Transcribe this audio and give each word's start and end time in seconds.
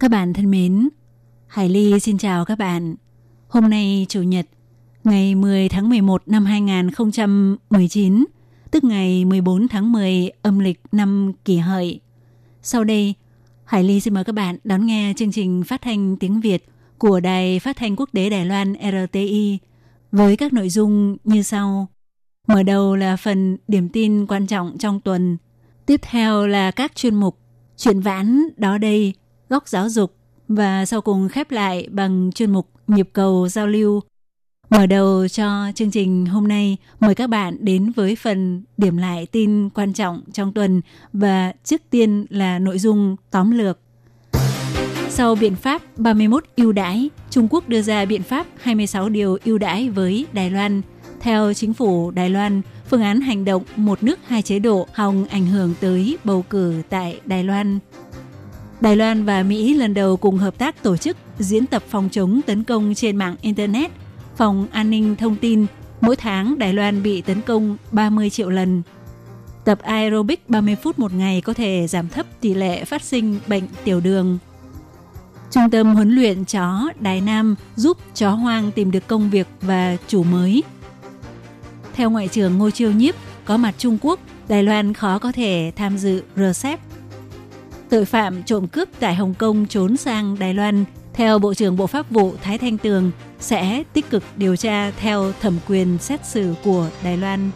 Các 0.00 0.10
bạn 0.10 0.32
thân 0.32 0.50
mến, 0.50 0.88
Hải 1.46 1.68
Ly 1.68 2.00
xin 2.00 2.18
chào 2.18 2.44
các 2.44 2.58
bạn. 2.58 2.94
Hôm 3.48 3.70
nay 3.70 4.06
Chủ 4.08 4.22
nhật, 4.22 4.46
ngày 5.04 5.34
10 5.34 5.68
tháng 5.68 5.88
11 5.88 6.22
năm 6.26 6.44
2019, 6.44 8.24
tức 8.70 8.84
ngày 8.84 9.24
14 9.24 9.68
tháng 9.68 9.92
10 9.92 10.30
âm 10.42 10.58
lịch 10.58 10.80
năm 10.92 11.32
kỷ 11.44 11.56
hợi. 11.56 12.00
Sau 12.62 12.84
đây, 12.84 13.14
Hải 13.64 13.84
Ly 13.84 14.00
xin 14.00 14.14
mời 14.14 14.24
các 14.24 14.32
bạn 14.32 14.56
đón 14.64 14.86
nghe 14.86 15.12
chương 15.16 15.32
trình 15.32 15.62
phát 15.64 15.82
thanh 15.82 16.16
tiếng 16.16 16.40
Việt 16.40 16.64
của 16.98 17.20
Đài 17.20 17.58
Phát 17.58 17.76
thanh 17.76 17.96
Quốc 17.96 18.08
tế 18.12 18.30
Đài 18.30 18.46
Loan 18.46 18.74
RTI 18.74 19.58
với 20.12 20.36
các 20.36 20.52
nội 20.52 20.68
dung 20.68 21.16
như 21.24 21.42
sau. 21.42 21.86
Mở 22.46 22.62
đầu 22.62 22.96
là 22.96 23.16
phần 23.16 23.56
điểm 23.68 23.88
tin 23.88 24.26
quan 24.26 24.46
trọng 24.46 24.78
trong 24.78 25.00
tuần. 25.00 25.36
Tiếp 25.86 26.00
theo 26.02 26.46
là 26.46 26.70
các 26.70 26.96
chuyên 26.96 27.14
mục 27.14 27.36
Chuyện 27.80 28.00
vãn 28.00 28.42
đó 28.56 28.78
đây, 28.78 29.14
góc 29.50 29.68
giáo 29.68 29.88
dục 29.88 30.14
và 30.48 30.86
sau 30.86 31.00
cùng 31.00 31.28
khép 31.28 31.50
lại 31.50 31.88
bằng 31.90 32.30
chuyên 32.34 32.52
mục 32.52 32.68
nhịp 32.86 33.08
cầu 33.12 33.48
giao 33.48 33.66
lưu. 33.66 34.00
Mở 34.70 34.86
đầu 34.86 35.28
cho 35.28 35.72
chương 35.74 35.90
trình 35.90 36.26
hôm 36.26 36.48
nay, 36.48 36.76
mời 37.00 37.14
các 37.14 37.26
bạn 37.26 37.56
đến 37.60 37.92
với 37.96 38.16
phần 38.16 38.62
điểm 38.76 38.96
lại 38.96 39.26
tin 39.26 39.70
quan 39.70 39.92
trọng 39.92 40.22
trong 40.32 40.52
tuần 40.52 40.80
và 41.12 41.52
trước 41.64 41.82
tiên 41.90 42.26
là 42.30 42.58
nội 42.58 42.78
dung 42.78 43.16
tóm 43.30 43.50
lược. 43.50 43.78
Sau 45.08 45.34
biện 45.34 45.56
pháp 45.56 45.82
31 45.96 46.44
ưu 46.56 46.72
đãi, 46.72 47.10
Trung 47.30 47.48
Quốc 47.50 47.68
đưa 47.68 47.82
ra 47.82 48.04
biện 48.04 48.22
pháp 48.22 48.46
26 48.60 49.08
điều 49.08 49.38
ưu 49.44 49.58
đãi 49.58 49.90
với 49.90 50.26
Đài 50.32 50.50
Loan. 50.50 50.82
Theo 51.20 51.54
chính 51.54 51.74
phủ 51.74 52.10
Đài 52.10 52.30
Loan, 52.30 52.62
phương 52.88 53.02
án 53.02 53.20
hành 53.20 53.44
động 53.44 53.62
một 53.76 54.02
nước 54.02 54.18
hai 54.26 54.42
chế 54.42 54.58
độ 54.58 54.86
hòng 54.92 55.26
ảnh 55.30 55.46
hưởng 55.46 55.74
tới 55.80 56.18
bầu 56.24 56.44
cử 56.50 56.82
tại 56.88 57.20
Đài 57.24 57.44
Loan. 57.44 57.78
Đài 58.80 58.96
Loan 58.96 59.24
và 59.24 59.42
Mỹ 59.42 59.74
lần 59.74 59.94
đầu 59.94 60.16
cùng 60.16 60.38
hợp 60.38 60.58
tác 60.58 60.82
tổ 60.82 60.96
chức 60.96 61.16
diễn 61.38 61.66
tập 61.66 61.82
phòng 61.88 62.08
chống 62.12 62.40
tấn 62.46 62.64
công 62.64 62.94
trên 62.94 63.16
mạng 63.16 63.36
Internet, 63.40 63.90
phòng 64.36 64.66
an 64.72 64.90
ninh 64.90 65.16
thông 65.16 65.36
tin. 65.36 65.66
Mỗi 66.00 66.16
tháng 66.16 66.58
Đài 66.58 66.72
Loan 66.72 67.02
bị 67.02 67.22
tấn 67.22 67.40
công 67.40 67.76
30 67.92 68.30
triệu 68.30 68.50
lần. 68.50 68.82
Tập 69.64 69.78
aerobic 69.82 70.48
30 70.48 70.76
phút 70.82 70.98
một 70.98 71.12
ngày 71.14 71.40
có 71.40 71.54
thể 71.54 71.86
giảm 71.88 72.08
thấp 72.08 72.26
tỷ 72.40 72.54
lệ 72.54 72.84
phát 72.84 73.02
sinh 73.02 73.38
bệnh 73.46 73.62
tiểu 73.84 74.00
đường. 74.00 74.38
Trung 75.50 75.70
tâm 75.70 75.94
huấn 75.94 76.10
luyện 76.14 76.44
chó 76.44 76.88
Đài 77.00 77.20
Nam 77.20 77.54
giúp 77.76 77.98
chó 78.14 78.30
hoang 78.30 78.72
tìm 78.72 78.90
được 78.90 79.06
công 79.06 79.30
việc 79.30 79.46
và 79.60 79.96
chủ 80.08 80.22
mới. 80.22 80.62
Theo 81.94 82.10
Ngoại 82.10 82.28
trưởng 82.28 82.58
Ngô 82.58 82.70
Chiêu 82.70 82.92
Nhiếp, 82.92 83.14
có 83.44 83.56
mặt 83.56 83.74
Trung 83.78 83.98
Quốc, 84.00 84.20
Đài 84.48 84.62
Loan 84.62 84.94
khó 84.94 85.18
có 85.18 85.32
thể 85.32 85.72
tham 85.76 85.98
dự 85.98 86.22
RCEP. 86.36 86.89
Tội 87.90 88.04
phạm 88.04 88.42
trộm 88.42 88.66
cướp 88.66 88.88
tại 89.00 89.14
Hồng 89.14 89.34
Kông 89.38 89.66
trốn 89.66 89.96
sang 89.96 90.36
Đài 90.38 90.54
Loan, 90.54 90.84
theo 91.12 91.38
Bộ 91.38 91.54
trưởng 91.54 91.76
Bộ 91.76 91.86
Pháp 91.86 92.10
vụ 92.10 92.32
Thái 92.42 92.58
Thanh 92.58 92.78
Tường, 92.78 93.10
sẽ 93.38 93.82
tích 93.92 94.10
cực 94.10 94.22
điều 94.36 94.56
tra 94.56 94.90
theo 94.90 95.32
thẩm 95.40 95.58
quyền 95.68 95.98
xét 95.98 96.26
xử 96.26 96.54
của 96.64 96.88
Đài 97.04 97.16
Loan. 97.16 97.50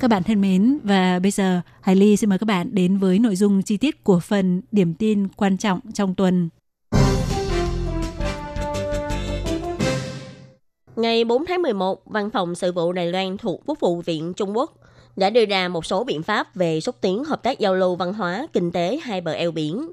Các 0.00 0.08
bạn 0.08 0.22
thân 0.22 0.40
mến, 0.40 0.78
và 0.84 1.18
bây 1.18 1.30
giờ 1.30 1.60
Hải 1.80 1.96
Ly 1.96 2.16
xin 2.16 2.30
mời 2.30 2.38
các 2.38 2.44
bạn 2.44 2.74
đến 2.74 2.98
với 2.98 3.18
nội 3.18 3.36
dung 3.36 3.62
chi 3.62 3.76
tiết 3.76 4.04
của 4.04 4.20
phần 4.20 4.62
điểm 4.72 4.94
tin 4.94 5.28
quan 5.28 5.56
trọng 5.56 5.80
trong 5.94 6.14
tuần. 6.14 6.48
Ngày 10.96 11.24
4 11.24 11.44
tháng 11.46 11.62
11, 11.62 12.02
Văn 12.06 12.30
phòng 12.30 12.54
Sự 12.54 12.72
vụ 12.72 12.92
Đài 12.92 13.12
Loan 13.12 13.36
thuộc 13.36 13.62
Quốc 13.66 13.80
vụ 13.80 14.00
viện 14.00 14.32
Trung 14.36 14.56
Quốc 14.56 14.72
đã 15.16 15.30
đưa 15.30 15.44
ra 15.44 15.68
một 15.68 15.86
số 15.86 16.04
biện 16.04 16.22
pháp 16.22 16.54
về 16.54 16.80
xúc 16.80 16.96
tiến 17.00 17.24
hợp 17.24 17.42
tác 17.42 17.58
giao 17.58 17.74
lưu 17.74 17.96
văn 17.96 18.12
hóa, 18.12 18.46
kinh 18.52 18.72
tế 18.72 18.98
hai 19.02 19.20
bờ 19.20 19.32
eo 19.32 19.50
biển 19.50 19.92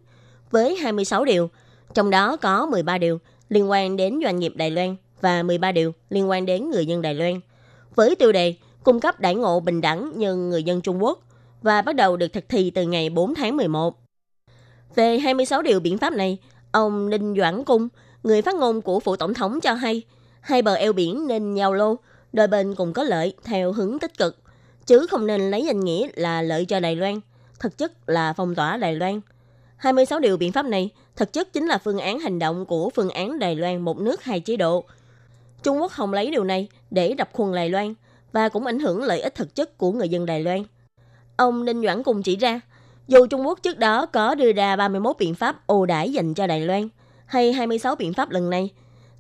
với 0.52 0.76
26 0.76 1.26
điều, 1.26 1.50
trong 1.94 2.10
đó 2.10 2.38
có 2.38 2.66
13 2.66 2.98
điều 2.98 3.20
liên 3.50 3.70
quan 3.70 3.98
đến 3.98 4.20
doanh 4.24 4.40
nghiệp 4.40 4.54
Đài 4.56 4.72
Loan 4.72 4.96
và 5.22 5.44
13 5.44 5.72
điều 5.72 5.92
liên 6.10 6.30
quan 6.30 6.46
đến 6.46 6.70
người 6.70 6.86
dân 6.86 7.02
Đài 7.02 7.14
Loan. 7.14 7.40
Với 7.96 8.16
tiêu 8.16 8.32
đề 8.32 8.56
cung 8.84 9.00
cấp 9.00 9.20
đãi 9.20 9.36
ngộ 9.36 9.60
bình 9.60 9.82
đẳng 9.82 10.12
như 10.16 10.36
người 10.36 10.64
dân 10.64 10.82
Trung 10.82 11.04
Quốc 11.04 11.20
và 11.62 11.82
bắt 11.82 11.96
đầu 11.96 12.18
được 12.18 12.34
thực 12.34 12.50
thi 12.50 12.70
từ 12.70 12.84
ngày 12.84 13.10
4 13.10 13.36
tháng 13.36 13.58
11. 13.58 14.00
Về 14.96 15.20
26 15.20 15.62
điều 15.62 15.80
biện 15.80 15.98
pháp 15.98 16.14
này, 16.14 16.38
ông 16.72 17.10
Ninh 17.10 17.36
Doãn 17.38 17.64
Cung, 17.64 17.88
người 18.24 18.42
phát 18.42 18.56
ngôn 18.56 18.82
của 18.82 19.00
phủ 19.00 19.16
tổng 19.16 19.34
thống 19.34 19.62
cho 19.62 19.74
hay, 19.74 20.02
hai 20.42 20.62
bờ 20.62 20.74
eo 20.74 20.94
biển 20.94 21.28
nên 21.28 21.56
giao 21.56 21.74
lô, 21.74 21.96
đôi 22.34 22.48
bên 22.48 22.76
cùng 22.76 22.94
có 22.94 23.04
lợi 23.04 23.34
theo 23.44 23.72
hướng 23.72 24.00
tích 24.00 24.18
cực, 24.18 24.43
chứ 24.86 25.08
không 25.10 25.28
nên 25.28 25.52
lấy 25.52 25.66
danh 25.66 25.80
nghĩa 25.80 26.08
là 26.14 26.42
lợi 26.42 26.66
cho 26.66 26.80
Đài 26.80 26.96
Loan, 26.96 27.20
thực 27.60 27.78
chất 27.78 28.10
là 28.10 28.34
phong 28.34 28.56
tỏa 28.56 28.78
Đài 28.78 28.96
Loan. 28.96 29.22
26 29.78 30.20
điều 30.20 30.38
biện 30.38 30.52
pháp 30.52 30.66
này 30.66 30.90
thực 31.16 31.34
chất 31.34 31.54
chính 31.54 31.68
là 31.68 31.78
phương 31.78 32.00
án 32.00 32.20
hành 32.20 32.40
động 32.40 32.66
của 32.66 32.90
phương 32.90 33.10
án 33.10 33.40
Đài 33.40 33.56
Loan 33.56 33.82
một 33.82 33.98
nước 33.98 34.24
hai 34.24 34.40
chế 34.40 34.58
độ. 34.58 34.84
Trung 35.64 35.82
Quốc 35.82 35.92
không 35.92 36.14
lấy 36.14 36.32
điều 36.32 36.44
này 36.44 36.68
để 36.92 37.14
đập 37.14 37.30
khuôn 37.34 37.56
Đài 37.56 37.70
Loan 37.70 37.94
và 38.32 38.50
cũng 38.50 38.66
ảnh 38.66 38.80
hưởng 38.80 39.04
lợi 39.04 39.22
ích 39.22 39.36
thực 39.36 39.56
chất 39.56 39.78
của 39.78 39.92
người 39.92 40.10
dân 40.10 40.26
Đài 40.26 40.44
Loan. 40.44 40.64
Ông 41.38 41.66
Ninh 41.66 41.84
Doãn 41.84 42.04
cùng 42.04 42.24
chỉ 42.24 42.36
ra, 42.36 42.62
dù 43.08 43.28
Trung 43.28 43.48
Quốc 43.48 43.60
trước 43.64 43.78
đó 43.78 44.06
có 44.06 44.36
đưa 44.36 44.52
ra 44.52 44.76
31 44.76 45.16
biện 45.20 45.36
pháp 45.36 45.68
ồ 45.68 45.86
đãi 45.86 46.14
dành 46.14 46.34
cho 46.34 46.48
Đài 46.48 46.62
Loan, 46.62 46.90
hay 47.26 47.54
26 47.54 47.96
biện 47.96 48.14
pháp 48.14 48.30
lần 48.30 48.50
này, 48.50 48.70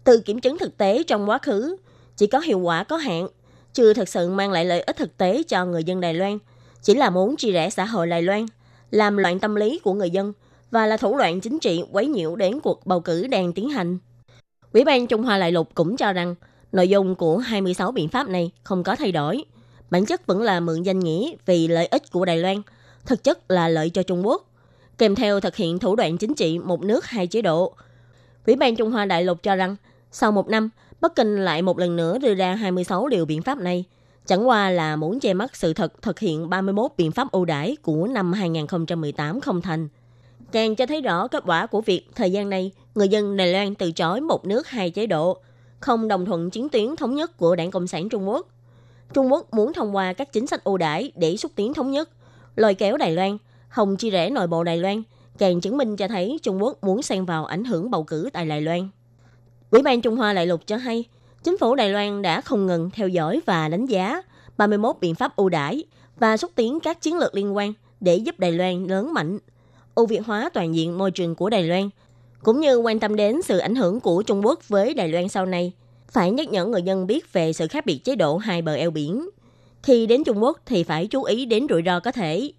từ 0.03 0.19
kiểm 0.19 0.41
chứng 0.41 0.57
thực 0.57 0.77
tế 0.77 1.03
trong 1.03 1.29
quá 1.29 1.37
khứ, 1.37 1.75
chỉ 2.17 2.27
có 2.27 2.39
hiệu 2.39 2.59
quả 2.59 2.83
có 2.83 2.97
hạn, 2.97 3.27
chưa 3.73 3.93
thực 3.93 4.09
sự 4.09 4.29
mang 4.29 4.51
lại 4.51 4.65
lợi 4.65 4.81
ích 4.81 4.97
thực 4.97 5.17
tế 5.17 5.43
cho 5.47 5.65
người 5.65 5.83
dân 5.83 6.01
Đài 6.01 6.13
Loan, 6.13 6.37
chỉ 6.81 6.93
là 6.93 7.09
muốn 7.09 7.35
chia 7.35 7.51
rẽ 7.51 7.69
xã 7.69 7.85
hội 7.85 8.07
Đài 8.07 8.21
Loan, 8.21 8.45
làm 8.91 9.17
loạn 9.17 9.39
tâm 9.39 9.55
lý 9.55 9.79
của 9.79 9.93
người 9.93 10.09
dân 10.09 10.33
và 10.71 10.85
là 10.85 10.97
thủ 10.97 11.17
đoạn 11.17 11.41
chính 11.41 11.59
trị 11.59 11.83
quấy 11.91 12.07
nhiễu 12.07 12.35
đến 12.35 12.59
cuộc 12.59 12.85
bầu 12.85 12.99
cử 12.99 13.27
đang 13.27 13.53
tiến 13.53 13.69
hành. 13.69 13.97
Ủy 14.73 14.83
ban 14.83 15.07
Trung 15.07 15.23
Hoa 15.23 15.39
Đại 15.39 15.51
Lục 15.51 15.69
cũng 15.75 15.97
cho 15.97 16.13
rằng 16.13 16.35
nội 16.71 16.87
dung 16.87 17.15
của 17.15 17.37
26 17.37 17.91
biện 17.91 18.09
pháp 18.09 18.27
này 18.27 18.51
không 18.63 18.83
có 18.83 18.95
thay 18.95 19.11
đổi. 19.11 19.43
Bản 19.89 20.05
chất 20.05 20.27
vẫn 20.27 20.41
là 20.41 20.59
mượn 20.59 20.83
danh 20.83 20.99
nghĩa 20.99 21.31
vì 21.45 21.67
lợi 21.67 21.85
ích 21.85 22.11
của 22.11 22.25
Đài 22.25 22.37
Loan, 22.37 22.61
thực 23.05 23.23
chất 23.23 23.51
là 23.51 23.67
lợi 23.67 23.89
cho 23.89 24.03
Trung 24.03 24.27
Quốc, 24.27 24.49
kèm 24.97 25.15
theo 25.15 25.39
thực 25.39 25.55
hiện 25.55 25.79
thủ 25.79 25.95
đoạn 25.95 26.17
chính 26.17 26.35
trị 26.35 26.59
một 26.59 26.81
nước 26.81 27.05
hai 27.05 27.27
chế 27.27 27.41
độ. 27.41 27.73
Ủy 28.45 28.55
ban 28.55 28.75
Trung 28.75 28.91
Hoa 28.91 29.05
Đại 29.05 29.23
Lục 29.23 29.43
cho 29.43 29.55
rằng 29.55 29.75
sau 30.11 30.31
một 30.31 30.47
năm, 30.47 30.69
Bắc 31.03 31.15
Kinh 31.15 31.45
lại 31.45 31.61
một 31.61 31.79
lần 31.79 31.95
nữa 31.95 32.17
đưa 32.17 32.33
ra 32.33 32.55
26 32.55 33.07
điều 33.07 33.25
biện 33.25 33.41
pháp 33.41 33.57
này, 33.57 33.83
chẳng 34.25 34.47
qua 34.47 34.69
là 34.69 34.95
muốn 34.95 35.19
che 35.19 35.33
mắt 35.33 35.55
sự 35.55 35.73
thật 35.73 36.01
thực 36.01 36.19
hiện 36.19 36.49
31 36.49 36.91
biện 36.97 37.11
pháp 37.11 37.31
ưu 37.31 37.45
đãi 37.45 37.75
của 37.81 38.07
năm 38.07 38.33
2018 38.33 39.41
không 39.41 39.61
thành. 39.61 39.87
Càng 40.51 40.75
cho 40.75 40.85
thấy 40.85 41.01
rõ 41.01 41.27
kết 41.27 41.43
quả 41.47 41.65
của 41.65 41.81
việc 41.81 42.07
thời 42.15 42.31
gian 42.31 42.49
này, 42.49 42.71
người 42.95 43.09
dân 43.09 43.37
Đài 43.37 43.53
Loan 43.53 43.75
từ 43.75 43.91
chối 43.91 44.21
một 44.21 44.45
nước 44.45 44.67
hai 44.67 44.89
chế 44.89 45.07
độ, 45.07 45.37
không 45.79 46.07
đồng 46.07 46.25
thuận 46.25 46.49
chiến 46.49 46.69
tuyến 46.69 46.95
thống 46.95 47.15
nhất 47.15 47.37
của 47.37 47.55
Đảng 47.55 47.71
Cộng 47.71 47.87
sản 47.87 48.09
Trung 48.09 48.29
Quốc. 48.29 48.47
Trung 49.13 49.31
Quốc 49.31 49.53
muốn 49.53 49.73
thông 49.73 49.95
qua 49.95 50.13
các 50.13 50.33
chính 50.33 50.47
sách 50.47 50.63
ưu 50.63 50.77
đãi 50.77 51.11
để 51.15 51.37
xúc 51.37 51.51
tiến 51.55 51.73
thống 51.73 51.91
nhất, 51.91 52.09
lôi 52.55 52.73
kéo 52.73 52.97
Đài 52.97 53.11
Loan, 53.11 53.37
hòng 53.69 53.97
chia 53.97 54.09
rẽ 54.09 54.29
nội 54.29 54.47
bộ 54.47 54.63
Đài 54.63 54.77
Loan, 54.77 55.03
càng 55.37 55.61
chứng 55.61 55.77
minh 55.77 55.95
cho 55.95 56.07
thấy 56.07 56.39
Trung 56.43 56.63
Quốc 56.63 56.83
muốn 56.83 57.01
xen 57.01 57.25
vào 57.25 57.45
ảnh 57.45 57.63
hưởng 57.63 57.91
bầu 57.91 58.03
cử 58.03 58.29
tại 58.33 58.45
Đài 58.45 58.61
Loan. 58.61 58.89
Ủy 59.73 59.81
ban 59.81 60.01
Trung 60.01 60.15
Hoa 60.15 60.33
Đại 60.33 60.47
lục 60.47 60.67
cho 60.67 60.77
hay, 60.77 61.05
chính 61.43 61.57
phủ 61.57 61.75
Đài 61.75 61.89
Loan 61.89 62.21
đã 62.21 62.41
không 62.41 62.65
ngừng 62.65 62.89
theo 62.89 63.07
dõi 63.07 63.41
và 63.45 63.67
đánh 63.67 63.85
giá 63.85 64.21
31 64.57 64.95
biện 65.01 65.15
pháp 65.15 65.35
ưu 65.35 65.49
đãi 65.49 65.83
và 66.19 66.37
xúc 66.37 66.51
tiến 66.55 66.79
các 66.79 67.01
chiến 67.01 67.17
lược 67.17 67.35
liên 67.35 67.55
quan 67.55 67.73
để 67.99 68.15
giúp 68.15 68.39
Đài 68.39 68.51
Loan 68.51 68.87
lớn 68.87 69.13
mạnh, 69.13 69.39
ưu 69.95 70.05
việt 70.05 70.25
hóa 70.25 70.49
toàn 70.53 70.75
diện 70.75 70.97
môi 70.97 71.11
trường 71.11 71.35
của 71.35 71.49
Đài 71.49 71.63
Loan, 71.63 71.89
cũng 72.43 72.59
như 72.59 72.77
quan 72.77 72.99
tâm 72.99 73.15
đến 73.15 73.41
sự 73.41 73.57
ảnh 73.57 73.75
hưởng 73.75 73.99
của 73.99 74.23
Trung 74.23 74.45
Quốc 74.45 74.69
với 74.69 74.93
Đài 74.93 75.07
Loan 75.07 75.29
sau 75.29 75.45
này. 75.45 75.71
Phải 76.11 76.31
nhắc 76.31 76.49
nhở 76.49 76.65
người 76.65 76.81
dân 76.81 77.07
biết 77.07 77.33
về 77.33 77.53
sự 77.53 77.67
khác 77.67 77.85
biệt 77.85 77.99
chế 78.03 78.15
độ 78.15 78.37
hai 78.37 78.61
bờ 78.61 78.73
eo 78.73 78.91
biển. 78.91 79.29
Khi 79.83 80.05
đến 80.05 80.23
Trung 80.23 80.43
Quốc 80.43 80.59
thì 80.65 80.83
phải 80.83 81.07
chú 81.07 81.23
ý 81.23 81.45
đến 81.45 81.67
rủi 81.69 81.81
ro 81.85 81.99
có 81.99 82.11
thể. 82.11 82.51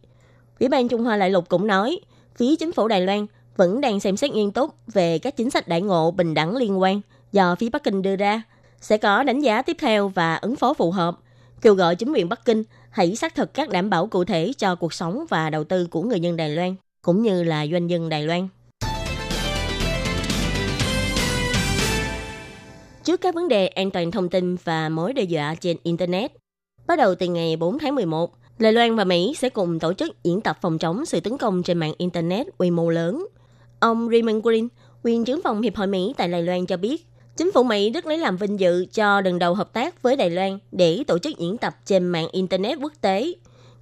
Ủy 0.60 0.69
ban 0.69 0.88
Trung 0.88 1.05
Hoa 1.05 1.17
Đại 1.17 1.31
lục 1.31 1.49
cũng 1.49 1.67
nói, 1.67 2.00
phía 2.37 2.56
chính 2.56 2.72
phủ 2.72 2.88
Đài 2.88 3.00
Loan 3.00 3.26
vẫn 3.56 3.81
đang 3.81 4.01
xem 4.01 4.17
xét 4.17 4.31
nghiêm 4.31 4.51
túc 4.51 4.75
về 4.87 5.19
các 5.19 5.37
chính 5.37 5.51
sách 5.51 5.69
đại 5.69 5.83
ngộ 5.83 6.11
bình 6.11 6.35
đẳng 6.35 6.56
liên 6.56 6.81
quan 6.81 7.01
do 7.33 7.55
phía 7.55 7.69
Bắc 7.69 7.83
Kinh 7.83 8.03
đưa 8.03 8.17
ra, 8.17 8.43
sẽ 8.81 8.97
có 8.97 9.23
đánh 9.23 9.41
giá 9.41 9.62
tiếp 9.62 9.77
theo 9.81 10.09
và 10.09 10.37
ứng 10.37 10.56
phó 10.56 10.75
phù 10.75 10.91
hợp, 10.91 11.19
kêu 11.62 11.75
gọi 11.75 11.97
chính 11.97 12.12
quyền 12.12 12.29
Bắc 12.29 12.45
Kinh 12.45 12.65
hãy 12.91 13.17
xác 13.17 13.35
thực 13.35 13.55
các 13.55 13.71
đảm 13.71 13.91
bảo 13.91 14.06
cụ 14.06 14.25
thể 14.25 14.53
cho 14.59 14.75
cuộc 14.75 14.93
sống 14.93 15.25
và 15.29 15.51
đầu 15.51 15.65
tư 15.65 15.87
của 15.91 16.03
người 16.03 16.21
dân 16.21 16.37
Đài 16.37 16.51
Loan 16.51 16.75
cũng 17.03 17.23
như 17.23 17.43
là 17.43 17.67
doanh 17.67 17.87
nhân 17.87 18.09
Đài 18.09 18.23
Loan. 18.23 18.49
Trước 23.05 23.21
các 23.21 23.35
vấn 23.35 23.49
đề 23.49 23.67
an 23.67 23.91
toàn 23.91 24.11
thông 24.11 24.29
tin 24.29 24.56
và 24.65 24.89
mối 24.89 25.12
đe 25.12 25.23
dọa 25.23 25.55
trên 25.55 25.77
Internet, 25.83 26.33
bắt 26.87 26.99
đầu 26.99 27.15
từ 27.15 27.27
ngày 27.27 27.56
4 27.56 27.79
tháng 27.79 27.95
11, 27.95 28.31
Đài 28.59 28.73
Loan 28.73 28.97
và 28.97 29.05
Mỹ 29.05 29.35
sẽ 29.39 29.49
cùng 29.49 29.79
tổ 29.79 29.93
chức 29.93 30.25
diễn 30.25 30.41
tập 30.41 30.59
phòng 30.61 30.79
chống 30.79 31.06
sự 31.06 31.21
tấn 31.21 31.39
công 31.39 31.62
trên 31.62 31.79
mạng 31.79 31.93
Internet 31.99 32.47
quy 32.59 32.71
mô 32.71 32.91
lớn. 32.91 33.27
Ông 33.84 34.08
Raymond 34.10 34.44
Green, 34.44 34.69
quyền 35.02 35.25
trưởng 35.25 35.42
phòng 35.42 35.62
Hiệp 35.62 35.76
hội 35.76 35.86
Mỹ 35.86 36.14
tại 36.16 36.28
Đài 36.28 36.42
Loan 36.42 36.66
cho 36.66 36.76
biết, 36.76 37.06
chính 37.36 37.52
phủ 37.52 37.62
Mỹ 37.62 37.90
rất 37.90 38.06
lấy 38.06 38.19
làm 38.19 38.36
vinh 38.36 38.60
dự 38.60 38.86
cho 38.92 39.20
lần 39.20 39.38
đầu 39.38 39.54
hợp 39.54 39.72
tác 39.72 40.02
với 40.02 40.16
Đài 40.16 40.31
Loan 40.31 40.58
để 40.72 41.04
tổ 41.06 41.19
chức 41.19 41.38
diễn 41.38 41.56
tập 41.56 41.75
trên 41.86 42.06
mạng 42.06 42.28
Internet 42.32 42.78
quốc 42.82 42.92
tế, 43.00 43.32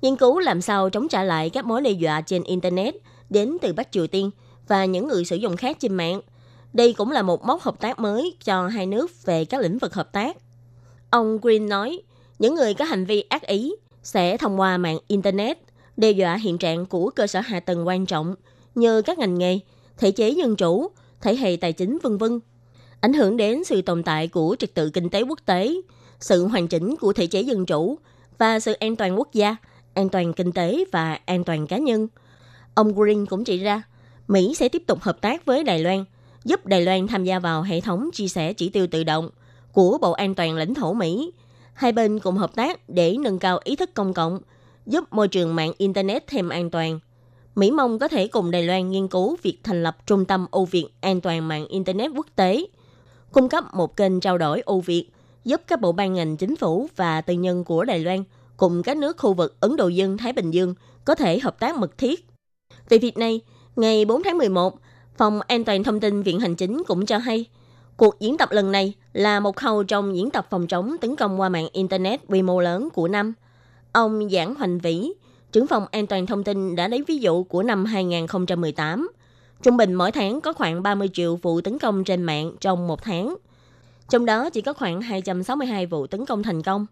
nghiên 0.02 0.16
cứu 0.16 0.38
làm 0.38 0.60
sao 0.60 0.90
chống 0.90 1.08
trả 1.08 1.22
lại 1.22 1.50
các 1.50 1.64
mối 1.64 1.82
đe 1.82 1.90
dọa 1.90 2.20
trên 2.20 2.42
Internet 2.42 2.94
đến 3.30 3.56
từ 3.62 3.72
Bắc 3.72 3.92
Triều 3.92 4.06
Tiên 4.06 4.30
và 4.68 4.84
những 4.84 5.08
người 5.08 5.24
sử 5.24 5.36
dụng 5.36 5.56
khác 5.56 5.76
trên 5.80 5.94
mạng. 5.94 6.20
Đây 6.72 6.92
cũng 6.92 7.10
là 7.10 7.22
một 7.22 7.44
mốc 7.44 7.62
hợp 7.62 7.80
tác 7.80 7.98
mới 7.98 8.36
cho 8.44 8.66
hai 8.66 8.86
nước 8.86 9.24
về 9.24 9.44
các 9.44 9.60
lĩnh 9.60 9.78
vực 9.78 9.94
hợp 9.94 10.12
tác. 10.12 10.36
Ông 11.10 11.38
Green 11.42 11.68
nói, 11.68 12.02
những 12.38 12.54
người 12.54 12.74
có 12.74 12.84
hành 12.84 13.04
vi 13.04 13.24
ác 13.28 13.46
ý 13.46 13.74
sẽ 14.02 14.36
thông 14.36 14.60
qua 14.60 14.78
mạng 14.78 14.98
Internet 15.06 15.58
đe 15.96 16.10
dọa 16.10 16.34
hiện 16.36 16.58
trạng 16.58 16.86
của 16.86 17.10
cơ 17.10 17.26
sở 17.26 17.40
hạ 17.40 17.60
tầng 17.60 17.86
quan 17.86 18.06
trọng 18.06 18.34
như 18.74 19.02
các 19.02 19.18
ngành 19.18 19.38
nghề, 19.38 19.58
thể 19.98 20.10
chế 20.10 20.30
dân 20.30 20.56
chủ, 20.56 20.90
thể 21.20 21.36
hệ 21.36 21.56
tài 21.60 21.72
chính 21.72 21.98
vân 22.02 22.18
vân, 22.18 22.40
ảnh 23.00 23.12
hưởng 23.12 23.36
đến 23.36 23.64
sự 23.64 23.82
tồn 23.82 24.02
tại 24.02 24.28
của 24.28 24.56
trật 24.58 24.74
tự 24.74 24.90
kinh 24.90 25.10
tế 25.10 25.22
quốc 25.22 25.38
tế, 25.46 25.74
sự 26.20 26.46
hoàn 26.46 26.68
chỉnh 26.68 26.96
của 26.96 27.12
thể 27.12 27.26
chế 27.26 27.40
dân 27.40 27.66
chủ 27.66 27.98
và 28.38 28.60
sự 28.60 28.72
an 28.72 28.96
toàn 28.96 29.18
quốc 29.18 29.28
gia, 29.32 29.56
an 29.94 30.08
toàn 30.08 30.32
kinh 30.32 30.52
tế 30.52 30.84
và 30.92 31.18
an 31.26 31.44
toàn 31.44 31.66
cá 31.66 31.78
nhân. 31.78 32.08
Ông 32.74 32.94
Green 32.94 33.26
cũng 33.26 33.44
chỉ 33.44 33.58
ra, 33.58 33.82
Mỹ 34.28 34.54
sẽ 34.54 34.68
tiếp 34.68 34.82
tục 34.86 35.00
hợp 35.00 35.20
tác 35.20 35.44
với 35.44 35.64
Đài 35.64 35.78
Loan, 35.78 36.04
giúp 36.44 36.66
Đài 36.66 36.82
Loan 36.82 37.06
tham 37.06 37.24
gia 37.24 37.38
vào 37.38 37.62
hệ 37.62 37.80
thống 37.80 38.10
chia 38.12 38.28
sẻ 38.28 38.52
chỉ 38.52 38.68
tiêu 38.68 38.86
tự 38.90 39.04
động 39.04 39.30
của 39.72 39.98
Bộ 39.98 40.12
An 40.12 40.34
toàn 40.34 40.56
lãnh 40.56 40.74
thổ 40.74 40.92
Mỹ 40.92 41.32
Hai 41.74 41.92
bên 41.92 42.18
cùng 42.18 42.36
hợp 42.36 42.54
tác 42.54 42.88
để 42.88 43.16
nâng 43.20 43.38
cao 43.38 43.60
ý 43.64 43.76
thức 43.76 43.90
công 43.94 44.14
cộng, 44.14 44.40
giúp 44.86 45.04
môi 45.12 45.28
trường 45.28 45.54
mạng 45.54 45.72
Internet 45.78 46.26
thêm 46.26 46.48
an 46.48 46.70
toàn. 46.70 47.00
Mỹ 47.54 47.70
mong 47.70 47.98
có 47.98 48.08
thể 48.08 48.26
cùng 48.26 48.50
Đài 48.50 48.62
Loan 48.62 48.90
nghiên 48.90 49.08
cứu 49.08 49.36
việc 49.42 49.58
thành 49.62 49.82
lập 49.82 49.96
Trung 50.06 50.24
tâm 50.24 50.46
Âu 50.50 50.64
Việt 50.64 50.86
an 51.00 51.20
toàn 51.20 51.48
mạng 51.48 51.66
Internet 51.68 52.10
quốc 52.16 52.26
tế, 52.36 52.66
cung 53.32 53.48
cấp 53.48 53.64
một 53.74 53.96
kênh 53.96 54.20
trao 54.20 54.38
đổi 54.38 54.60
Âu 54.60 54.80
Việt, 54.80 55.08
giúp 55.44 55.60
các 55.66 55.80
bộ 55.80 55.92
ban 55.92 56.14
ngành 56.14 56.36
chính 56.36 56.56
phủ 56.56 56.88
và 56.96 57.20
tư 57.20 57.34
nhân 57.34 57.64
của 57.64 57.84
Đài 57.84 57.98
Loan 57.98 58.24
cùng 58.56 58.82
các 58.82 58.96
nước 58.96 59.16
khu 59.18 59.34
vực 59.34 59.56
Ấn 59.60 59.76
Độ 59.76 59.88
Dương-Thái 59.88 60.32
Bình 60.32 60.50
Dương 60.50 60.74
có 61.04 61.14
thể 61.14 61.38
hợp 61.38 61.58
tác 61.60 61.76
mật 61.76 61.98
thiết. 61.98 62.26
Về 62.88 62.98
việc 62.98 63.18
này, 63.18 63.40
ngày 63.76 64.04
4 64.04 64.22
tháng 64.22 64.38
11, 64.38 64.78
Phòng 65.16 65.40
An 65.40 65.64
toàn 65.64 65.84
Thông 65.84 66.00
tin 66.00 66.22
Viện 66.22 66.40
Hành 66.40 66.54
Chính 66.54 66.82
cũng 66.86 67.06
cho 67.06 67.18
hay– 67.18 67.46
Cuộc 67.96 68.20
diễn 68.20 68.36
tập 68.36 68.48
lần 68.52 68.72
này 68.72 68.94
là 69.12 69.40
một 69.40 69.56
khâu 69.56 69.82
trong 69.82 70.16
diễn 70.16 70.30
tập 70.30 70.46
phòng 70.50 70.66
chống 70.66 70.96
tấn 71.00 71.16
công 71.16 71.40
qua 71.40 71.48
mạng 71.48 71.68
Internet 71.72 72.20
quy 72.28 72.42
mô 72.42 72.60
lớn 72.60 72.88
của 72.94 73.08
năm. 73.08 73.32
Ông 73.92 74.30
Giảng 74.30 74.54
Hoành 74.54 74.78
Vĩ, 74.78 75.12
trưởng 75.52 75.66
phòng 75.66 75.86
an 75.90 76.06
toàn 76.06 76.26
thông 76.26 76.44
tin 76.44 76.76
đã 76.76 76.88
lấy 76.88 77.04
ví 77.06 77.18
dụ 77.18 77.44
của 77.44 77.62
năm 77.62 77.84
2018. 77.84 79.10
Trung 79.62 79.76
bình 79.76 79.94
mỗi 79.94 80.12
tháng 80.12 80.40
có 80.40 80.52
khoảng 80.52 80.82
30 80.82 81.10
triệu 81.12 81.36
vụ 81.36 81.60
tấn 81.60 81.78
công 81.78 82.04
trên 82.04 82.22
mạng 82.22 82.52
trong 82.60 82.86
một 82.86 83.02
tháng. 83.02 83.36
Trong 84.08 84.26
đó 84.26 84.50
chỉ 84.50 84.60
có 84.60 84.72
khoảng 84.72 85.00
262 85.00 85.86
vụ 85.86 86.06
tấn 86.06 86.26
công 86.26 86.42
thành 86.42 86.62
công. 86.62 86.86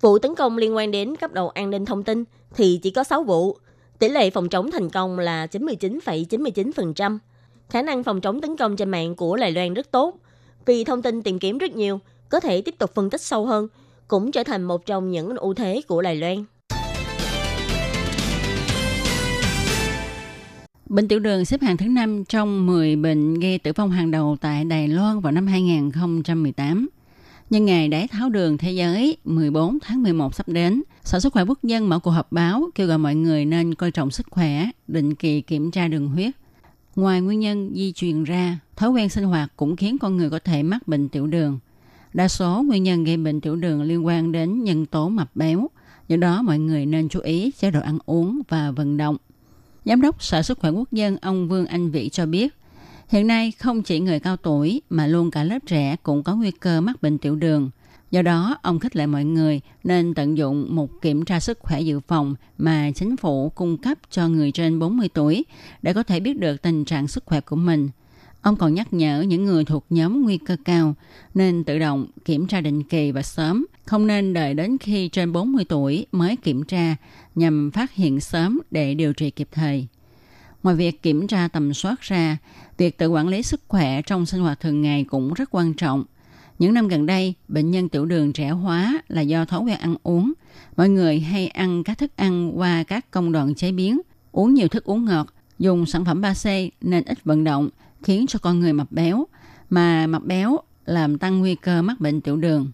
Vụ 0.00 0.18
tấn 0.18 0.34
công 0.34 0.58
liên 0.58 0.76
quan 0.76 0.90
đến 0.90 1.16
cấp 1.16 1.32
độ 1.32 1.46
an 1.46 1.70
ninh 1.70 1.84
thông 1.84 2.02
tin 2.02 2.24
thì 2.54 2.80
chỉ 2.82 2.90
có 2.90 3.04
6 3.04 3.22
vụ. 3.22 3.56
Tỷ 3.98 4.08
lệ 4.08 4.30
phòng 4.30 4.48
chống 4.48 4.70
thành 4.70 4.90
công 4.90 5.18
là 5.18 5.46
99,99%. 5.46 7.18
Khả 7.70 7.82
năng 7.82 8.02
phòng 8.02 8.20
chống 8.20 8.40
tấn 8.40 8.56
công 8.56 8.76
trên 8.76 8.88
mạng 8.88 9.16
của 9.16 9.36
Đài 9.36 9.52
Loan 9.52 9.74
rất 9.74 9.90
tốt, 9.90 10.14
vì 10.66 10.84
thông 10.84 11.02
tin 11.02 11.22
tìm 11.22 11.38
kiếm 11.38 11.58
rất 11.58 11.70
nhiều, 11.70 12.00
có 12.28 12.40
thể 12.40 12.62
tiếp 12.62 12.74
tục 12.78 12.94
phân 12.94 13.10
tích 13.10 13.20
sâu 13.20 13.46
hơn, 13.46 13.68
cũng 14.08 14.32
trở 14.32 14.42
thành 14.42 14.62
một 14.62 14.86
trong 14.86 15.10
những 15.10 15.36
ưu 15.36 15.54
thế 15.54 15.82
của 15.88 16.02
Đài 16.02 16.16
Loan. 16.16 16.44
Bệnh 20.88 21.08
tiểu 21.08 21.18
đường 21.18 21.44
xếp 21.44 21.62
hạng 21.62 21.76
thứ 21.76 21.88
5 21.88 22.24
trong 22.24 22.66
10 22.66 22.96
bệnh 22.96 23.34
gây 23.34 23.58
tử 23.58 23.72
vong 23.76 23.90
hàng 23.90 24.10
đầu 24.10 24.36
tại 24.40 24.64
Đài 24.64 24.88
Loan 24.88 25.20
vào 25.20 25.32
năm 25.32 25.46
2018. 25.46 26.88
Nhân 27.50 27.64
ngày 27.64 27.88
đái 27.88 28.08
tháo 28.08 28.28
đường 28.28 28.58
thế 28.58 28.72
giới 28.72 29.16
14 29.24 29.78
tháng 29.82 30.02
11 30.02 30.34
sắp 30.34 30.48
đến, 30.48 30.82
Sở 31.04 31.20
Sức 31.20 31.32
khỏe 31.32 31.44
Quốc 31.44 31.58
dân 31.62 31.88
mở 31.88 31.98
cuộc 31.98 32.10
họp 32.10 32.32
báo 32.32 32.64
kêu 32.74 32.86
gọi 32.86 32.98
mọi 32.98 33.14
người 33.14 33.44
nên 33.44 33.74
coi 33.74 33.90
trọng 33.90 34.10
sức 34.10 34.26
khỏe, 34.30 34.70
định 34.88 35.14
kỳ 35.14 35.40
kiểm 35.40 35.70
tra 35.70 35.88
đường 35.88 36.08
huyết, 36.08 36.30
Ngoài 36.96 37.20
nguyên 37.20 37.40
nhân 37.40 37.72
di 37.74 37.92
truyền 37.92 38.24
ra, 38.24 38.58
thói 38.76 38.90
quen 38.90 39.08
sinh 39.08 39.24
hoạt 39.24 39.52
cũng 39.56 39.76
khiến 39.76 39.98
con 39.98 40.16
người 40.16 40.30
có 40.30 40.38
thể 40.38 40.62
mắc 40.62 40.88
bệnh 40.88 41.08
tiểu 41.08 41.26
đường. 41.26 41.58
Đa 42.14 42.28
số 42.28 42.62
nguyên 42.62 42.82
nhân 42.82 43.04
gây 43.04 43.16
bệnh 43.16 43.40
tiểu 43.40 43.56
đường 43.56 43.82
liên 43.82 44.06
quan 44.06 44.32
đến 44.32 44.64
nhân 44.64 44.86
tố 44.86 45.08
mập 45.08 45.36
béo, 45.36 45.70
do 46.08 46.16
đó 46.16 46.42
mọi 46.42 46.58
người 46.58 46.86
nên 46.86 47.08
chú 47.08 47.20
ý 47.20 47.50
chế 47.58 47.70
độ 47.70 47.80
ăn 47.80 47.98
uống 48.06 48.40
và 48.48 48.70
vận 48.70 48.96
động. 48.96 49.16
Giám 49.86 50.00
đốc 50.00 50.22
Sở 50.22 50.42
Sức 50.42 50.58
khỏe 50.58 50.70
Quốc 50.70 50.92
dân 50.92 51.16
ông 51.22 51.48
Vương 51.48 51.66
Anh 51.66 51.90
Vĩ 51.90 52.08
cho 52.08 52.26
biết, 52.26 52.54
hiện 53.08 53.26
nay 53.26 53.52
không 53.58 53.82
chỉ 53.82 54.00
người 54.00 54.20
cao 54.20 54.36
tuổi 54.36 54.82
mà 54.90 55.06
luôn 55.06 55.30
cả 55.30 55.44
lớp 55.44 55.58
trẻ 55.66 55.96
cũng 56.02 56.22
có 56.22 56.34
nguy 56.34 56.50
cơ 56.50 56.80
mắc 56.80 57.02
bệnh 57.02 57.18
tiểu 57.18 57.36
đường. 57.36 57.70
Do 58.10 58.22
đó, 58.22 58.58
ông 58.62 58.78
khích 58.78 58.96
lệ 58.96 59.06
mọi 59.06 59.24
người 59.24 59.60
nên 59.84 60.14
tận 60.14 60.38
dụng 60.38 60.76
một 60.76 60.90
kiểm 61.02 61.24
tra 61.24 61.40
sức 61.40 61.58
khỏe 61.60 61.80
dự 61.80 62.00
phòng 62.00 62.34
mà 62.58 62.90
chính 62.94 63.16
phủ 63.16 63.48
cung 63.48 63.76
cấp 63.76 63.98
cho 64.10 64.28
người 64.28 64.52
trên 64.52 64.78
40 64.78 65.08
tuổi 65.14 65.44
để 65.82 65.92
có 65.92 66.02
thể 66.02 66.20
biết 66.20 66.38
được 66.38 66.62
tình 66.62 66.84
trạng 66.84 67.08
sức 67.08 67.24
khỏe 67.26 67.40
của 67.40 67.56
mình. 67.56 67.88
Ông 68.46 68.56
còn 68.56 68.74
nhắc 68.74 68.92
nhở 68.92 69.20
những 69.20 69.44
người 69.44 69.64
thuộc 69.64 69.84
nhóm 69.90 70.22
nguy 70.22 70.38
cơ 70.38 70.56
cao 70.64 70.94
nên 71.34 71.64
tự 71.64 71.78
động 71.78 72.06
kiểm 72.24 72.46
tra 72.46 72.60
định 72.60 72.82
kỳ 72.82 73.12
và 73.12 73.22
sớm, 73.22 73.66
không 73.84 74.06
nên 74.06 74.32
đợi 74.32 74.54
đến 74.54 74.78
khi 74.78 75.08
trên 75.08 75.32
40 75.32 75.64
tuổi 75.68 76.06
mới 76.12 76.36
kiểm 76.36 76.64
tra 76.64 76.96
nhằm 77.34 77.70
phát 77.74 77.94
hiện 77.94 78.20
sớm 78.20 78.60
để 78.70 78.94
điều 78.94 79.12
trị 79.12 79.30
kịp 79.30 79.48
thời. 79.52 79.86
Ngoài 80.62 80.76
việc 80.76 81.02
kiểm 81.02 81.26
tra 81.26 81.48
tầm 81.48 81.74
soát 81.74 82.00
ra, 82.00 82.36
việc 82.78 82.98
tự 82.98 83.08
quản 83.08 83.28
lý 83.28 83.42
sức 83.42 83.60
khỏe 83.68 84.02
trong 84.02 84.26
sinh 84.26 84.40
hoạt 84.40 84.60
thường 84.60 84.82
ngày 84.82 85.04
cũng 85.04 85.34
rất 85.34 85.48
quan 85.52 85.74
trọng– 85.74 86.04
những 86.58 86.74
năm 86.74 86.88
gần 86.88 87.06
đây, 87.06 87.34
bệnh 87.48 87.70
nhân 87.70 87.88
tiểu 87.88 88.04
đường 88.04 88.32
trẻ 88.32 88.50
hóa 88.50 88.98
là 89.08 89.20
do 89.20 89.44
thói 89.44 89.60
quen 89.60 89.78
ăn 89.78 89.96
uống. 90.02 90.32
Mọi 90.76 90.88
người 90.88 91.20
hay 91.20 91.48
ăn 91.48 91.84
các 91.84 91.98
thức 91.98 92.16
ăn 92.16 92.58
qua 92.58 92.82
các 92.82 93.10
công 93.10 93.32
đoạn 93.32 93.54
chế 93.54 93.72
biến, 93.72 94.00
uống 94.32 94.54
nhiều 94.54 94.68
thức 94.68 94.84
uống 94.84 95.04
ngọt, 95.04 95.26
dùng 95.58 95.86
sản 95.86 96.04
phẩm 96.04 96.22
3C 96.22 96.70
nên 96.80 97.04
ít 97.04 97.24
vận 97.24 97.44
động, 97.44 97.68
khiến 98.02 98.26
cho 98.28 98.38
con 98.38 98.60
người 98.60 98.72
mập 98.72 98.92
béo. 98.92 99.26
Mà 99.70 100.06
mập 100.06 100.24
béo 100.24 100.58
làm 100.84 101.18
tăng 101.18 101.38
nguy 101.38 101.54
cơ 101.54 101.82
mắc 101.82 102.00
bệnh 102.00 102.20
tiểu 102.20 102.36
đường. 102.36 102.70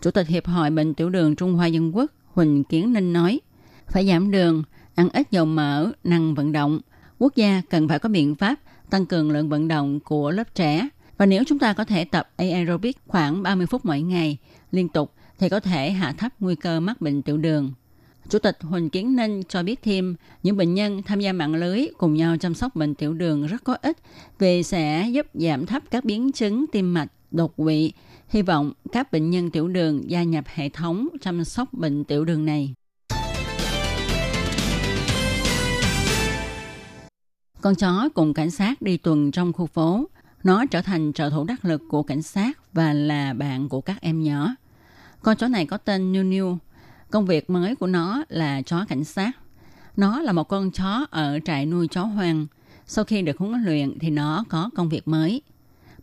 Chủ 0.00 0.10
tịch 0.10 0.28
Hiệp 0.28 0.46
hội 0.46 0.70
Bệnh 0.70 0.94
tiểu 0.94 1.10
đường 1.10 1.36
Trung 1.36 1.54
Hoa 1.54 1.66
Dân 1.66 1.96
Quốc 1.96 2.12
Huỳnh 2.34 2.64
Kiến 2.64 2.92
Ninh 2.92 3.12
nói, 3.12 3.40
phải 3.88 4.06
giảm 4.06 4.30
đường, 4.30 4.62
ăn 4.94 5.08
ít 5.12 5.30
dầu 5.30 5.44
mỡ, 5.44 5.90
năng 6.04 6.34
vận 6.34 6.52
động. 6.52 6.80
Quốc 7.18 7.36
gia 7.36 7.62
cần 7.70 7.88
phải 7.88 7.98
có 7.98 8.08
biện 8.08 8.34
pháp 8.34 8.60
tăng 8.90 9.06
cường 9.06 9.30
lượng 9.30 9.48
vận 9.48 9.68
động 9.68 10.00
của 10.00 10.30
lớp 10.30 10.54
trẻ 10.54 10.88
và 11.16 11.26
nếu 11.26 11.42
chúng 11.46 11.58
ta 11.58 11.72
có 11.72 11.84
thể 11.84 12.04
tập 12.04 12.30
aerobic 12.36 12.96
khoảng 13.06 13.42
30 13.42 13.66
phút 13.66 13.84
mỗi 13.84 14.00
ngày 14.00 14.38
liên 14.72 14.88
tục 14.88 15.14
thì 15.38 15.48
có 15.48 15.60
thể 15.60 15.90
hạ 15.90 16.12
thấp 16.12 16.32
nguy 16.40 16.54
cơ 16.54 16.80
mắc 16.80 17.00
bệnh 17.00 17.22
tiểu 17.22 17.36
đường. 17.36 17.72
Chủ 18.28 18.38
tịch 18.38 18.58
Huỳnh 18.60 18.90
Kiến 18.90 19.16
Ninh 19.16 19.42
cho 19.48 19.62
biết 19.62 19.82
thêm, 19.82 20.16
những 20.42 20.56
bệnh 20.56 20.74
nhân 20.74 21.02
tham 21.02 21.20
gia 21.20 21.32
mạng 21.32 21.54
lưới 21.54 21.86
cùng 21.98 22.14
nhau 22.14 22.36
chăm 22.36 22.54
sóc 22.54 22.76
bệnh 22.76 22.94
tiểu 22.94 23.14
đường 23.14 23.46
rất 23.46 23.64
có 23.64 23.76
ích 23.82 23.96
vì 24.38 24.62
sẽ 24.62 25.08
giúp 25.12 25.26
giảm 25.34 25.66
thấp 25.66 25.82
các 25.90 26.04
biến 26.04 26.32
chứng 26.32 26.64
tim 26.72 26.94
mạch, 26.94 27.12
đột 27.30 27.56
quỵ. 27.56 27.92
Hy 28.28 28.42
vọng 28.42 28.72
các 28.92 29.12
bệnh 29.12 29.30
nhân 29.30 29.50
tiểu 29.50 29.68
đường 29.68 30.10
gia 30.10 30.22
nhập 30.22 30.44
hệ 30.54 30.68
thống 30.68 31.08
chăm 31.20 31.44
sóc 31.44 31.72
bệnh 31.72 32.04
tiểu 32.04 32.24
đường 32.24 32.44
này. 32.44 32.74
Con 37.60 37.74
chó 37.74 38.08
cùng 38.14 38.34
cảnh 38.34 38.50
sát 38.50 38.82
đi 38.82 38.96
tuần 38.96 39.30
trong 39.30 39.52
khu 39.52 39.66
phố. 39.66 40.08
Nó 40.44 40.66
trở 40.66 40.82
thành 40.82 41.12
trợ 41.12 41.30
thủ 41.30 41.44
đắc 41.44 41.64
lực 41.64 41.82
của 41.88 42.02
cảnh 42.02 42.22
sát 42.22 42.58
và 42.72 42.92
là 42.92 43.32
bạn 43.32 43.68
của 43.68 43.80
các 43.80 44.00
em 44.00 44.22
nhỏ. 44.22 44.54
Con 45.22 45.36
chó 45.36 45.48
này 45.48 45.66
có 45.66 45.76
tên 45.76 46.12
Niu 46.12 46.22
Niu. 46.22 46.58
Công 47.10 47.26
việc 47.26 47.50
mới 47.50 47.74
của 47.74 47.86
nó 47.86 48.24
là 48.28 48.62
chó 48.62 48.84
cảnh 48.88 49.04
sát. 49.04 49.32
Nó 49.96 50.20
là 50.20 50.32
một 50.32 50.44
con 50.44 50.70
chó 50.70 51.06
ở 51.10 51.38
trại 51.44 51.66
nuôi 51.66 51.88
chó 51.88 52.04
hoang. 52.04 52.46
Sau 52.86 53.04
khi 53.04 53.22
được 53.22 53.38
huấn 53.38 53.62
luyện 53.64 53.98
thì 53.98 54.10
nó 54.10 54.44
có 54.48 54.70
công 54.76 54.88
việc 54.88 55.08
mới. 55.08 55.42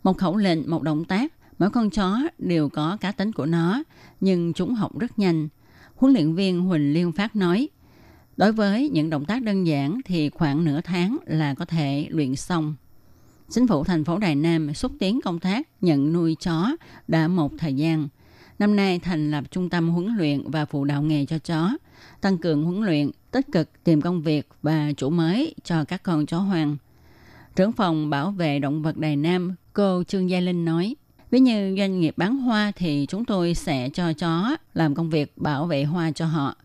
Một 0.02 0.18
khẩu 0.18 0.36
lệnh, 0.36 0.70
một 0.70 0.82
động 0.82 1.04
tác, 1.04 1.32
mỗi 1.58 1.70
con 1.70 1.90
chó 1.90 2.18
đều 2.38 2.68
có 2.68 2.96
cá 3.00 3.12
tính 3.12 3.32
của 3.32 3.46
nó, 3.46 3.82
nhưng 4.20 4.52
chúng 4.52 4.74
học 4.74 4.98
rất 4.98 5.18
nhanh. 5.18 5.48
Huấn 5.96 6.12
luyện 6.12 6.34
viên 6.34 6.60
Huỳnh 6.60 6.92
Liên 6.92 7.12
Phát 7.12 7.36
nói, 7.36 7.68
đối 8.36 8.52
với 8.52 8.88
những 8.88 9.10
động 9.10 9.24
tác 9.24 9.42
đơn 9.42 9.66
giản 9.66 10.00
thì 10.04 10.30
khoảng 10.30 10.64
nửa 10.64 10.80
tháng 10.80 11.16
là 11.26 11.54
có 11.54 11.64
thể 11.64 12.06
luyện 12.10 12.36
xong. 12.36 12.74
Chính 13.48 13.66
phủ 13.66 13.84
thành 13.84 14.04
phố 14.04 14.18
Đài 14.18 14.34
Nam 14.34 14.74
xúc 14.74 14.92
tiến 14.98 15.20
công 15.24 15.38
tác 15.38 15.68
nhận 15.80 16.12
nuôi 16.12 16.36
chó 16.40 16.76
đã 17.08 17.28
một 17.28 17.52
thời 17.58 17.74
gian. 17.74 18.08
Năm 18.58 18.76
nay 18.76 18.98
thành 18.98 19.30
lập 19.30 19.44
trung 19.50 19.68
tâm 19.68 19.88
huấn 19.88 20.16
luyện 20.16 20.50
và 20.50 20.64
phụ 20.64 20.84
đạo 20.84 21.02
nghề 21.02 21.26
cho 21.26 21.38
chó, 21.38 21.70
tăng 22.20 22.38
cường 22.38 22.64
huấn 22.64 22.82
luyện, 22.82 23.10
tích 23.30 23.46
cực 23.52 23.84
tìm 23.84 24.00
công 24.00 24.22
việc 24.22 24.48
và 24.62 24.92
chủ 24.96 25.10
mới 25.10 25.54
cho 25.64 25.84
các 25.84 26.02
con 26.02 26.26
chó 26.26 26.38
hoang. 26.38 26.76
Trưởng 27.56 27.72
phòng 27.72 28.10
bảo 28.10 28.30
vệ 28.30 28.58
động 28.58 28.82
vật 28.82 28.96
Đài 28.96 29.16
Nam, 29.16 29.54
cô 29.72 30.04
Trương 30.04 30.30
Gia 30.30 30.40
Linh 30.40 30.64
nói, 30.64 30.94
Ví 31.30 31.40
như 31.40 31.74
doanh 31.78 32.00
nghiệp 32.00 32.14
bán 32.16 32.36
hoa 32.36 32.72
thì 32.76 33.06
chúng 33.08 33.24
tôi 33.24 33.54
sẽ 33.54 33.88
cho 33.88 34.12
chó 34.12 34.56
làm 34.74 34.94
công 34.94 35.10
việc 35.10 35.32
bảo 35.38 35.66
vệ 35.66 35.84
hoa 35.84 36.10
cho 36.10 36.26
họ. 36.26 36.56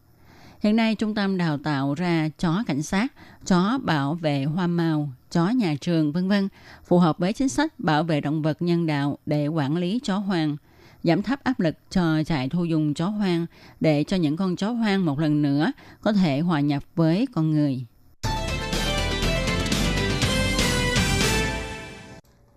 Hiện 0.59 0.75
nay 0.75 0.95
trung 0.95 1.15
tâm 1.15 1.37
đào 1.37 1.57
tạo 1.57 1.93
ra 1.93 2.29
chó 2.39 2.63
cảnh 2.67 2.81
sát, 2.81 3.13
chó 3.45 3.79
bảo 3.83 4.13
vệ 4.13 4.43
hoa 4.43 4.67
màu, 4.67 5.09
chó 5.31 5.49
nhà 5.49 5.75
trường 5.81 6.11
vân 6.11 6.29
vân, 6.29 6.49
phù 6.85 6.99
hợp 6.99 7.17
với 7.17 7.33
chính 7.33 7.49
sách 7.49 7.79
bảo 7.79 8.03
vệ 8.03 8.21
động 8.21 8.41
vật 8.41 8.61
nhân 8.61 8.85
đạo 8.85 9.17
để 9.25 9.47
quản 9.47 9.77
lý 9.77 9.99
chó 10.03 10.17
hoang, 10.17 10.57
giảm 11.03 11.21
thấp 11.21 11.43
áp 11.43 11.59
lực 11.59 11.75
cho 11.89 12.23
trại 12.23 12.49
thu 12.49 12.65
dung 12.65 12.93
chó 12.93 13.07
hoang 13.07 13.45
để 13.79 14.03
cho 14.03 14.17
những 14.17 14.37
con 14.37 14.55
chó 14.55 14.71
hoang 14.71 15.05
một 15.05 15.19
lần 15.19 15.41
nữa 15.41 15.71
có 16.01 16.13
thể 16.13 16.39
hòa 16.39 16.59
nhập 16.59 16.83
với 16.95 17.27
con 17.33 17.51
người. 17.51 17.85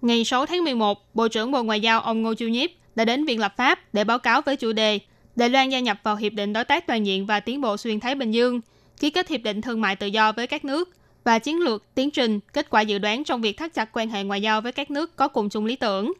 Ngày 0.02 0.24
6 0.24 0.46
tháng 0.46 0.64
11, 0.64 1.14
Bộ 1.14 1.28
trưởng 1.28 1.50
Bộ 1.50 1.62
Ngoại 1.62 1.80
giao 1.80 2.00
ông 2.00 2.22
Ngô 2.22 2.34
Chiêu 2.34 2.48
Nhiếp 2.48 2.70
đã 2.94 3.04
đến 3.04 3.24
Viện 3.24 3.40
Lập 3.40 3.54
pháp 3.56 3.78
để 3.94 4.04
báo 4.04 4.18
cáo 4.18 4.42
với 4.42 4.56
chủ 4.56 4.72
đề 4.72 4.98
Đài 5.36 5.48
Loan 5.48 5.68
gia 5.68 5.80
nhập 5.80 5.98
vào 6.02 6.16
Hiệp 6.16 6.32
định 6.32 6.52
Đối 6.52 6.64
tác 6.64 6.86
Toàn 6.86 7.06
diện 7.06 7.26
và 7.26 7.40
Tiến 7.40 7.60
bộ 7.60 7.76
Xuyên 7.76 8.00
Thái 8.00 8.14
Bình 8.14 8.30
Dương, 8.30 8.60
ký 9.00 9.10
kết 9.10 9.28
Hiệp 9.28 9.42
định 9.42 9.60
Thương 9.60 9.80
mại 9.80 9.96
Tự 9.96 10.06
do 10.06 10.32
với 10.32 10.46
các 10.46 10.64
nước 10.64 10.90
và 11.24 11.38
chiến 11.38 11.60
lược, 11.60 11.94
tiến 11.94 12.10
trình, 12.10 12.40
kết 12.52 12.70
quả 12.70 12.80
dự 12.80 12.98
đoán 12.98 13.24
trong 13.24 13.40
việc 13.40 13.56
thắt 13.56 13.74
chặt 13.74 13.88
quan 13.92 14.08
hệ 14.08 14.24
ngoại 14.24 14.42
giao 14.42 14.60
với 14.60 14.72
các 14.72 14.90
nước 14.90 15.16
có 15.16 15.28
cùng 15.28 15.48
chung 15.48 15.64
lý 15.64 15.76
tưởng. 15.76 16.12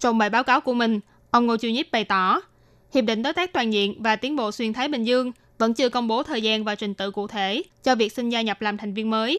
Trong 0.00 0.18
bài 0.18 0.30
báo 0.30 0.44
cáo 0.44 0.60
của 0.60 0.74
mình, 0.74 1.00
ông 1.30 1.46
Ngô 1.46 1.56
Chiêu 1.56 1.70
Nhiếp 1.70 1.90
bày 1.92 2.04
tỏ, 2.04 2.40
Hiệp 2.94 3.04
định 3.04 3.22
Đối 3.22 3.32
tác 3.32 3.52
Toàn 3.52 3.72
diện 3.72 4.02
và 4.02 4.16
Tiến 4.16 4.36
bộ 4.36 4.52
Xuyên 4.52 4.72
Thái 4.72 4.88
Bình 4.88 5.04
Dương 5.04 5.32
vẫn 5.58 5.74
chưa 5.74 5.88
công 5.88 6.08
bố 6.08 6.22
thời 6.22 6.42
gian 6.42 6.64
và 6.64 6.74
trình 6.74 6.94
tự 6.94 7.10
cụ 7.10 7.26
thể 7.26 7.62
cho 7.82 7.94
việc 7.94 8.12
xin 8.12 8.28
gia 8.28 8.42
nhập 8.42 8.62
làm 8.62 8.76
thành 8.76 8.94
viên 8.94 9.10
mới. 9.10 9.38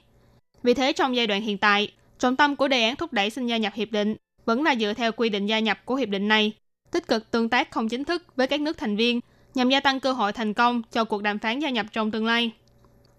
Vì 0.63 0.73
thế, 0.73 0.93
trong 0.93 1.15
giai 1.15 1.27
đoạn 1.27 1.41
hiện 1.41 1.57
tại, 1.57 1.91
trọng 2.19 2.35
tâm 2.35 2.55
của 2.55 2.67
đề 2.67 2.83
án 2.83 2.95
thúc 2.95 3.13
đẩy 3.13 3.29
xin 3.29 3.47
gia 3.47 3.57
nhập 3.57 3.73
hiệp 3.75 3.91
định 3.91 4.15
vẫn 4.45 4.63
là 4.63 4.75
dựa 4.75 4.93
theo 4.93 5.11
quy 5.11 5.29
định 5.29 5.45
gia 5.45 5.59
nhập 5.59 5.85
của 5.85 5.95
hiệp 5.95 6.09
định 6.09 6.27
này 6.27 6.53
tích 6.91 7.07
cực 7.07 7.31
tương 7.31 7.49
tác 7.49 7.71
không 7.71 7.89
chính 7.89 8.03
thức 8.03 8.23
với 8.35 8.47
các 8.47 8.61
nước 8.61 8.77
thành 8.77 8.95
viên 8.95 9.19
nhằm 9.55 9.69
gia 9.69 9.79
tăng 9.79 9.99
cơ 9.99 10.11
hội 10.11 10.33
thành 10.33 10.53
công 10.53 10.81
cho 10.91 11.03
cuộc 11.03 11.23
đàm 11.23 11.39
phán 11.39 11.59
gia 11.59 11.69
nhập 11.69 11.85
trong 11.91 12.11
tương 12.11 12.25
lai. 12.25 12.51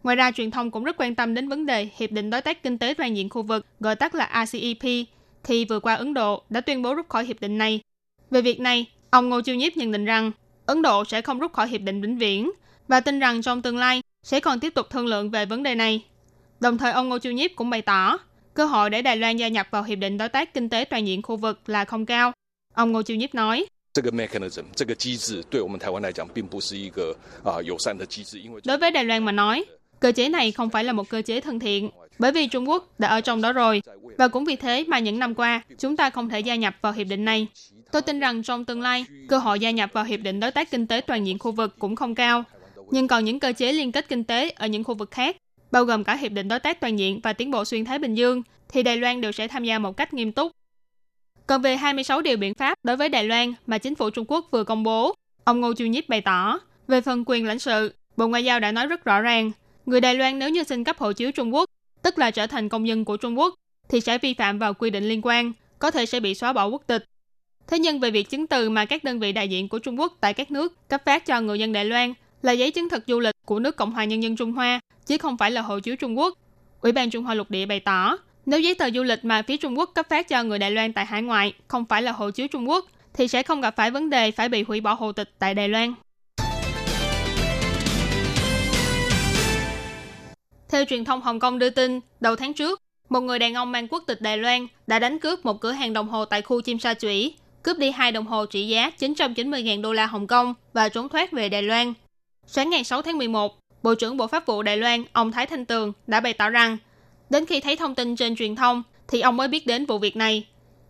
Ngoài 0.03 0.17
ra, 0.17 0.31
truyền 0.31 0.51
thông 0.51 0.71
cũng 0.71 0.85
rất 0.85 0.97
quan 0.99 1.15
tâm 1.15 1.35
đến 1.35 1.49
vấn 1.49 1.67
đề 1.67 1.89
Hiệp 1.97 2.13
định 2.13 2.31
Đối 2.31 2.43
tác 2.43 2.63
Kinh 2.63 2.79
tế 2.79 2.95
Toàn 2.95 3.17
diện 3.17 3.29
khu 3.29 3.43
vực, 3.43 3.67
gọi 3.81 3.97
tắt 3.97 4.15
là 4.15 4.45
RCEP, 4.47 5.07
khi 5.45 5.65
vừa 5.65 5.81
qua 5.81 5.95
Ấn 5.95 6.15
Độ 6.15 6.43
đã 6.49 6.61
tuyên 6.61 6.83
bố 6.83 6.95
rút 6.95 7.09
khỏi 7.09 7.25
hiệp 7.25 7.41
định 7.41 7.59
này. 7.59 7.81
Về 8.31 8.43
việc 8.43 8.61
này, 8.61 8.87
ông 9.11 9.29
Ngô 9.29 9.41
Chiêu 9.41 9.55
Nhiếp 9.55 9.77
nhận 9.77 9.93
định 9.93 10.05
rằng 10.05 10.33
Ấn 10.67 10.83
Độ 10.83 11.05
sẽ 11.05 11.23
không 11.23 11.39
rút 11.39 11.53
khỏi 11.53 11.69
hiệp 11.69 11.81
định 11.81 12.01
vĩnh 12.01 12.19
viễn 12.19 12.51
và 12.89 13.01
tin 13.01 13.19
rằng 13.19 13.43
trong 13.43 13.63
tương 13.63 13.79
lai 13.79 14.03
sẽ 14.23 14.41
còn 14.41 14.61
tiếp 14.61 14.75
tục 14.75 14.91
thương 14.91 15.07
lượng 15.07 15.31
về 15.31 15.47
vấn 15.47 15.63
đề 15.63 15.75
này. 15.75 16.05
Đồng 16.61 16.79
thời, 16.79 16.93
ông 16.93 17.09
Ngô 17.09 17.19
Chiêu 17.19 17.33
Nhiếp 17.33 17.51
cũng 17.57 17.71
bày 17.71 17.83
tỏ 17.83 18.19
cơ 18.55 18.65
hội 18.65 18.91
để 18.91 19.03
Đài 19.03 19.17
Loan 19.17 19.37
gia 19.37 19.49
nhập 19.49 19.67
vào 19.71 19.83
hiệp 19.83 19.99
định 19.99 20.19
đối 20.19 20.29
tác 20.29 20.55
kinh 20.55 20.69
tế 20.69 20.85
toàn 20.85 21.07
diện 21.07 21.23
khu 21.23 21.37
vực 21.37 21.61
là 21.67 21.85
không 21.85 22.07
cao 22.07 22.33
Ông 22.75 22.93
Ngô 22.93 23.03
Chiêu 23.03 23.17
Nhiếp 23.17 23.35
nói, 23.35 23.67
Đối 28.65 28.79
với 28.79 28.91
Đài 28.91 29.05
Loan 29.05 29.25
mà 29.25 29.33
nói, 29.33 29.65
cơ 30.01 30.13
chế 30.13 30.29
này 30.29 30.53
không 30.53 30.71
phải 30.71 30.85
là 30.85 30.93
một 30.93 31.09
cơ 31.09 31.23
chế 31.23 31.41
thân 31.41 31.59
thiện, 31.59 31.91
bởi 32.19 32.33
vì 32.33 32.47
Trung 32.47 32.69
Quốc 32.69 32.89
đã 32.99 33.09
ở 33.09 33.21
trong 33.21 33.43
đó 33.43 33.53
rồi, 33.53 33.83
và 34.19 34.29
cũng 34.29 34.45
vì 34.45 34.57
thế 34.57 34.85
mà 34.89 34.99
những 34.99 35.19
năm 35.19 35.35
qua 35.35 35.63
chúng 35.79 35.97
ta 35.97 36.11
không 36.11 36.29
thể 36.29 36.41
gia 36.41 36.55
nhập 36.55 36.75
vào 36.83 36.93
hiệp 36.93 37.07
định 37.07 37.25
này. 37.25 37.47
Tôi 37.93 38.03
tin 38.03 38.21
rằng 38.21 38.43
trong 38.43 38.65
tương 38.65 38.81
lai, 38.81 39.05
cơ 39.29 39.39
hội 39.39 39.61
gia 39.61 39.71
nhập 39.71 39.91
vào 39.93 40.05
hiệp 40.05 40.21
định 40.21 40.41
đối 40.41 40.51
tác 40.51 40.71
kinh 40.71 40.87
tế 40.87 41.01
toàn 41.01 41.27
diện 41.27 41.39
khu 41.39 41.53
vực 41.53 41.77
cũng 41.79 41.97
không 41.97 42.15
cao. 42.15 42.45
Nhưng 42.91 43.09
còn 43.09 43.25
những 43.25 43.41
cơ 43.41 43.53
chế 43.53 43.73
liên 43.73 43.93
kết 43.93 44.09
kinh 44.09 44.25
tế 44.25 44.51
ở 44.51 44.67
những 44.67 44.85
khu 44.85 44.95
vực 44.95 45.11
khác, 45.11 45.37
bao 45.71 45.85
gồm 45.85 46.05
cả 46.05 46.17
hiệp 46.17 46.33
định 46.33 46.49
đối 46.49 46.59
tác 46.61 46.81
toàn 46.81 46.99
diện 46.99 47.21
và 47.23 47.33
tiến 47.33 47.51
bộ 47.51 47.65
xuyên 47.65 47.85
Thái 47.85 47.99
Bình 47.99 48.15
Dương, 48.15 48.43
thì 48.69 48.83
Đài 48.83 48.97
Loan 48.97 49.21
đều 49.21 49.33
sẽ 49.33 49.49
tham 49.49 49.65
gia 49.65 49.79
một 49.79 49.97
cách 49.97 50.15
nghiêm 50.15 50.33
túc 50.33 50.53
còn 51.51 51.63
về 51.63 51.77
26 51.77 52.23
điều 52.23 52.37
biện 52.37 52.55
pháp 52.55 52.79
đối 52.83 52.97
với 52.97 53.09
Đài 53.09 53.25
Loan 53.25 53.55
mà 53.67 53.79
chính 53.79 53.95
phủ 53.95 54.11
Trung 54.11 54.25
Quốc 54.29 54.49
vừa 54.51 54.65
công 54.65 54.83
bố, 54.83 55.15
ông 55.45 55.61
Ngô 55.61 55.73
Chiêu 55.73 55.87
Nhiếp 55.87 56.09
bày 56.09 56.21
tỏ, 56.21 56.59
về 56.89 57.01
phần 57.01 57.25
quyền 57.27 57.47
lãnh 57.47 57.59
sự, 57.59 57.95
Bộ 58.17 58.29
Ngoại 58.29 58.45
giao 58.45 58.61
đã 58.61 58.73
nói 58.73 58.87
rất 58.87 59.05
rõ 59.05 59.21
ràng, 59.21 59.51
người 59.87 60.01
Đài 60.01 60.15
Loan 60.15 60.39
nếu 60.39 60.51
như 60.51 60.63
xin 60.63 60.85
cấp 60.85 60.99
hộ 60.99 61.13
chiếu 61.13 61.33
Trung 61.33 61.55
Quốc, 61.55 61.71
tức 62.03 62.19
là 62.19 62.31
trở 62.31 62.47
thành 62.47 62.69
công 62.69 62.89
dân 62.89 63.05
của 63.05 63.17
Trung 63.17 63.39
Quốc, 63.39 63.55
thì 63.89 64.01
sẽ 64.01 64.19
vi 64.19 64.35
phạm 64.35 64.59
vào 64.59 64.75
quy 64.75 64.91
định 64.91 65.05
liên 65.05 65.21
quan, 65.23 65.53
có 65.79 65.91
thể 65.91 66.07
sẽ 66.07 66.21
bị 66.21 66.35
xóa 66.35 66.53
bỏ 66.53 66.67
quốc 66.67 66.83
tịch. 66.87 67.05
Thế 67.67 67.79
nhưng 67.79 68.01
về 68.01 68.11
việc 68.11 68.31
chứng 68.31 68.47
từ 68.47 68.71
mà 68.71 68.85
các 68.85 69.05
đơn 69.05 69.21
vị 69.21 69.33
đại 69.33 69.49
diện 69.49 69.69
của 69.69 69.79
Trung 69.79 70.01
Quốc 70.01 70.17
tại 70.21 70.35
các 70.35 70.51
nước 70.51 70.89
cấp 70.89 71.03
phát 71.05 71.27
cho 71.27 71.41
người 71.41 71.59
dân 71.59 71.73
Đài 71.73 71.85
Loan 71.85 72.15
là 72.43 72.53
giấy 72.53 72.71
chứng 72.71 72.89
thực 72.89 73.05
du 73.07 73.21
lịch 73.21 73.35
của 73.47 73.59
nước 73.59 73.77
Cộng 73.77 73.93
hòa 73.93 74.05
Nhân 74.05 74.23
dân 74.23 74.37
Trung 74.37 74.53
Hoa, 74.53 74.81
chứ 75.07 75.19
không 75.19 75.37
phải 75.37 75.51
là 75.51 75.61
hộ 75.61 75.81
chiếu 75.81 75.97
Trung 75.97 76.19
Quốc. 76.19 76.35
Ủy 76.81 76.93
ban 76.93 77.11
Trung 77.11 77.25
Hoa 77.25 77.35
lục 77.35 77.51
địa 77.51 77.67
bày 77.67 77.81
tỏ, 77.81 78.17
nếu 78.47 78.61
giấy 78.61 78.75
tờ 78.75 78.91
du 78.91 79.03
lịch 79.03 79.25
mà 79.25 79.43
phía 79.43 79.57
Trung 79.57 79.79
Quốc 79.79 79.91
cấp 79.95 80.07
phát 80.11 80.29
cho 80.29 80.43
người 80.43 80.59
Đài 80.59 80.71
Loan 80.71 80.93
tại 80.93 81.07
hải 81.07 81.23
ngoại 81.23 81.53
không 81.69 81.85
phải 81.85 82.03
là 82.03 82.13
hộ 82.13 82.31
chiếu 82.31 82.49
Trung 82.49 82.69
Quốc, 82.69 82.85
thì 83.15 83.29
sẽ 83.29 83.43
không 83.43 83.61
gặp 83.61 83.77
phải 83.77 83.91
vấn 83.91 84.11
đề 84.11 84.31
phải 84.31 84.49
bị 84.49 84.63
hủy 84.63 84.81
bỏ 84.81 84.95
hộ 84.95 85.13
tịch 85.13 85.31
tại 85.39 85.55
Đài 85.55 85.69
Loan. 85.69 85.95
Theo 90.69 90.85
truyền 90.85 91.05
thông 91.05 91.21
Hồng 91.21 91.41
Kông 91.41 91.59
đưa 91.59 91.71
tin, 91.71 92.01
đầu 92.21 92.37
tháng 92.37 92.53
trước, 92.53 92.81
một 93.09 93.21
người 93.21 93.39
đàn 93.39 93.55
ông 93.55 93.73
mang 93.73 93.89
quốc 93.89 94.05
tịch 94.07 94.21
Đài 94.21 94.39
Loan 94.39 94.67
đã 94.87 94.99
đánh 94.99 95.19
cướp 95.19 95.45
một 95.45 95.61
cửa 95.61 95.73
hàng 95.73 95.93
đồng 95.93 96.09
hồ 96.09 96.25
tại 96.25 96.43
khu 96.43 96.61
Chim 96.61 96.79
Sa 96.79 96.95
Chủy, 96.95 97.35
cướp 97.63 97.79
đi 97.79 97.91
hai 97.91 98.13
đồng 98.13 98.27
hồ 98.27 98.47
trị 98.47 98.69
giá 98.69 98.91
990.000 98.99 99.83
đô 99.83 99.93
la 99.93 100.07
Hồng 100.07 100.27
Kông 100.27 100.55
và 100.73 100.89
trốn 100.89 101.09
thoát 101.09 101.33
về 101.33 101.49
Đài 101.49 101.63
Loan. 101.63 101.95
Sáng 102.47 102.71
ngày 102.71 102.85
6 102.85 103.03
tháng 103.03 103.19
11, 103.19 103.59
Bộ 103.83 103.95
trưởng 103.95 104.17
Bộ 104.17 104.27
Pháp 104.27 104.47
vụ 104.47 104.63
Đài 104.63 104.77
Loan, 104.77 105.05
ông 105.13 105.33
Thái 105.33 105.47
Thanh 105.47 105.65
Tường 105.65 105.93
đã 106.07 106.21
bày 106.21 106.33
tỏ 106.33 106.51
rằng 106.51 106.79
Đến 107.31 107.47
khi 107.47 107.61
thấy 107.61 107.77
thông 107.77 107.95
tin 107.95 108.17
trên 108.17 108.37
truyền 108.37 108.57
thông, 108.57 108.83
thì 109.09 109.21
ông 109.21 109.37
mới 109.37 109.49
biết 109.49 109.67
đến 109.67 109.87
vụ 109.87 109.99
việc 109.99 110.17
này. 110.17 110.47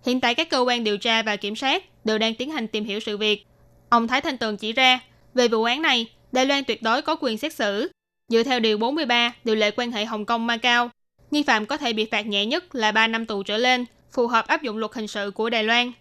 Hiện 0.06 0.20
tại 0.20 0.34
các 0.34 0.50
cơ 0.50 0.60
quan 0.60 0.84
điều 0.84 0.98
tra 0.98 1.22
và 1.22 1.36
kiểm 1.36 1.56
sát 1.56 1.84
đều 2.04 2.18
đang 2.18 2.34
tiến 2.34 2.50
hành 2.50 2.68
tìm 2.68 2.84
hiểu 2.84 3.00
sự 3.00 3.16
việc. 3.16 3.46
Ông 3.88 4.08
Thái 4.08 4.20
Thanh 4.20 4.38
Tường 4.38 4.56
chỉ 4.56 4.72
ra, 4.72 5.00
về 5.34 5.48
vụ 5.48 5.64
án 5.64 5.82
này, 5.82 6.06
Đài 6.32 6.46
Loan 6.46 6.64
tuyệt 6.64 6.82
đối 6.82 7.02
có 7.02 7.16
quyền 7.20 7.38
xét 7.38 7.54
xử. 7.54 7.90
Dựa 8.28 8.42
theo 8.42 8.60
Điều 8.60 8.78
43, 8.78 9.32
Điều 9.44 9.54
lệ 9.54 9.70
quan 9.70 9.92
hệ 9.92 10.04
Hồng 10.04 10.24
Kông 10.24 10.46
Macau, 10.46 10.90
nghi 11.30 11.42
phạm 11.42 11.66
có 11.66 11.76
thể 11.76 11.92
bị 11.92 12.04
phạt 12.04 12.26
nhẹ 12.26 12.46
nhất 12.46 12.74
là 12.74 12.92
3 12.92 13.06
năm 13.06 13.26
tù 13.26 13.42
trở 13.42 13.56
lên, 13.56 13.84
phù 14.12 14.26
hợp 14.26 14.46
áp 14.46 14.62
dụng 14.62 14.76
luật 14.76 14.94
hình 14.94 15.06
sự 15.06 15.30
của 15.30 15.50
Đài 15.50 15.64
Loan. 15.64 15.92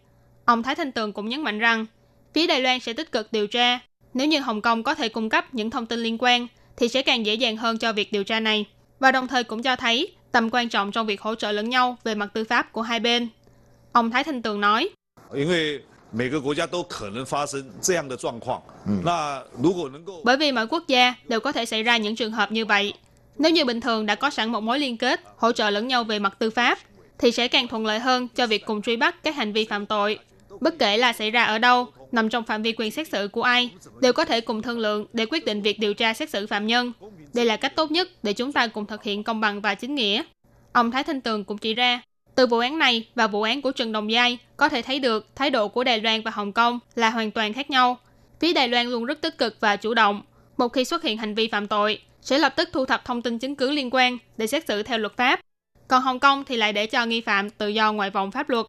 Ông 0.50 0.64
Thái 0.64 0.76
Thanh 0.76 0.92
Tường 0.92 1.14
cũng 1.14 1.30
nhấn 1.30 1.42
mạnh 1.42 1.60
rằng, 1.60 1.86
phía 2.34 2.48
Đài 2.48 2.62
Loan 2.62 2.80
sẽ 2.80 2.94
tích 2.94 3.12
cực 3.12 3.32
điều 3.32 3.48
tra. 3.48 3.80
Nếu 4.14 4.28
như 4.28 4.40
Hồng 4.40 4.62
Kông 4.62 4.84
có 4.84 4.96
thể 4.96 5.10
cung 5.10 5.30
cấp 5.30 5.46
những 5.54 5.70
thông 5.70 5.86
tin 5.86 6.00
liên 6.00 6.18
quan, 6.20 6.48
thì 6.78 6.88
sẽ 6.88 7.02
càng 7.02 7.26
dễ 7.26 7.34
dàng 7.34 7.58
hơn 7.58 7.78
cho 7.78 7.94
việc 7.94 8.12
điều 8.12 8.24
tra 8.24 8.40
này. 8.40 8.66
Và 9.00 9.12
đồng 9.12 9.28
thời 9.28 9.44
cũng 9.44 9.64
cho 9.64 9.76
thấy 9.76 10.12
tầm 10.32 10.50
quan 10.52 10.70
trọng 10.70 10.92
trong 10.92 11.08
việc 11.08 11.22
hỗ 11.22 11.36
trợ 11.36 11.52
lẫn 11.52 11.70
nhau 11.70 11.98
về 12.04 12.16
mặt 12.16 12.30
tư 12.34 12.44
pháp 12.44 12.74
của 12.74 12.82
hai 12.82 13.00
bên. 13.00 13.28
Ông 13.92 14.12
Thái 14.12 14.24
Thanh 14.24 14.42
Tường 14.42 14.62
nói, 14.62 14.90
bởi 20.24 20.38
vì 20.38 20.52
mỗi 20.52 20.68
quốc 20.68 20.84
gia 20.88 21.16
đều 21.28 21.40
có 21.40 21.52
thể 21.52 21.66
xảy 21.66 21.84
ra 21.84 21.98
những 21.98 22.16
trường 22.16 22.32
hợp 22.32 22.52
như 22.52 22.66
vậy. 22.66 22.94
Nếu 23.38 23.52
như 23.52 23.66
bình 23.66 23.82
thường 23.82 24.06
đã 24.06 24.16
có 24.16 24.30
sẵn 24.30 24.52
một 24.52 24.62
mối 24.62 24.80
liên 24.80 24.98
kết, 24.98 25.22
hỗ 25.38 25.52
trợ 25.52 25.70
lẫn 25.70 25.88
nhau 25.88 26.04
về 26.04 26.20
mặt 26.20 26.36
tư 26.40 26.50
pháp, 26.50 26.80
thì 27.18 27.32
sẽ 27.32 27.48
càng 27.48 27.68
thuận 27.68 27.86
lợi 27.86 28.00
hơn 28.00 28.28
cho 28.36 28.48
việc 28.48 28.66
cùng 28.66 28.82
truy 28.82 28.96
bắt 28.96 29.24
các 29.24 29.36
hành 29.36 29.54
vi 29.54 29.66
phạm 29.66 29.86
tội. 29.86 30.20
Bất 30.62 30.80
kể 30.80 30.98
là 30.98 31.14
xảy 31.14 31.32
ra 31.32 31.44
ở 31.44 31.60
đâu, 31.60 31.88
nằm 32.12 32.30
trong 32.30 32.44
phạm 32.44 32.62
vi 32.62 32.74
quyền 32.78 32.92
xét 32.92 33.08
xử 33.08 33.28
của 33.28 33.42
ai, 33.42 33.72
đều 34.02 34.14
có 34.14 34.26
thể 34.26 34.42
cùng 34.42 34.62
thương 34.62 34.80
lượng 34.80 35.06
để 35.14 35.26
quyết 35.26 35.46
định 35.46 35.62
việc 35.62 35.80
điều 35.80 35.94
tra 35.94 36.14
xét 36.14 36.30
xử 36.30 36.48
phạm 36.48 36.68
nhân. 36.68 36.94
Đây 37.34 37.46
là 37.46 37.58
cách 37.58 37.76
tốt 37.76 37.92
nhất 37.92 38.10
để 38.24 38.34
chúng 38.34 38.52
ta 38.52 38.68
cùng 38.68 38.86
thực 38.86 39.04
hiện 39.04 39.24
công 39.24 39.40
bằng 39.40 39.62
và 39.62 39.76
chính 39.76 39.96
nghĩa. 39.96 40.24
Ông 40.72 40.92
Thái 40.92 41.04
Thanh 41.04 41.22
Tường 41.22 41.44
cũng 41.44 41.58
chỉ 41.58 41.74
ra, 41.74 42.02
từ 42.36 42.48
vụ 42.48 42.58
án 42.58 42.80
này 42.80 43.08
và 43.16 43.28
vụ 43.28 43.42
án 43.42 43.62
của 43.62 43.72
Trần 43.72 43.92
Đồng 43.92 44.12
Giai 44.12 44.38
có 44.58 44.70
thể 44.70 44.82
thấy 44.82 45.00
được 45.00 45.36
thái 45.36 45.50
độ 45.50 45.68
của 45.68 45.84
Đài 45.84 46.02
Loan 46.02 46.22
và 46.22 46.32
Hồng 46.32 46.52
Kông 46.52 46.80
là 46.96 47.10
hoàn 47.10 47.32
toàn 47.32 47.54
khác 47.54 47.70
nhau. 47.70 47.98
Phía 48.40 48.54
Đài 48.54 48.68
Loan 48.68 48.88
luôn 48.88 49.06
rất 49.06 49.22
tích 49.22 49.38
cực 49.38 49.58
và 49.60 49.76
chủ 49.76 49.94
động. 49.94 50.22
Một 50.58 50.68
khi 50.68 50.86
xuất 50.86 51.04
hiện 51.04 51.18
hành 51.18 51.36
vi 51.36 51.48
phạm 51.48 51.68
tội, 51.68 52.02
sẽ 52.22 52.38
lập 52.38 52.54
tức 52.56 52.70
thu 52.74 52.86
thập 52.86 53.06
thông 53.06 53.22
tin 53.22 53.40
chứng 53.40 53.56
cứ 53.56 53.72
liên 53.72 53.90
quan 53.92 54.18
để 54.38 54.48
xét 54.48 54.68
xử 54.68 54.84
theo 54.84 54.98
luật 54.98 55.18
pháp. 55.18 55.40
Còn 55.88 56.02
Hồng 56.02 56.20
Kông 56.20 56.44
thì 56.44 56.58
lại 56.58 56.74
để 56.74 56.86
cho 56.86 57.06
nghi 57.06 57.22
phạm 57.22 57.50
tự 57.50 57.68
do 57.68 57.94
ngoại 57.94 58.10
vòng 58.10 58.32
pháp 58.32 58.50
luật. 58.50 58.66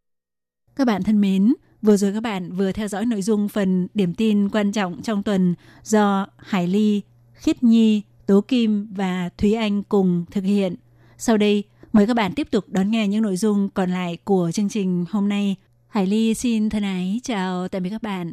Các 0.76 0.87
bạn 0.87 1.02
thân 1.02 1.20
mến, 1.20 1.54
vừa 1.82 1.96
rồi 1.96 2.12
các 2.12 2.22
bạn 2.22 2.52
vừa 2.52 2.72
theo 2.72 2.88
dõi 2.88 3.06
nội 3.06 3.22
dung 3.22 3.49
phần 3.49 3.88
điểm 3.94 4.14
tin 4.14 4.49
quan 4.49 4.72
trọng 4.72 5.02
trong 5.02 5.22
tuần 5.22 5.54
do 5.82 6.26
Hải 6.37 6.66
Ly, 6.66 7.00
Khiết 7.34 7.62
Nhi, 7.62 8.02
Tố 8.26 8.40
Kim 8.40 8.88
và 8.94 9.30
Thúy 9.38 9.52
Anh 9.52 9.82
cùng 9.82 10.25
thực 10.30 10.44
hiện. 10.44 10.75
Sau 11.18 11.37
đây, 11.37 11.64
mời 11.92 12.06
các 12.06 12.14
bạn 12.14 12.32
tiếp 12.32 12.50
tục 12.50 12.64
đón 12.68 12.90
nghe 12.90 13.08
những 13.08 13.22
nội 13.22 13.37
dung 13.37 13.68
còn 13.75 13.90
lại 13.90 14.18
của 14.25 14.50
chương 14.54 14.68
trình 14.68 15.04
hôm 15.10 15.28
nay. 15.28 15.56
Hải 15.88 16.06
Ly 16.06 16.34
xin 16.34 16.70
thân 16.70 16.82
ái 16.82 17.20
chào 17.25 17.68
tạm 17.68 17.82
biệt 17.82 17.90
các 17.90 18.02
bạn. 18.02 18.32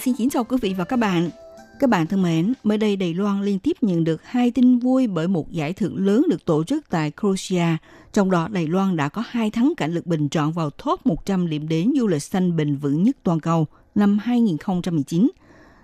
Xin 0.00 0.14
kính 0.14 0.30
chào 0.30 0.44
quý 0.44 0.56
vị 0.60 0.74
và 0.78 0.84
các 0.84 0.96
bạn. 0.96 1.30
Các 1.78 1.90
bạn 1.90 2.06
thân 2.06 2.22
mến, 2.22 2.52
mới 2.62 2.78
đây 2.78 2.96
Đài 2.96 3.14
Loan 3.14 3.42
liên 3.42 3.58
tiếp 3.58 3.76
nhận 3.80 4.04
được 4.04 4.24
hai 4.24 4.50
tin 4.50 4.78
vui 4.78 5.06
bởi 5.06 5.28
một 5.28 5.50
giải 5.50 5.72
thưởng 5.72 6.06
lớn 6.06 6.26
được 6.30 6.44
tổ 6.44 6.64
chức 6.64 6.90
tại 6.90 7.12
Croatia. 7.20 7.76
Trong 8.12 8.30
đó, 8.30 8.48
Đài 8.48 8.66
Loan 8.66 8.96
đã 8.96 9.08
có 9.08 9.22
hai 9.28 9.50
thắng 9.50 9.72
cảnh 9.76 9.94
lực 9.94 10.06
bình 10.06 10.28
chọn 10.28 10.52
vào 10.52 10.70
top 10.70 11.06
100 11.06 11.48
điểm 11.48 11.68
đến 11.68 11.92
du 11.98 12.06
lịch 12.06 12.22
xanh 12.22 12.56
bền 12.56 12.76
vững 12.76 13.02
nhất 13.02 13.16
toàn 13.22 13.40
cầu 13.40 13.66
năm 13.94 14.18
2019. 14.18 15.30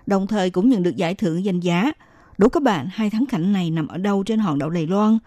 Đồng 0.05 0.27
thời 0.27 0.49
cũng 0.49 0.69
nhận 0.69 0.83
được 0.83 0.95
giải 0.95 1.15
thưởng 1.15 1.45
danh 1.45 1.59
giá. 1.59 1.91
Đố 2.37 2.49
các 2.49 2.63
bạn, 2.63 2.87
hai 2.91 3.09
thắng 3.09 3.25
cảnh 3.25 3.53
này 3.53 3.71
nằm 3.71 3.87
ở 3.87 3.97
đâu 3.97 4.23
trên 4.23 4.39
hòn 4.39 4.59
đảo 4.59 4.69
Đài 4.69 4.87
Loan? 4.87 5.17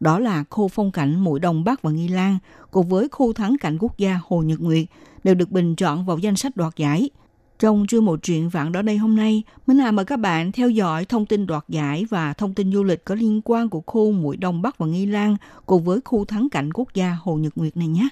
Đó 0.00 0.18
là 0.18 0.44
khu 0.50 0.68
phong 0.68 0.92
cảnh 0.92 1.20
Mũi 1.20 1.40
Đông 1.40 1.64
Bắc 1.64 1.82
và 1.82 1.90
Nghi 1.90 2.08
Lan, 2.08 2.38
cùng 2.70 2.88
với 2.88 3.08
khu 3.08 3.32
thắng 3.32 3.56
cảnh 3.60 3.78
quốc 3.80 3.98
gia 3.98 4.20
Hồ 4.24 4.42
Nhật 4.42 4.60
Nguyệt, 4.60 4.86
đều 5.24 5.34
được 5.34 5.50
bình 5.50 5.76
chọn 5.76 6.06
vào 6.06 6.18
danh 6.18 6.36
sách 6.36 6.56
đoạt 6.56 6.76
giải– 6.76 7.10
trong 7.58 7.86
chuyên 7.88 8.04
một 8.04 8.22
chuyện 8.22 8.48
vạn 8.48 8.72
đó 8.72 8.82
đây 8.82 8.96
hôm 8.96 9.16
nay, 9.16 9.42
Minh 9.66 9.78
Hà 9.78 9.90
mời 9.90 10.04
các 10.04 10.16
bạn 10.16 10.52
theo 10.52 10.70
dõi 10.70 11.04
thông 11.04 11.26
tin 11.26 11.46
đoạt 11.46 11.64
giải 11.68 12.04
và 12.10 12.32
thông 12.32 12.54
tin 12.54 12.72
du 12.72 12.84
lịch 12.84 13.04
có 13.04 13.14
liên 13.14 13.40
quan 13.44 13.68
của 13.68 13.82
khu 13.86 14.12
Mũi 14.12 14.36
Đông 14.36 14.62
Bắc 14.62 14.78
và 14.78 14.86
Nghi 14.86 15.06
Lan 15.06 15.36
cùng 15.66 15.84
với 15.84 16.00
khu 16.04 16.24
thắng 16.24 16.48
cảnh 16.48 16.72
quốc 16.74 16.88
gia 16.94 17.16
Hồ 17.22 17.34
Nhật 17.34 17.52
Nguyệt 17.56 17.76
này 17.76 17.88
nhé. 17.88 18.08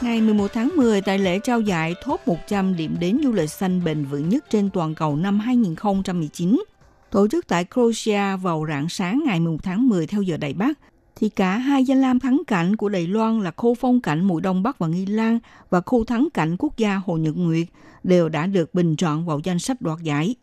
Ngày 0.00 0.20
11 0.20 0.52
tháng 0.52 0.76
10 0.76 1.00
tại 1.00 1.18
lễ 1.18 1.38
trao 1.38 1.60
giải 1.60 1.94
top 2.06 2.28
100 2.28 2.76
điểm 2.76 2.96
đến 3.00 3.20
du 3.24 3.32
lịch 3.32 3.50
xanh 3.50 3.84
bền 3.84 4.04
vững 4.04 4.28
nhất 4.28 4.44
trên 4.50 4.70
toàn 4.70 4.94
cầu 4.94 5.16
năm 5.16 5.38
2019, 5.38 6.62
tổ 7.10 7.28
chức 7.28 7.46
tại 7.46 7.64
Croatia 7.64 8.36
vào 8.36 8.66
rạng 8.68 8.88
sáng 8.88 9.22
ngày 9.26 9.40
1 9.40 9.56
tháng 9.62 9.88
10 9.88 10.06
theo 10.06 10.22
giờ 10.22 10.36
Đài 10.36 10.52
Bắc, 10.52 10.78
thì 11.16 11.28
cả 11.28 11.58
hai 11.58 11.84
danh 11.84 12.00
lam 12.00 12.20
thắng 12.20 12.42
cảnh 12.46 12.76
của 12.76 12.88
Đài 12.88 13.06
Loan 13.06 13.40
là 13.40 13.50
khu 13.56 13.74
phong 13.74 14.00
cảnh 14.00 14.24
Mũi 14.24 14.40
Đông 14.40 14.62
Bắc 14.62 14.78
và 14.78 14.86
Nghi 14.86 15.06
Lan 15.06 15.38
và 15.70 15.80
khu 15.80 16.04
thắng 16.04 16.28
cảnh 16.34 16.56
quốc 16.58 16.76
gia 16.76 16.94
Hồ 16.94 17.16
Nhật 17.16 17.36
Nguyệt 17.36 17.66
đều 18.04 18.28
đã 18.28 18.46
được 18.46 18.74
bình 18.74 18.96
chọn 18.96 19.26
vào 19.26 19.40
danh 19.44 19.58
sách 19.58 19.82
đoạt 19.82 19.98
giải. 20.02 20.34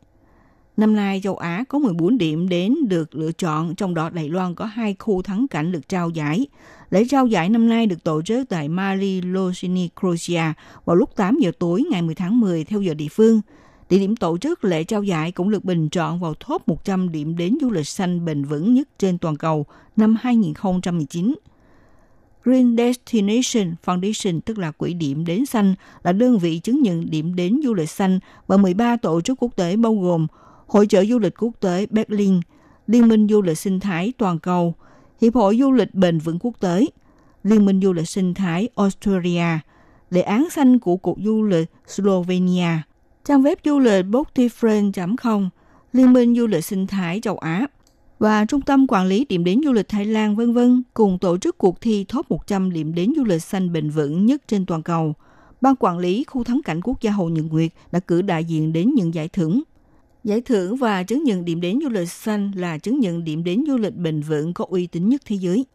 Năm 0.78 0.95
nay, 0.95 1.21
châu 1.23 1.38
Á 1.38 1.63
có 1.69 1.80
14 1.80 2.17
điểm 2.17 2.49
đến 2.49 2.76
được 2.88 3.15
lựa 3.15 3.32
chọn, 3.32 3.76
trong 3.76 3.93
đó 3.93 4.10
Đài 4.10 4.30
Loan 4.30 4.56
có 4.56 4.65
hai 4.65 4.95
khu 4.99 5.21
thắng 5.21 5.47
cảnh 5.47 5.71
được 5.71 5.89
trao 5.89 6.10
giải. 6.10 6.47
Lễ 6.89 7.06
trao 7.10 7.28
giải 7.28 7.49
năm 7.49 7.69
nay 7.69 7.86
được 7.86 8.04
tổ 8.04 8.21
chức 8.21 8.49
tại 8.49 8.69
Mari 8.69 9.21
Losini, 9.21 9.89
Croatia 9.99 10.54
vào 10.86 10.95
lúc 10.95 11.15
8 11.15 11.38
giờ 11.39 11.52
tối 11.60 11.84
ngày 11.91 12.02
10 12.02 12.15
tháng 12.15 12.39
10 12.39 12.63
theo 12.63 12.82
giờ 12.82 12.93
địa 12.93 13.08
phương– 13.12 13.41
Địa 13.89 14.00
điểm 14.00 14.15
tổ 14.15 14.38
chức 14.38 14.63
lễ 14.63 14.84
trao 14.84 15.04
giải 15.04 15.32
cũng 15.32 15.50
được 15.50 15.65
bình 15.65 15.89
chọn 15.89 16.19
vào 16.19 16.34
top 16.34 16.67
100 16.67 17.12
điểm 17.12 17.38
đến 17.38 17.58
du 17.62 17.69
lịch 17.69 17.88
xanh 17.88 18.26
bền 18.26 18.43
vững 18.43 18.74
nhất 18.74 18.88
trên 19.00 19.17
toàn 19.17 19.36
cầu 19.36 19.65
năm 19.96 20.17
2019. 20.22 21.36
Green 22.43 22.78
Destination 22.78 23.76
Foundation, 23.86 24.39
tức 24.46 24.58
là 24.58 24.72
Quỹ 24.72 24.93
điểm 24.93 25.26
đến 25.26 25.46
xanh, 25.46 25.76
là 26.04 26.12
đơn 26.12 26.38
vị 26.38 26.60
chứng 26.60 26.82
nhận 26.82 27.10
điểm 27.10 27.36
đến 27.36 27.60
du 27.63 27.74
lịch 27.74 27.89
xanh 27.89 28.19
và 28.48 28.58
13 28.58 28.98
tổ 28.98 29.22
chức 29.22 29.43
quốc 29.43 29.56
tế 29.56 29.76
bao 29.76 29.96
gồm 29.96 30.28
Hội 30.67 30.88
trợ 30.88 31.06
du 31.06 31.19
lịch 31.19 31.34
quốc 31.43 31.52
tế 31.60 31.88
Berlin, 31.89 32.39
Liên 32.88 33.08
minh 33.08 33.28
du 33.28 33.41
lịch 33.41 33.58
sinh 33.58 33.80
thái 33.80 34.13
toàn 34.17 34.39
cầu, 34.39 34.76
Hiệp 35.22 35.36
hội 35.36 35.58
du 35.60 35.72
lịch 35.72 35.93
bền 35.93 36.19
vững 36.19 36.39
quốc 36.39 36.60
tế, 36.60 36.86
Liên 37.43 37.65
minh 37.65 37.82
du 37.82 37.93
lịch 37.93 38.10
sinh 38.10 38.34
thái 38.34 38.69
Australia, 38.76 39.60
đề 40.12 40.22
án 40.22 40.50
xanh 40.50 40.80
của 40.80 40.98
Cục 40.98 41.17
Du 41.24 41.43
lịch 41.43 41.69
Slovenia– 41.88 42.82
trang 43.25 43.43
web 43.43 43.55
du 43.65 43.79
lịch 43.79 44.05
bookdifferent.com, 44.05 45.49
Liên 45.93 46.13
minh 46.13 46.36
du 46.36 46.47
lịch 46.47 46.65
sinh 46.65 46.88
thái 46.88 47.19
châu 47.23 47.38
Á 47.38 47.67
và 48.19 48.45
Trung 48.45 48.62
tâm 48.62 48.88
Quản 48.88 49.07
lý 49.07 49.25
điểm 49.29 49.43
đến 49.43 49.62
du 49.65 49.71
lịch 49.71 49.89
Thái 49.89 50.05
Lan 50.05 50.36
vân 50.36 50.53
vân 50.53 50.83
cùng 50.93 51.17
tổ 51.19 51.38
chức 51.38 51.57
cuộc 51.57 51.81
thi 51.81 52.05
top 52.13 52.31
100 52.31 52.73
điểm 52.73 52.95
đến 52.95 53.13
du 53.17 53.23
lịch 53.23 53.43
xanh 53.43 53.73
bền 53.73 53.89
vững 53.89 54.25
nhất 54.25 54.47
trên 54.47 54.65
toàn 54.65 54.83
cầu. 54.83 55.13
Ban 55.62 55.75
quản 55.79 55.97
lý 55.97 56.23
khu 56.23 56.43
thắng 56.43 56.62
cảnh 56.65 56.81
quốc 56.83 57.01
gia 57.01 57.12
Hồ 57.12 57.29
Nhật 57.29 57.45
Nguyệt 57.49 57.71
đã 57.91 57.99
cử 57.99 58.21
đại 58.21 58.43
diện 58.43 58.73
đến 58.73 58.93
những 58.95 59.13
giải 59.13 59.27
thưởng. 59.27 59.62
Giải 60.23 60.41
thưởng 60.41 60.75
và 60.75 61.03
chứng 61.03 61.23
nhận 61.23 61.45
điểm 61.45 61.62
đến 61.62 61.79
du 61.83 61.89
lịch 61.89 62.09
xanh 62.09 62.51
là 62.55 62.77
chứng 62.77 62.99
nhận 62.99 63.23
điểm 63.23 63.43
đến 63.43 63.63
du 63.67 63.77
lịch 63.77 63.95
bền 63.95 64.21
vững 64.21 64.53
có 64.53 64.65
uy 64.69 64.88
tín 64.88 65.09
nhất 65.09 65.21
thế 65.25 65.36
giới. 65.36 65.65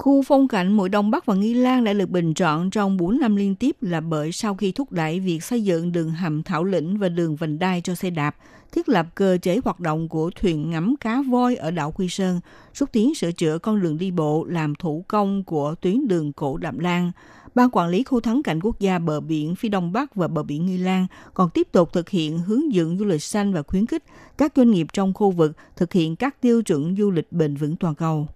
Khu 0.00 0.22
phong 0.22 0.48
cảnh 0.48 0.72
Mũi 0.72 0.88
Đông 0.88 1.10
Bắc 1.10 1.26
và 1.26 1.34
Nghi 1.34 1.54
Lan 1.54 1.84
đã 1.84 1.92
được 1.92 2.10
bình 2.10 2.34
chọn 2.34 2.70
trong 2.70 2.96
4 2.96 3.18
năm 3.18 3.36
liên 3.36 3.54
tiếp 3.54 3.76
là 3.80 4.00
bởi 4.00 4.32
sau 4.32 4.54
khi 4.54 4.72
thúc 4.72 4.92
đẩy 4.92 5.20
việc 5.20 5.44
xây 5.44 5.64
dựng 5.64 5.92
đường 5.92 6.10
hầm 6.10 6.42
Thảo 6.42 6.64
Lĩnh 6.64 6.98
và 6.98 7.08
đường 7.08 7.36
vành 7.36 7.58
đai 7.58 7.80
cho 7.80 7.94
xe 7.94 8.10
đạp, 8.10 8.36
thiết 8.72 8.88
lập 8.88 9.06
cơ 9.14 9.38
chế 9.42 9.60
hoạt 9.64 9.80
động 9.80 10.08
của 10.08 10.30
thuyền 10.40 10.70
ngắm 10.70 10.94
cá 11.00 11.22
voi 11.30 11.56
ở 11.56 11.70
đảo 11.70 11.92
Quy 11.92 12.08
Sơn, 12.08 12.40
xúc 12.74 12.88
tiến 12.92 13.14
sửa 13.14 13.32
chữa 13.32 13.58
con 13.58 13.80
đường 13.80 13.98
đi 13.98 14.10
bộ 14.10 14.44
làm 14.44 14.74
thủ 14.74 15.04
công 15.08 15.44
của 15.44 15.74
tuyến 15.74 16.08
đường 16.08 16.32
cổ 16.32 16.56
Đạm 16.56 16.78
Lan. 16.78 17.12
Ban 17.54 17.70
quản 17.72 17.88
lý 17.88 18.02
khu 18.02 18.20
thắng 18.20 18.42
cảnh 18.42 18.60
quốc 18.62 18.80
gia 18.80 18.98
bờ 18.98 19.20
biển 19.20 19.54
phía 19.54 19.68
Đông 19.68 19.92
Bắc 19.92 20.14
và 20.14 20.28
bờ 20.28 20.42
biển 20.42 20.66
Nghi 20.66 20.78
Lan 20.78 21.06
còn 21.34 21.50
tiếp 21.50 21.68
tục 21.72 21.92
thực 21.92 22.08
hiện 22.08 22.38
hướng 22.38 22.74
dẫn 22.74 22.98
du 22.98 23.04
lịch 23.04 23.22
xanh 23.22 23.52
và 23.52 23.62
khuyến 23.62 23.86
khích 23.86 24.04
các 24.38 24.52
doanh 24.56 24.70
nghiệp 24.70 24.86
trong 24.92 25.12
khu 25.14 25.30
vực 25.30 25.52
thực 25.76 25.92
hiện 25.92 26.16
các 26.16 26.40
tiêu 26.40 26.62
chuẩn 26.62 26.96
du 26.96 27.10
lịch 27.10 27.32
bền 27.32 27.56
vững 27.56 27.76
toàn 27.76 27.94
cầu. 27.94 28.28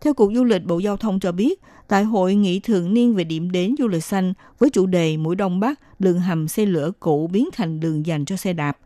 Theo 0.00 0.14
Cục 0.14 0.30
Du 0.34 0.44
lịch 0.44 0.64
Bộ 0.64 0.78
Giao 0.78 0.96
thông 0.96 1.20
cho 1.20 1.32
biết, 1.32 1.60
tại 1.88 2.04
hội 2.04 2.34
nghị 2.34 2.60
thường 2.60 2.94
niên 2.94 3.14
về 3.14 3.24
điểm 3.24 3.50
đến 3.50 3.74
du 3.78 3.88
lịch 3.88 4.04
xanh 4.04 4.32
với 4.58 4.70
chủ 4.70 4.86
đề 4.86 5.16
Mũi 5.16 5.36
Đông 5.36 5.60
Bắc, 5.60 5.80
đường 5.98 6.20
hầm 6.20 6.48
xe 6.48 6.66
lửa 6.66 6.92
cũ 7.00 7.26
biến 7.32 7.48
thành 7.52 7.80
đường 7.80 8.06
dành 8.06 8.24
cho 8.24 8.36
xe 8.36 8.52
đạp, 8.52 8.78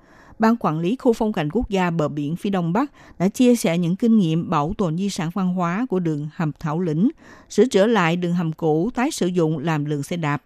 Ban 0.43 0.57
quản 0.61 0.81
lý 0.81 0.97
khu 0.97 1.13
phong 1.13 1.33
cảnh 1.33 1.49
quốc 1.53 1.69
gia 1.69 1.91
bờ 1.91 2.09
biển 2.09 2.37
phía 2.37 2.51
Đông 2.51 2.73
Bắc 2.73 2.93
đã 3.19 3.29
chia 3.29 3.57
sẻ 3.57 3.79
những 3.79 3.97
kinh 3.97 4.19
nghiệm 4.19 4.51
bảo 4.51 4.75
tồn 4.79 4.99
di 4.99 5.11
sản 5.11 5.31
văn 5.35 5.55
hóa 5.55 5.87
của 5.91 6.01
đường 6.01 6.29
hầm 6.35 6.53
Thảo 6.61 6.81
Lĩnh, 6.81 7.11
sửa 7.51 7.65
chữa 7.65 7.87
lại 7.87 8.17
đường 8.17 8.35
hầm 8.35 8.53
cũ 8.53 8.91
tái 8.95 9.11
sử 9.11 9.27
dụng 9.27 9.59
làm 9.59 9.87
đường 9.87 10.03
xe 10.03 10.17
đạp. 10.17 10.43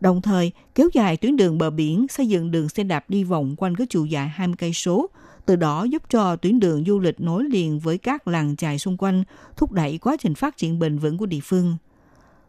Đồng 0.00 0.22
thời, 0.22 0.52
kéo 0.74 0.88
dài 0.92 1.16
tuyến 1.16 1.36
đường 1.36 1.58
bờ 1.58 1.70
biển, 1.70 2.06
xây 2.08 2.26
dựng 2.26 2.50
đường 2.50 2.68
xe 2.68 2.84
đạp 2.84 3.04
đi 3.10 3.24
vòng 3.24 3.54
quanh 3.56 3.76
các 3.76 3.90
chiều 3.90 4.04
dài 4.04 4.28
20 4.28 4.54
cây 4.58 4.72
số, 4.72 5.10
từ 5.46 5.56
đó 5.56 5.84
giúp 5.84 6.02
cho 6.10 6.36
tuyến 6.36 6.60
đường 6.60 6.84
du 6.84 6.98
lịch 6.98 7.20
nối 7.20 7.44
liền 7.44 7.78
với 7.78 7.98
các 7.98 8.28
làng 8.28 8.56
chài 8.56 8.78
xung 8.78 8.96
quanh, 8.96 9.24
thúc 9.56 9.72
đẩy 9.72 9.98
quá 9.98 10.16
trình 10.20 10.34
phát 10.34 10.56
triển 10.56 10.78
bền 10.78 10.98
vững 10.98 11.18
của 11.18 11.26
địa 11.26 11.40
phương. 11.42 11.76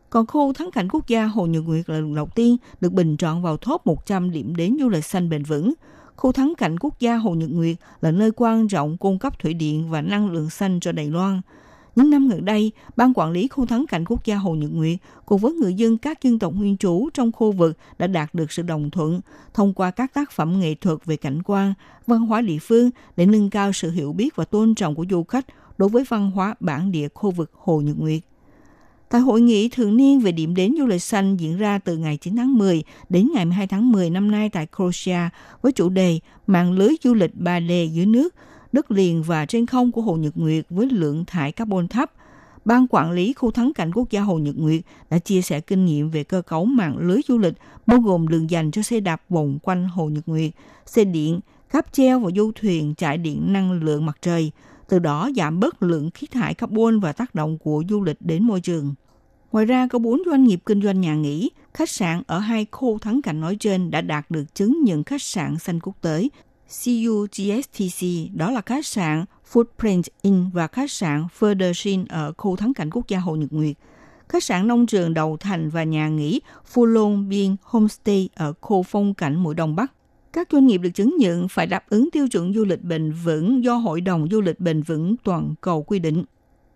Còn 0.10 0.26
khu 0.26 0.54
thắng 0.54 0.72
cảnh 0.72 0.88
quốc 0.90 1.08
gia 1.08 1.26
Hồ 1.26 1.46
Nhật 1.46 1.64
Nguyệt 1.66 1.90
là 1.90 1.96
lần 1.96 2.16
đầu 2.16 2.28
tiên 2.36 2.58
được 2.82 2.94
bình 2.94 3.18
chọn 3.18 3.42
vào 3.42 3.58
top 3.58 3.88
100 3.88 4.32
điểm 4.32 4.56
đến 4.56 4.78
du 4.80 4.90
lịch 4.90 5.06
xanh 5.06 5.30
bền 5.30 5.44
vững. 5.44 5.74
Khu 6.16 6.32
thắng 6.32 6.54
cảnh 6.58 6.80
quốc 6.80 7.00
gia 7.00 7.16
Hồ 7.16 7.34
Nhật 7.34 7.50
Nguyệt 7.52 7.76
là 8.02 8.12
nơi 8.12 8.32
quan 8.36 8.68
trọng 8.68 8.98
cung 8.98 9.20
cấp 9.20 9.40
thủy 9.40 9.54
điện 9.54 9.90
và 9.90 10.02
năng 10.02 10.32
lượng 10.32 10.50
xanh 10.50 10.80
cho 10.80 10.92
Đài 10.92 11.10
Loan– 11.10 11.42
những 11.96 12.10
năm 12.10 12.28
gần 12.28 12.46
đây, 12.46 12.72
Ban 12.96 13.14
Quản 13.16 13.32
lý 13.32 13.48
Khu 13.48 13.66
thắng 13.66 13.86
cảnh 13.88 14.06
quốc 14.08 14.26
gia 14.26 14.36
Hồ 14.36 14.56
Nhật 14.56 14.72
Nguyệt 14.74 14.98
cùng 15.26 15.42
với 15.42 15.54
người 15.54 15.74
dân 15.74 15.98
các 15.98 16.24
dân 16.24 16.40
tộc 16.40 16.54
nguyên 16.54 16.78
trú 16.78 17.10
trong 17.14 17.32
khu 17.32 17.52
vực 17.52 17.78
đã 18.00 18.08
đạt 18.08 18.36
được 18.36 18.52
sự 18.52 18.62
đồng 18.64 18.90
thuận 18.90 19.22
thông 19.54 19.74
qua 19.74 19.92
các 19.92 20.14
tác 20.14 20.32
phẩm 20.32 20.60
nghệ 20.60 20.76
thuật 20.76 21.06
về 21.06 21.18
cảnh 21.18 21.42
quan, 21.46 21.74
văn 22.08 22.20
hóa 22.20 22.42
địa 22.42 22.60
phương 22.62 22.90
để 23.18 23.26
nâng 23.26 23.50
cao 23.50 23.74
sự 23.74 23.92
hiểu 23.92 24.14
biết 24.14 24.36
và 24.36 24.46
tôn 24.46 24.76
trọng 24.76 24.96
của 24.96 25.06
du 25.10 25.24
khách 25.24 25.46
đối 25.78 25.90
với 25.90 26.04
văn 26.10 26.32
hóa 26.32 26.56
bản 26.60 26.92
địa 26.92 27.08
khu 27.14 27.32
vực 27.32 27.52
Hồ 27.54 27.82
Nhật 27.82 27.96
Nguyệt. 28.00 28.22
Tại 29.10 29.22
hội 29.22 29.42
nghị 29.42 29.70
thường 29.70 29.98
niên 29.98 30.20
về 30.20 30.32
điểm 30.32 30.56
đến 30.56 30.76
du 30.78 30.86
lịch 30.86 31.02
xanh 31.02 31.38
diễn 31.38 31.58
ra 31.58 31.80
từ 31.80 31.98
ngày 31.98 32.18
9 32.18 32.36
tháng 32.36 32.58
10 32.58 32.84
đến 33.10 33.30
ngày 33.34 33.46
12 33.46 33.68
tháng 33.68 33.92
10 33.92 34.10
năm 34.10 34.32
nay 34.32 34.50
tại 34.50 34.68
Croatia 34.76 35.30
với 35.62 35.72
chủ 35.72 35.90
đề 35.90 36.20
mạng 36.48 36.72
lưới 36.72 36.90
du 37.04 37.14
lịch 37.14 37.32
3D 37.40 37.86
dưới 37.86 38.06
nước, 38.06 38.36
đất 38.76 38.92
liền 38.92 39.24
và 39.24 39.46
trên 39.46 39.66
không 39.66 39.92
của 39.92 40.02
Hồ 40.02 40.16
Nhật 40.16 40.38
Nguyệt 40.38 40.66
với 40.70 40.90
lượng 40.92 41.26
thải 41.26 41.52
carbon 41.52 41.88
thấp. 41.88 42.12
Ban 42.66 42.88
quản 42.90 43.12
lý 43.12 43.34
khu 43.34 43.52
thắng 43.52 43.74
cảnh 43.74 43.92
quốc 43.94 44.10
gia 44.12 44.22
Hồ 44.22 44.38
Nhật 44.38 44.56
Nguyệt 44.58 44.82
đã 45.10 45.20
chia 45.20 45.42
sẻ 45.42 45.60
kinh 45.60 45.86
nghiệm 45.86 46.10
về 46.10 46.24
cơ 46.24 46.42
cấu 46.42 46.66
mạng 46.66 46.98
lưới 46.98 47.22
du 47.28 47.38
lịch 47.38 47.54
bao 47.86 48.00
gồm 48.00 48.28
đường 48.28 48.50
dành 48.50 48.72
cho 48.72 48.82
xe 48.82 49.00
đạp 49.00 49.22
vòng 49.30 49.60
quanh 49.64 49.88
Hồ 49.88 50.10
Nhật 50.10 50.24
Nguyệt, 50.28 50.52
xe 50.86 51.04
điện, 51.04 51.40
cáp 51.70 51.94
treo 51.94 52.20
và 52.20 52.32
du 52.36 52.52
thuyền 52.56 52.96
chạy 52.96 53.18
điện 53.18 53.54
năng 53.54 53.72
lượng 53.72 54.06
mặt 54.06 54.18
trời, 54.22 54.52
từ 54.90 55.00
đó 55.00 55.30
giảm 55.36 55.60
bớt 55.60 55.84
lượng 55.84 56.12
khí 56.12 56.28
thải 56.32 56.54
carbon 56.54 57.00
và 57.00 57.12
tác 57.12 57.36
động 57.36 57.58
của 57.58 57.84
du 57.90 58.02
lịch 58.02 58.18
đến 58.20 58.44
môi 58.44 58.62
trường. 58.62 58.94
Ngoài 59.52 59.66
ra, 59.66 59.88
có 59.88 60.00
4 60.00 60.22
doanh 60.26 60.44
nghiệp 60.44 60.60
kinh 60.66 60.82
doanh 60.82 61.02
nhà 61.02 61.16
nghỉ, 61.16 61.50
khách 61.74 61.90
sạn 61.90 62.24
ở 62.28 62.40
hai 62.40 62.66
khu 62.72 63.00
thắng 63.00 63.22
cảnh 63.22 63.42
nói 63.42 63.58
trên 63.60 63.92
đã 63.92 64.02
đạt 64.02 64.32
được 64.32 64.56
chứng 64.56 64.84
nhận 64.84 65.04
khách 65.04 65.22
sạn 65.22 65.60
xanh 65.60 65.80
quốc 65.80 65.96
tế 66.02 66.30
CUGSTC, 66.70 68.06
đó 68.34 68.52
là 68.52 68.62
khách 68.62 68.86
sạn 68.86 69.26
Footprint 69.52 70.02
Inn 70.22 70.50
và 70.54 70.68
khách 70.68 70.92
sạn 70.92 71.26
Furdersin 71.40 72.06
ở 72.10 72.34
khu 72.38 72.56
thắng 72.56 72.74
cảnh 72.74 72.90
quốc 72.90 73.08
gia 73.08 73.20
Hồ 73.20 73.36
Nhật 73.36 73.54
Nguyệt, 73.54 73.76
khách 74.30 74.44
sạn 74.44 74.68
nông 74.68 74.86
trường 74.86 75.14
Đầu 75.14 75.38
Thành 75.38 75.70
và 75.70 75.84
nhà 75.84 76.10
nghỉ 76.10 76.42
Fulon 76.74 77.28
Bien 77.28 77.56
Homestay 77.64 78.30
ở 78.36 78.54
khu 78.62 78.84
phong 78.84 79.14
cảnh 79.14 79.36
Mũi 79.36 79.56
Đông 79.56 79.76
Bắc. 79.76 79.92
Các 80.34 80.48
doanh 80.52 80.68
nghiệp 80.68 80.78
được 80.78 80.90
chứng 80.90 81.16
nhận 81.20 81.48
phải 81.48 81.68
đáp 81.68 81.90
ứng 81.90 82.10
tiêu 82.12 82.28
chuẩn 82.28 82.54
du 82.54 82.66
lịch 82.66 82.84
bền 82.84 83.12
vững 83.12 83.64
do 83.64 83.76
Hội 83.76 84.02
đồng 84.02 84.28
Du 84.32 84.42
lịch 84.42 84.60
Bền 84.60 84.82
vững 84.82 85.16
toàn 85.24 85.56
cầu 85.62 85.84
quy 85.84 86.00
định. 86.00 86.24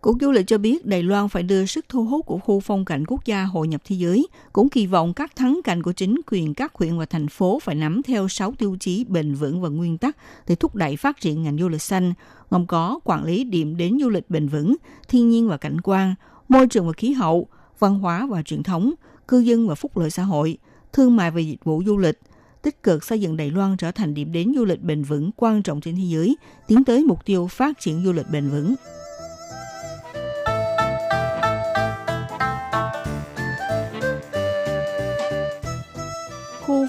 Cục 0.02 0.18
Du 0.22 0.32
lịch 0.32 0.48
cho 0.48 0.58
biết 0.58 0.86
Đài 0.86 1.04
Loan 1.04 1.30
phải 1.30 1.44
đưa 1.44 1.66
sức 1.66 1.86
thu 1.90 2.06
hút 2.06 2.26
của 2.26 2.38
khu 2.38 2.60
phong 2.60 2.86
cảnh 2.86 3.04
quốc 3.08 3.26
gia 3.26 3.44
hội 3.44 3.68
nhập 3.68 3.82
thế 3.86 3.96
giới, 3.96 4.28
cũng 4.54 4.70
kỳ 4.70 4.88
vọng 4.88 5.14
các 5.14 5.36
thắng 5.36 5.60
cảnh 5.64 5.84
của 5.84 5.92
chính 5.92 6.22
quyền 6.28 6.54
các 6.54 6.76
huyện 6.76 6.98
và 6.98 7.06
thành 7.06 7.28
phố 7.28 7.60
phải 7.60 7.76
nắm 7.76 8.02
theo 8.04 8.28
6 8.28 8.54
tiêu 8.58 8.78
chí 8.80 9.04
bền 9.04 9.34
vững 9.34 9.62
và 9.62 9.70
nguyên 9.70 9.98
tắc 9.98 10.18
để 10.48 10.56
thúc 10.56 10.76
đẩy 10.76 10.96
phát 10.96 11.22
triển 11.22 11.44
ngành 11.44 11.58
du 11.58 11.70
lịch 11.70 11.82
xanh, 11.82 12.14
gồm 12.50 12.68
có 12.68 13.00
quản 13.04 13.24
lý 13.24 13.44
điểm 13.44 13.78
đến 13.78 13.98
du 14.02 14.10
lịch 14.10 14.30
bền 14.30 14.48
vững, 14.48 14.76
thiên 15.08 15.30
nhiên 15.30 15.48
và 15.48 15.58
cảnh 15.58 15.82
quan, 15.82 16.16
môi 16.48 16.68
trường 16.68 16.88
và 16.88 16.94
khí 16.94 17.12
hậu, 17.12 17.48
văn 17.80 18.00
hóa 18.00 18.28
và 18.30 18.42
truyền 18.42 18.64
thống, 18.64 18.94
cư 19.28 19.40
dân 19.40 19.68
và 19.68 19.76
phúc 19.76 19.98
lợi 19.98 20.10
xã 20.10 20.24
hội, 20.24 20.58
thương 20.94 21.16
mại 21.16 21.32
và 21.32 21.40
dịch 21.40 21.64
vụ 21.64 21.84
du 21.86 21.98
lịch, 21.98 22.20
tích 22.62 22.84
cực 22.84 23.04
xây 23.04 23.22
dựng 23.22 23.38
Đài 23.38 23.52
Loan 23.52 23.78
trở 23.78 23.92
thành 23.92 24.14
điểm 24.14 24.32
đến 24.32 24.54
du 24.56 24.66
lịch 24.66 24.82
bền 24.82 25.04
vững 25.04 25.32
quan 25.36 25.64
trọng 25.64 25.82
trên 25.82 25.96
thế 25.96 26.04
giới, 26.04 26.38
tiến 26.68 26.84
tới 26.84 27.04
mục 27.04 27.26
tiêu 27.26 27.48
phát 27.48 27.80
triển 27.80 28.04
du 28.06 28.14
lịch 28.14 28.30
bền 28.32 28.50
vững. 28.50 28.76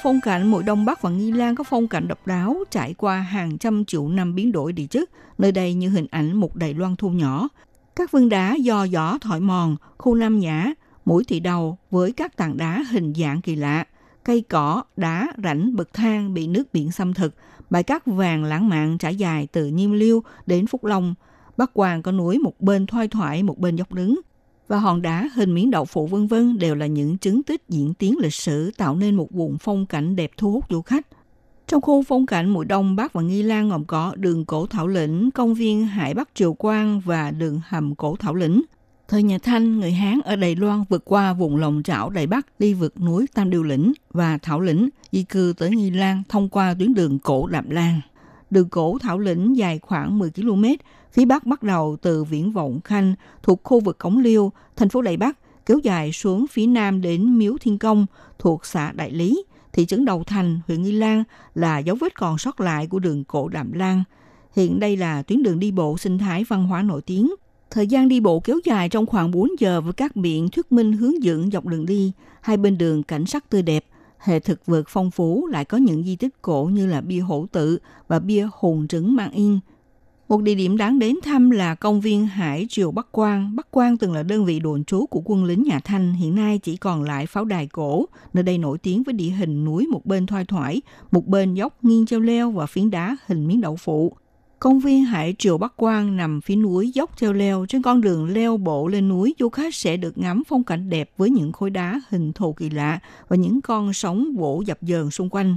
Phong 0.03 0.21
cảnh 0.21 0.47
Mũi 0.47 0.63
Đông 0.63 0.85
Bắc 0.85 1.03
và 1.03 1.11
Nghi 1.11 1.33
Lan 1.33 1.55
có 1.55 1.65
phong 1.65 1.89
cảnh 1.89 2.09
độc 2.09 2.27
đáo 2.27 2.57
trải 2.71 2.95
qua 2.95 3.21
hàng 3.21 3.59
trăm 3.59 3.85
triệu 3.85 4.09
năm 4.09 4.35
biến 4.35 4.53
đổi 4.53 4.73
địa 4.73 4.87
chất, 4.87 5.11
nơi 5.39 5.53
đây 5.53 5.75
như 5.75 5.89
hình 5.89 6.07
ảnh 6.11 6.37
một 6.37 6.57
Đài 6.57 6.75
Loan 6.75 6.97
thu 6.97 7.11
nhỏ. 7.11 7.49
Các 7.97 8.13
vân 8.13 8.29
đá 8.29 8.55
do 8.55 8.85
gió 8.85 9.19
thổi 9.21 9.41
mòn, 9.41 9.77
khu 9.99 10.15
Nam 10.15 10.39
Nhã, 10.39 10.73
mũi 11.05 11.25
thị 11.25 11.41
đầu 11.41 11.79
với 11.91 12.13
các 12.13 12.37
tảng 12.37 12.57
đá 12.57 12.85
hình 12.91 13.13
dạng 13.15 13.41
kỳ 13.41 13.57
lạ, 13.57 13.85
cây 14.25 14.45
cỏ, 14.49 14.83
đá, 14.97 15.33
rãnh, 15.45 15.77
bậc 15.77 15.93
thang 15.93 16.35
bị 16.35 16.47
nước 16.47 16.73
biển 16.73 16.93
xâm 16.93 17.15
thực, 17.15 17.35
bãi 17.71 17.83
cát 17.83 18.07
vàng 18.07 18.45
lãng 18.45 18.69
mạn 18.69 18.99
trải 18.99 19.17
dài 19.17 19.49
từ 19.53 19.67
Nhiêm 19.67 19.93
Liêu 19.93 20.23
đến 20.47 20.67
Phúc 20.67 20.85
Long. 20.85 21.15
Bắc 21.57 21.71
Hoàng 21.75 22.03
có 22.03 22.13
núi 22.13 22.39
một 22.39 22.61
bên 22.61 22.87
thoai 22.87 23.09
thoải, 23.09 23.43
một 23.43 23.59
bên 23.59 23.77
dốc 23.77 23.93
đứng, 23.93 24.21
và 24.71 24.79
hòn 24.79 25.03
đá 25.03 25.29
hình 25.35 25.55
miếng 25.55 25.71
đậu 25.71 25.85
phụ 25.85 26.07
vân 26.07 26.27
vân 26.27 26.59
đều 26.59 26.75
là 26.75 26.87
những 26.87 27.19
chứng 27.19 27.43
tích 27.43 27.63
diễn 27.69 27.95
tiến 27.95 28.19
lịch 28.19 28.35
sử 28.35 28.71
tạo 28.77 28.97
nên 28.97 29.15
một 29.15 29.31
vùng 29.31 29.59
phong 29.59 29.87
cảnh 29.87 30.17
đẹp 30.17 30.31
thu 30.37 30.53
hút 30.53 30.65
du 30.71 30.83
khách. 30.83 31.07
Trong 31.67 31.81
khu 31.81 32.03
phong 32.03 32.27
cảnh 32.27 32.49
mùa 32.49 32.65
Đông 32.65 32.97
Bắc 32.97 33.13
và 33.13 33.23
Nghi 33.23 33.43
Lan 33.43 33.69
gồm 33.69 33.85
có 33.85 34.15
đường 34.17 34.45
cổ 34.45 34.67
Thảo 34.67 34.87
Lĩnh, 34.87 35.31
công 35.31 35.55
viên 35.55 35.87
Hải 35.87 36.15
Bắc 36.15 36.29
Triều 36.35 36.55
Quang 36.55 37.01
và 37.01 37.31
đường 37.31 37.61
hầm 37.69 37.95
cổ 37.95 38.17
Thảo 38.17 38.35
Lĩnh. 38.35 38.63
Thời 39.09 39.23
nhà 39.23 39.39
Thanh, 39.39 39.81
người 39.81 39.93
Hán 39.93 40.21
ở 40.25 40.37
Đài 40.37 40.57
Loan 40.57 40.85
vượt 40.89 41.05
qua 41.05 41.33
vùng 41.33 41.57
lòng 41.57 41.83
trảo 41.85 42.11
Đài 42.11 42.27
Bắc 42.27 42.47
đi 42.59 42.75
vượt 42.75 43.01
núi 43.01 43.27
Tam 43.35 43.51
Điêu 43.51 43.63
Lĩnh 43.63 43.93
và 44.13 44.39
Thảo 44.39 44.61
Lĩnh, 44.61 44.89
di 45.13 45.23
cư 45.23 45.55
tới 45.59 45.71
Nghi 45.71 45.91
Lan 45.91 46.23
thông 46.29 46.49
qua 46.49 46.75
tuyến 46.79 46.95
đường 46.95 47.19
cổ 47.19 47.47
Đạm 47.47 47.71
Lan. 47.71 48.01
Đường 48.51 48.69
cổ 48.69 48.99
Thảo 48.99 49.19
Lĩnh 49.19 49.57
dài 49.57 49.79
khoảng 49.79 50.19
10 50.19 50.31
km, 50.31 50.65
phía 51.13 51.25
bắc 51.25 51.47
bắt 51.47 51.63
đầu 51.63 51.97
từ 52.03 52.25
Viễn 52.25 52.53
Vọng 52.53 52.81
Khanh 52.85 53.15
thuộc 53.43 53.61
khu 53.65 53.81
vực 53.81 53.99
Cống 53.99 54.19
Liêu, 54.19 54.53
thành 54.77 54.89
phố 54.89 55.03
đại 55.03 55.17
Bắc, 55.17 55.39
kéo 55.67 55.79
dài 55.79 56.13
xuống 56.13 56.47
phía 56.51 56.67
nam 56.67 57.01
đến 57.01 57.39
Miếu 57.39 57.57
Thiên 57.61 57.79
Công 57.79 58.07
thuộc 58.39 58.67
xã 58.67 58.93
Đại 58.93 59.11
Lý, 59.11 59.45
thị 59.73 59.87
trấn 59.87 60.05
Đầu 60.05 60.25
Thành, 60.25 60.61
huyện 60.67 60.83
Nghi 60.83 60.93
Lan 60.93 61.25
là 61.55 61.79
dấu 61.79 61.97
vết 62.01 62.15
còn 62.15 62.39
sót 62.39 62.61
lại 62.61 62.87
của 62.87 62.99
đường 62.99 63.25
cổ 63.25 63.49
Đạm 63.49 63.73
Lan. 63.73 64.05
Hiện 64.57 64.81
đây 64.81 64.97
là 64.97 65.23
tuyến 65.23 65.43
đường 65.43 65.59
đi 65.59 65.71
bộ 65.71 65.99
sinh 65.99 66.19
thái 66.19 66.45
văn 66.49 66.67
hóa 66.67 66.83
nổi 66.83 67.03
tiếng. 67.03 67.31
Thời 67.71 67.87
gian 67.87 68.09
đi 68.09 68.21
bộ 68.21 68.41
kéo 68.41 68.59
dài 68.65 68.89
trong 68.89 69.07
khoảng 69.07 69.31
4 69.31 69.49
giờ 69.59 69.81
với 69.81 69.93
các 69.93 70.17
biện 70.17 70.49
thuyết 70.49 70.73
minh 70.73 70.93
hướng 70.93 71.23
dẫn 71.23 71.51
dọc 71.51 71.67
đường 71.67 71.87
đi. 71.87 72.13
Hai 72.41 72.57
bên 72.57 72.79
đường 72.79 73.03
cảnh 73.03 73.27
sắc 73.27 73.51
tươi 73.51 73.63
đẹp, 73.63 73.85
hệ 74.19 74.41
thực 74.41 74.67
vật 74.67 74.83
phong 74.89 75.11
phú 75.11 75.47
lại 75.47 75.65
có 75.65 75.79
những 75.79 76.03
di 76.03 76.17
tích 76.17 76.43
cổ 76.43 76.65
như 76.65 76.87
là 76.87 77.01
bia 77.01 77.21
hổ 77.21 77.47
tự 77.53 77.79
và 78.09 78.19
bia 78.19 78.49
hồn 78.53 78.89
trứng 78.89 79.15
mang 79.15 79.33
yên. 79.33 79.61
Một 80.31 80.43
địa 80.43 80.55
điểm 80.55 80.77
đáng 80.77 80.99
đến 80.99 81.17
thăm 81.23 81.51
là 81.51 81.75
công 81.75 82.01
viên 82.01 82.27
Hải 82.27 82.67
Triều 82.69 82.91
Bắc 82.91 83.13
Quang. 83.13 83.57
Bắc 83.57 83.71
Quang 83.71 83.97
từng 83.97 84.13
là 84.13 84.23
đơn 84.23 84.45
vị 84.45 84.61
đồn 84.61 84.85
trú 84.85 85.07
của 85.07 85.23
quân 85.25 85.45
lính 85.45 85.63
nhà 85.63 85.81
Thanh, 85.81 86.13
hiện 86.13 86.35
nay 86.35 86.59
chỉ 86.59 86.77
còn 86.77 87.03
lại 87.03 87.27
pháo 87.27 87.45
đài 87.45 87.67
cổ. 87.67 88.07
Nơi 88.33 88.43
đây 88.43 88.59
nổi 88.59 88.79
tiếng 88.79 89.03
với 89.03 89.13
địa 89.13 89.31
hình 89.31 89.65
núi 89.65 89.87
một 89.87 90.07
bên 90.07 90.27
thoai 90.27 90.45
thoải, 90.45 90.83
một 91.11 91.27
bên 91.27 91.55
dốc 91.55 91.85
nghiêng 91.85 92.07
treo 92.07 92.21
leo 92.21 92.51
và 92.51 92.67
phiến 92.67 92.91
đá 92.91 93.17
hình 93.27 93.47
miếng 93.47 93.61
đậu 93.61 93.77
phụ. 93.77 94.13
Công 94.59 94.81
viên 94.81 95.05
Hải 95.05 95.35
Triều 95.39 95.59
Bắc 95.59 95.77
Quang 95.77 96.17
nằm 96.17 96.41
phía 96.41 96.57
núi 96.57 96.91
dốc 96.95 97.11
treo 97.17 97.33
leo. 97.33 97.67
Trên 97.69 97.83
con 97.83 98.01
đường 98.01 98.29
leo 98.29 98.57
bộ 98.57 98.89
lên 98.89 99.09
núi, 99.09 99.35
du 99.39 99.49
khách 99.49 99.75
sẽ 99.75 99.97
được 99.97 100.19
ngắm 100.19 100.43
phong 100.49 100.65
cảnh 100.65 100.91
đẹp 100.91 101.11
với 101.17 101.31
những 101.31 101.53
khối 101.53 101.71
đá 101.71 102.01
hình 102.09 102.33
thù 102.33 102.53
kỳ 102.53 102.71
lạ 102.71 103.01
và 103.29 103.37
những 103.37 103.61
con 103.61 103.93
sóng 103.93 104.37
vỗ 104.37 104.63
dập 104.67 104.79
dờn 104.81 105.11
xung 105.11 105.29
quanh. 105.29 105.57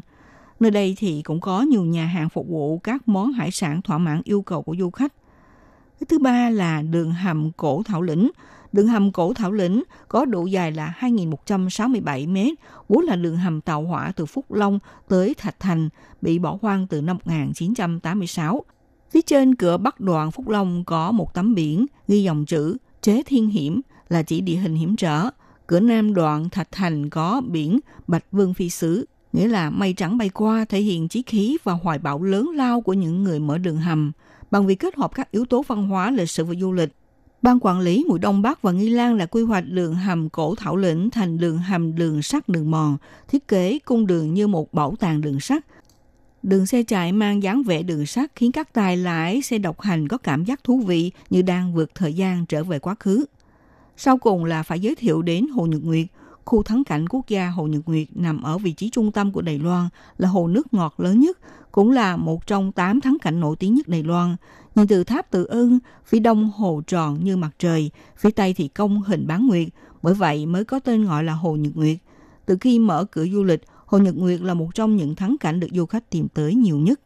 Nơi 0.63 0.71
đây 0.71 0.95
thì 0.97 1.21
cũng 1.21 1.39
có 1.39 1.61
nhiều 1.61 1.83
nhà 1.85 2.05
hàng 2.05 2.29
phục 2.29 2.47
vụ 2.47 2.77
các 2.77 3.07
món 3.07 3.31
hải 3.31 3.51
sản 3.51 3.81
thỏa 3.81 3.97
mãn 3.97 4.21
yêu 4.23 4.41
cầu 4.41 4.61
của 4.61 4.75
du 4.79 4.89
khách. 4.89 5.13
Cái 5.99 6.05
thứ 6.09 6.19
ba 6.19 6.49
là 6.49 6.81
đường 6.81 7.11
hầm 7.11 7.51
cổ 7.57 7.83
Thảo 7.85 8.01
Lĩnh. 8.01 8.31
Đường 8.73 8.87
hầm 8.87 9.11
cổ 9.11 9.33
Thảo 9.33 9.51
Lĩnh 9.51 9.83
có 10.07 10.25
độ 10.25 10.45
dài 10.45 10.71
là 10.71 10.95
2.167 10.99 12.31
mét, 12.31 12.53
vốn 12.87 13.03
là 13.03 13.15
đường 13.15 13.37
hầm 13.37 13.61
tàu 13.61 13.83
hỏa 13.83 14.11
từ 14.15 14.25
Phúc 14.25 14.51
Long 14.51 14.79
tới 15.07 15.33
Thạch 15.37 15.59
Thành, 15.59 15.89
bị 16.21 16.39
bỏ 16.39 16.57
hoang 16.61 16.87
từ 16.87 17.01
năm 17.01 17.17
1986. 17.25 18.63
Phía 19.11 19.21
trên 19.21 19.55
cửa 19.55 19.77
bắc 19.77 19.99
đoạn 19.99 20.31
Phúc 20.31 20.49
Long 20.49 20.83
có 20.85 21.11
một 21.11 21.33
tấm 21.33 21.55
biển 21.55 21.85
ghi 22.07 22.23
dòng 22.23 22.45
chữ 22.45 22.77
chế 23.01 23.23
thiên 23.25 23.47
hiểm 23.47 23.81
là 24.09 24.23
chỉ 24.23 24.41
địa 24.41 24.55
hình 24.55 24.75
hiểm 24.75 24.95
trở. 24.95 25.29
Cửa 25.67 25.79
nam 25.79 26.13
đoạn 26.13 26.49
Thạch 26.49 26.71
Thành 26.71 27.09
có 27.09 27.41
biển 27.47 27.79
Bạch 28.07 28.25
Vương 28.31 28.53
Phi 28.53 28.69
Sứ, 28.69 29.05
nghĩa 29.33 29.47
là 29.47 29.69
mây 29.69 29.93
trắng 29.93 30.17
bay 30.17 30.29
qua 30.29 30.65
thể 30.65 30.81
hiện 30.81 31.07
chí 31.07 31.21
khí 31.21 31.57
và 31.63 31.73
hoài 31.73 31.99
bão 31.99 32.23
lớn 32.23 32.49
lao 32.55 32.81
của 32.81 32.93
những 32.93 33.23
người 33.23 33.39
mở 33.39 33.57
đường 33.57 33.77
hầm. 33.77 34.11
Bằng 34.51 34.67
việc 34.67 34.75
kết 34.75 34.95
hợp 34.95 35.11
các 35.15 35.31
yếu 35.31 35.45
tố 35.45 35.63
văn 35.67 35.87
hóa, 35.87 36.11
lịch 36.11 36.29
sử 36.29 36.45
và 36.45 36.53
du 36.59 36.71
lịch, 36.71 36.89
Ban 37.41 37.59
quản 37.61 37.79
lý 37.79 38.05
Mũi 38.07 38.19
Đông 38.19 38.41
Bắc 38.41 38.61
và 38.61 38.71
Nghi 38.71 38.89
Lan 38.89 39.15
là 39.15 39.25
quy 39.25 39.43
hoạch 39.43 39.63
đường 39.67 39.95
hầm 39.95 40.29
cổ 40.29 40.55
Thảo 40.55 40.75
Lĩnh 40.75 41.09
thành 41.09 41.37
đường 41.37 41.57
hầm 41.57 41.95
đường 41.95 42.21
sắt 42.21 42.49
đường 42.49 42.71
mòn, 42.71 42.97
thiết 43.27 43.47
kế 43.47 43.79
cung 43.85 44.07
đường 44.07 44.33
như 44.33 44.47
một 44.47 44.73
bảo 44.73 44.95
tàng 44.99 45.21
đường 45.21 45.39
sắt, 45.39 45.65
Đường 46.43 46.65
xe 46.65 46.83
chạy 46.83 47.11
mang 47.11 47.43
dáng 47.43 47.63
vẻ 47.63 47.83
đường 47.83 48.05
sắt 48.05 48.31
khiến 48.35 48.51
các 48.51 48.73
tài 48.73 48.97
lái 48.97 49.41
xe 49.41 49.57
độc 49.57 49.81
hành 49.81 50.07
có 50.07 50.17
cảm 50.17 50.45
giác 50.45 50.63
thú 50.63 50.77
vị 50.77 51.11
như 51.29 51.41
đang 51.41 51.73
vượt 51.73 51.95
thời 51.95 52.13
gian 52.13 52.45
trở 52.45 52.63
về 52.63 52.79
quá 52.79 52.95
khứ. 52.99 53.25
Sau 53.97 54.17
cùng 54.17 54.45
là 54.45 54.63
phải 54.63 54.79
giới 54.79 54.95
thiệu 54.95 55.21
đến 55.21 55.47
Hồ 55.47 55.65
Nhật 55.65 55.81
Nguyệt, 55.83 56.07
khu 56.45 56.63
thắng 56.63 56.83
cảnh 56.83 57.09
quốc 57.09 57.27
gia 57.27 57.49
Hồ 57.49 57.67
Nhật 57.67 57.81
Nguyệt 57.85 58.07
nằm 58.15 58.41
ở 58.41 58.57
vị 58.57 58.71
trí 58.71 58.89
trung 58.89 59.11
tâm 59.11 59.31
của 59.31 59.41
Đài 59.41 59.59
Loan, 59.59 59.89
là 60.17 60.27
hồ 60.27 60.47
nước 60.47 60.73
ngọt 60.73 60.99
lớn 60.99 61.19
nhất, 61.19 61.39
cũng 61.71 61.91
là 61.91 62.17
một 62.17 62.47
trong 62.47 62.71
tám 62.71 63.01
thắng 63.01 63.17
cảnh 63.21 63.39
nổi 63.39 63.55
tiếng 63.55 63.75
nhất 63.75 63.87
Đài 63.87 64.03
Loan. 64.03 64.35
Nhìn 64.75 64.87
từ 64.87 65.03
tháp 65.03 65.31
Tự 65.31 65.45
Ưng, 65.45 65.79
phía 66.05 66.19
đông 66.19 66.51
hồ 66.55 66.81
tròn 66.87 67.23
như 67.23 67.37
mặt 67.37 67.51
trời, 67.59 67.91
phía 68.17 68.31
tây 68.31 68.53
thì 68.53 68.67
công 68.67 69.01
hình 69.01 69.27
bán 69.27 69.47
nguyệt, 69.47 69.67
bởi 70.01 70.13
vậy 70.13 70.45
mới 70.45 70.63
có 70.63 70.79
tên 70.79 71.05
gọi 71.05 71.23
là 71.23 71.33
Hồ 71.33 71.55
Nhật 71.55 71.71
Nguyệt. 71.75 71.97
Từ 72.45 72.57
khi 72.61 72.79
mở 72.79 73.05
cửa 73.05 73.25
du 73.25 73.43
lịch, 73.43 73.61
Hồ 73.85 73.97
Nhật 73.97 74.15
Nguyệt 74.17 74.41
là 74.41 74.53
một 74.53 74.75
trong 74.75 74.95
những 74.95 75.15
thắng 75.15 75.35
cảnh 75.39 75.59
được 75.59 75.69
du 75.71 75.85
khách 75.85 76.09
tìm 76.09 76.27
tới 76.27 76.55
nhiều 76.55 76.77
nhất. 76.77 76.99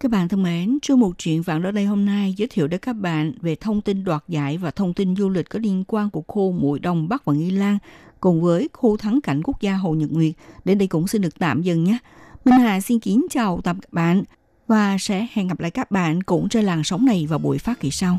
Các 0.00 0.10
bạn 0.10 0.28
thân 0.28 0.42
mến, 0.42 0.78
chương 0.82 1.00
một 1.00 1.18
chuyện 1.18 1.42
vạn 1.42 1.62
ở 1.62 1.70
đây 1.70 1.84
hôm 1.84 2.04
nay 2.04 2.34
giới 2.36 2.48
thiệu 2.48 2.68
đến 2.68 2.80
các 2.80 2.92
bạn 2.92 3.32
về 3.40 3.54
thông 3.54 3.80
tin 3.80 4.04
đoạt 4.04 4.24
giải 4.28 4.58
và 4.58 4.70
thông 4.70 4.94
tin 4.94 5.16
du 5.16 5.28
lịch 5.28 5.50
có 5.50 5.58
liên 5.58 5.84
quan 5.88 6.10
của 6.10 6.22
khu 6.28 6.52
Mũi 6.52 6.78
Đông 6.78 7.08
Bắc 7.08 7.24
và 7.24 7.32
Nghi 7.32 7.50
Lan 7.50 7.78
cùng 8.20 8.42
với 8.42 8.68
khu 8.72 8.96
thắng 8.96 9.20
cảnh 9.20 9.42
quốc 9.44 9.60
gia 9.60 9.74
Hồ 9.74 9.94
Nhật 9.94 10.12
Nguyệt. 10.12 10.32
Đến 10.64 10.78
đây 10.78 10.88
cũng 10.88 11.08
xin 11.08 11.22
được 11.22 11.38
tạm 11.38 11.62
dừng 11.62 11.84
nhé. 11.84 11.98
Minh 12.44 12.60
Hà 12.60 12.80
xin 12.80 13.00
kính 13.00 13.26
chào 13.30 13.60
tạm 13.64 13.80
các 13.80 13.92
bạn 13.92 14.22
và 14.66 14.96
sẽ 15.00 15.26
hẹn 15.32 15.48
gặp 15.48 15.60
lại 15.60 15.70
các 15.70 15.90
bạn 15.90 16.22
cũng 16.22 16.48
trên 16.48 16.64
làn 16.64 16.84
sóng 16.84 17.06
này 17.06 17.26
vào 17.26 17.38
buổi 17.38 17.58
phát 17.58 17.80
kỳ 17.80 17.90
sau. 17.90 18.18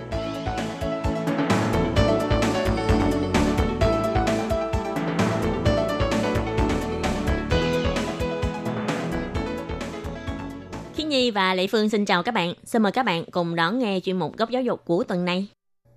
Nhi 11.31 11.35
và 11.35 11.53
Lệ 11.53 11.67
Phương 11.67 11.89
xin 11.89 12.05
chào 12.05 12.23
các 12.23 12.31
bạn. 12.31 12.53
Xin 12.63 12.81
mời 12.81 12.91
các 12.91 13.05
bạn 13.05 13.23
cùng 13.31 13.55
đón 13.55 13.79
nghe 13.79 13.99
chuyên 13.99 14.19
mục 14.19 14.37
góc 14.37 14.49
giáo 14.49 14.61
dục 14.61 14.81
của 14.85 15.03
tuần 15.03 15.25
này. 15.25 15.47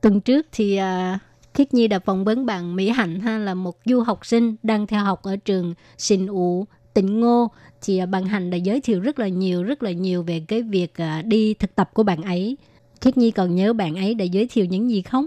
Tuần 0.01 0.21
trước 0.21 0.47
thì 0.53 0.79
uh, 0.79 1.21
Khiết 1.55 1.75
Nhi 1.75 1.89
đã 1.89 1.99
phỏng 1.99 2.25
vấn 2.25 2.47
bạn 2.47 2.77
Mỹ 2.77 2.89
Hạnh 2.89 3.21
ha 3.21 3.39
là 3.39 3.55
một 3.55 3.77
du 3.85 4.01
học 4.01 4.27
sinh 4.27 4.57
đang 4.63 4.87
theo 4.87 5.05
học 5.05 5.23
ở 5.23 5.37
trường 5.37 5.75
Sinh 5.99 6.27
u 6.27 6.67
tỉnh 6.95 7.21
Ngô. 7.21 7.49
Thì 7.83 8.03
uh, 8.03 8.09
bạn 8.09 8.25
Hạnh 8.25 8.51
đã 8.51 8.57
giới 8.57 8.81
thiệu 8.81 9.01
rất 9.01 9.19
là 9.19 9.29
nhiều, 9.29 9.63
rất 9.63 9.83
là 9.83 9.91
nhiều 9.91 10.23
về 10.23 10.43
cái 10.49 10.63
việc 10.63 10.93
uh, 11.03 11.25
đi 11.27 11.55
thực 11.55 11.75
tập 11.75 11.91
của 11.95 12.03
bạn 12.03 12.23
ấy. 12.23 12.57
Khiết 13.01 13.17
Nhi 13.17 13.31
còn 13.31 13.55
nhớ 13.55 13.73
bạn 13.73 13.95
ấy 13.95 14.15
đã 14.15 14.25
giới 14.25 14.49
thiệu 14.51 14.65
những 14.65 14.91
gì 14.91 15.03
không? 15.03 15.27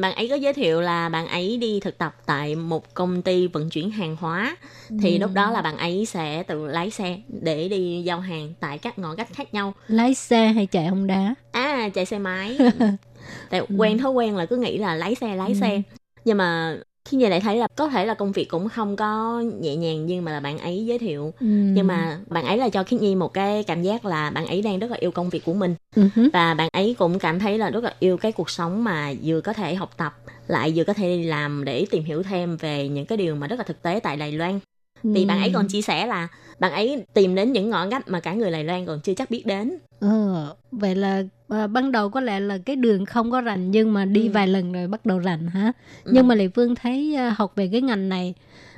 Bạn 0.00 0.14
ấy 0.14 0.28
có 0.28 0.34
giới 0.34 0.52
thiệu 0.52 0.80
là 0.80 1.08
bạn 1.08 1.28
ấy 1.28 1.56
đi 1.56 1.80
thực 1.80 1.98
tập 1.98 2.14
tại 2.26 2.54
một 2.54 2.94
công 2.94 3.22
ty 3.22 3.46
vận 3.46 3.70
chuyển 3.70 3.90
hàng 3.90 4.16
hóa. 4.16 4.56
Thì 5.02 5.18
lúc 5.18 5.30
đó 5.34 5.50
là 5.50 5.62
bạn 5.62 5.76
ấy 5.78 6.06
sẽ 6.06 6.42
tự 6.42 6.66
lái 6.66 6.90
xe 6.90 7.18
để 7.28 7.68
đi 7.68 8.02
giao 8.02 8.20
hàng 8.20 8.52
tại 8.60 8.78
các 8.78 8.98
ngõ 8.98 9.14
ngách 9.14 9.34
khác 9.34 9.54
nhau. 9.54 9.74
Lái 9.88 10.14
xe 10.14 10.46
hay 10.46 10.66
chạy 10.66 10.86
hông 10.86 11.06
đá? 11.06 11.34
à 11.52 11.88
chạy 11.94 12.06
xe 12.06 12.18
máy. 12.18 12.58
Tại 13.50 13.60
quen 13.76 13.98
thói 13.98 14.12
quen 14.12 14.36
là 14.36 14.46
cứ 14.46 14.56
nghĩ 14.56 14.78
là 14.78 14.94
lái 14.94 15.14
xe 15.14 15.36
lái 15.36 15.54
xe. 15.54 15.82
Nhưng 16.24 16.36
mà 16.36 16.76
khi 17.08 17.16
nhìn 17.16 17.30
lại 17.30 17.40
thấy 17.40 17.56
là 17.56 17.68
có 17.76 17.88
thể 17.88 18.06
là 18.06 18.14
công 18.14 18.32
việc 18.32 18.48
cũng 18.48 18.68
không 18.68 18.96
có 18.96 19.42
nhẹ 19.60 19.76
nhàng 19.76 20.06
nhưng 20.06 20.24
mà 20.24 20.32
là 20.32 20.40
bạn 20.40 20.58
ấy 20.58 20.86
giới 20.86 20.98
thiệu. 20.98 21.34
Nhưng 21.74 21.86
mà 21.86 22.18
bạn 22.26 22.46
ấy 22.46 22.58
là 22.58 22.68
cho 22.68 22.84
Khiết 22.84 23.02
Nhi 23.02 23.14
một 23.14 23.34
cái 23.34 23.62
cảm 23.62 23.82
giác 23.82 24.04
là 24.04 24.30
bạn 24.30 24.46
ấy 24.46 24.62
đang 24.62 24.78
rất 24.78 24.90
là 24.90 24.96
yêu 25.00 25.10
công 25.10 25.30
việc 25.30 25.44
của 25.44 25.54
mình. 25.54 25.74
Ừ 25.96 26.08
hứ. 26.14 26.28
và 26.32 26.54
bạn 26.54 26.68
ấy 26.72 26.96
cũng 26.98 27.18
cảm 27.18 27.38
thấy 27.38 27.58
là 27.58 27.70
rất 27.70 27.84
là 27.84 27.94
yêu 27.98 28.16
cái 28.16 28.32
cuộc 28.32 28.50
sống 28.50 28.84
mà 28.84 29.12
vừa 29.22 29.40
có 29.40 29.52
thể 29.52 29.74
học 29.74 29.90
tập 29.96 30.14
lại 30.46 30.72
vừa 30.74 30.84
có 30.84 30.92
thể 30.92 31.16
đi 31.16 31.24
làm 31.24 31.64
để 31.64 31.86
tìm 31.90 32.04
hiểu 32.04 32.22
thêm 32.22 32.56
về 32.56 32.88
những 32.88 33.06
cái 33.06 33.18
điều 33.18 33.34
mà 33.34 33.46
rất 33.46 33.58
là 33.58 33.64
thực 33.64 33.82
tế 33.82 34.00
tại 34.02 34.16
Đài 34.16 34.32
Loan. 34.32 34.60
Thì 35.02 35.24
bạn 35.24 35.40
ấy 35.40 35.50
còn 35.54 35.68
chia 35.68 35.82
sẻ 35.82 36.06
là 36.06 36.28
bạn 36.58 36.72
ấy 36.72 37.04
tìm 37.14 37.34
đến 37.34 37.52
những 37.52 37.70
ngõ 37.70 37.84
ngách 37.86 38.08
mà 38.08 38.20
cả 38.20 38.34
người 38.34 38.50
Đài 38.50 38.64
Loan 38.64 38.86
còn 38.86 39.00
chưa 39.00 39.14
chắc 39.14 39.30
biết 39.30 39.46
đến 39.46 39.72
Ờ, 40.00 40.54
vậy 40.72 40.94
là 40.94 41.22
à, 41.48 41.66
ban 41.66 41.92
đầu 41.92 42.08
có 42.08 42.20
lẽ 42.20 42.40
là 42.40 42.58
cái 42.64 42.76
đường 42.76 43.04
không 43.06 43.30
có 43.30 43.40
rành 43.40 43.70
nhưng 43.70 43.92
mà 43.92 44.04
đi 44.04 44.22
Ừ. 44.26 44.30
vài 44.32 44.46
lần 44.48 44.72
rồi 44.72 44.86
bắt 44.88 45.06
đầu 45.06 45.18
rành 45.18 45.46
hả? 45.46 45.72
Ừ. 46.04 46.10
Nhưng 46.14 46.28
mà 46.28 46.34
Lệ 46.34 46.48
Phương 46.54 46.74
thấy 46.74 47.14
à, 47.14 47.34
học 47.38 47.52
về 47.56 47.68
cái 47.72 47.82
ngành 47.82 48.08
này 48.08 48.34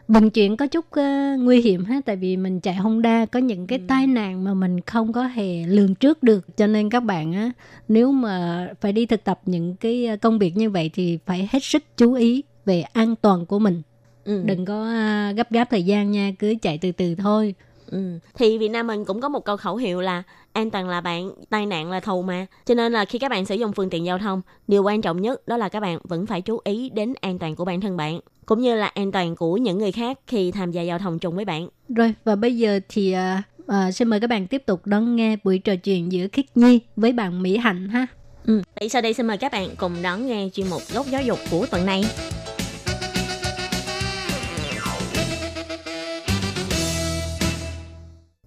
vận 0.09 0.31
chuyển 0.31 0.57
có 0.57 0.67
chút 0.67 0.85
à, 0.91 1.37
nguy 1.39 1.61
hiểm 1.61 1.85
ha 1.85 2.01
tại 2.05 2.17
vì 2.17 2.37
mình 2.37 2.61
chạy 2.61 2.75
Honda 2.75 3.27
có 3.27 3.39
những 3.39 3.67
cái 3.67 3.79
Ừ. 3.79 3.85
tai 3.89 4.07
nạn 4.07 4.45
mà 4.45 4.55
mình 4.55 4.81
không 4.81 5.13
có 5.13 5.23
hề 5.27 5.67
lường 5.67 5.95
trước 5.95 6.23
được 6.23 6.57
cho 6.57 6.67
nên 6.67 6.91
các 6.91 7.01
bạn 7.01 7.33
á 7.33 7.51
nếu 7.89 8.13
mà 8.13 8.69
phải 8.81 8.93
đi 8.93 9.07
thực 9.07 9.25
tập 9.25 9.41
những 9.47 9.77
cái 9.77 10.09
công 10.23 10.39
việc 10.39 10.57
như 10.57 10.71
vậy 10.71 10.91
thì 10.95 11.19
phải 11.27 11.49
hết 11.53 11.65
sức 11.65 11.83
chú 11.97 12.13
ý 12.15 12.43
về 12.65 12.81
an 12.81 13.15
toàn 13.23 13.47
của 13.47 13.59
mình. 13.59 13.83
ừ. 14.25 14.43
Đừng 14.45 14.65
có 14.65 14.85
à, 14.85 15.33
gấp 15.37 15.51
gáp 15.53 15.65
thời 15.71 15.83
gian 15.83 16.11
nha, 16.11 16.33
cứ 16.39 16.55
chạy 16.63 16.79
từ 16.79 16.93
từ 16.93 17.15
thôi. 17.15 17.55
Ừ. 17.91 18.19
Thì 18.35 18.59
Việt 18.59 18.69
Nam 18.69 18.87
mình 18.87 19.05
cũng 19.05 19.21
có 19.21 19.29
một 19.29 19.45
câu 19.45 19.57
khẩu 19.57 19.77
hiệu 19.77 20.01
là 20.01 20.23
an 20.53 20.71
toàn 20.71 20.89
là 20.89 21.01
bạn, 21.01 21.31
tai 21.51 21.67
nạn 21.67 21.91
là 21.91 22.01
thù 22.01 22.23
mà. 22.23 22.47
Cho 22.67 22.75
nên 22.75 22.93
là 22.93 23.05
khi 23.05 23.19
các 23.19 23.31
bạn 23.31 23.47
sử 23.47 23.55
dụng 23.55 23.73
phương 23.73 23.91
tiện 23.91 24.05
giao 24.05 24.19
thông, 24.19 24.43
điều 24.69 24.83
quan 24.83 25.03
trọng 25.03 25.23
nhất 25.23 25.49
đó 25.49 25.57
là 25.57 25.69
các 25.69 25.81
bạn 25.81 25.99
vẫn 26.05 26.27
phải 26.27 26.41
chú 26.41 26.61
ý 26.65 26.91
đến 26.91 27.15
an 27.21 27.39
toàn 27.39 27.57
của 27.57 27.65
bản 27.65 27.81
thân 27.81 27.97
bạn, 27.97 28.21
cũng 28.47 28.61
như 28.61 28.75
là 28.75 28.87
an 28.87 29.13
toàn 29.13 29.37
của 29.37 29.57
những 29.57 29.79
người 29.79 29.93
khác 29.93 30.19
khi 30.27 30.51
tham 30.51 30.71
gia 30.71 30.83
giao 30.83 30.99
thông 30.99 31.19
chung 31.19 31.37
với 31.37 31.45
bạn. 31.45 31.69
Rồi 31.89 32.15
và 32.25 32.37
bây 32.37 32.57
giờ 32.57 32.81
thì 32.89 33.13
à, 33.13 33.43
à, 33.67 33.93
xin 33.93 34.09
mời 34.09 34.21
các 34.21 34.31
bạn 34.31 34.47
tiếp 34.47 34.63
tục 34.67 34.87
đón 34.87 35.17
nghe 35.17 35.37
buổi 35.45 35.59
trò 35.59 35.77
chuyện 35.77 36.13
giữa 36.13 36.27
Khiết 36.33 36.47
Nhi 36.55 36.81
với 36.97 37.13
bạn 37.13 37.43
Mỹ 37.43 37.57
Hạnh 37.57 37.89
ha. 37.89 38.07
Ừ. 38.47 38.63
Vậy 38.81 38.89
sau 38.89 39.03
đây 39.03 39.13
xin 39.13 39.27
mời 39.27 39.37
các 39.37 39.53
bạn 39.53 39.69
cùng 39.77 39.93
đón 40.03 40.27
nghe 40.27 40.49
chuyên 40.53 40.67
mục 40.71 40.83
góc 40.95 41.07
giáo 41.11 41.23
dục 41.23 41.39
của 41.51 41.67
tuần 41.71 41.87
này. 41.87 42.05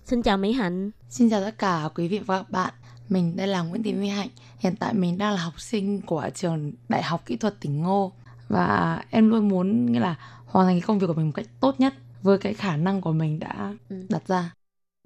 Xin 0.05 0.21
chào 0.23 0.37
Mỹ 0.37 0.51
Hạnh. 0.53 0.91
Xin 1.09 1.29
chào 1.29 1.41
tất 1.41 1.57
cả 1.57 1.89
quý 1.95 2.07
vị 2.07 2.19
và 2.19 2.37
các 2.37 2.49
bạn. 2.49 2.73
Mình 3.09 3.35
đây 3.35 3.47
là 3.47 3.61
Nguyễn 3.61 3.83
Thị 3.83 3.93
Mỹ 3.93 4.07
Hạnh. 4.07 4.27
Hiện 4.59 4.75
tại 4.75 4.93
mình 4.93 5.17
đang 5.17 5.33
là 5.33 5.41
học 5.41 5.61
sinh 5.61 6.01
của 6.01 6.29
trường 6.35 6.71
Đại 6.89 7.03
học 7.03 7.21
Kỹ 7.25 7.37
thuật 7.37 7.59
tỉnh 7.59 7.81
Ngô 7.81 8.11
và 8.49 9.03
em 9.09 9.29
luôn 9.29 9.47
muốn 9.47 9.91
nghĩa 9.91 9.99
là 9.99 10.15
hoàn 10.45 10.67
thành 10.67 10.75
cái 10.79 10.87
công 10.87 10.99
việc 10.99 11.07
của 11.07 11.13
mình 11.13 11.25
một 11.25 11.31
cách 11.35 11.45
tốt 11.59 11.79
nhất 11.79 11.93
với 12.21 12.37
cái 12.37 12.53
khả 12.53 12.77
năng 12.77 13.01
của 13.01 13.11
mình 13.11 13.39
đã 13.39 13.73
Ừ. 13.89 13.95
đặt 14.09 14.27
ra. 14.27 14.51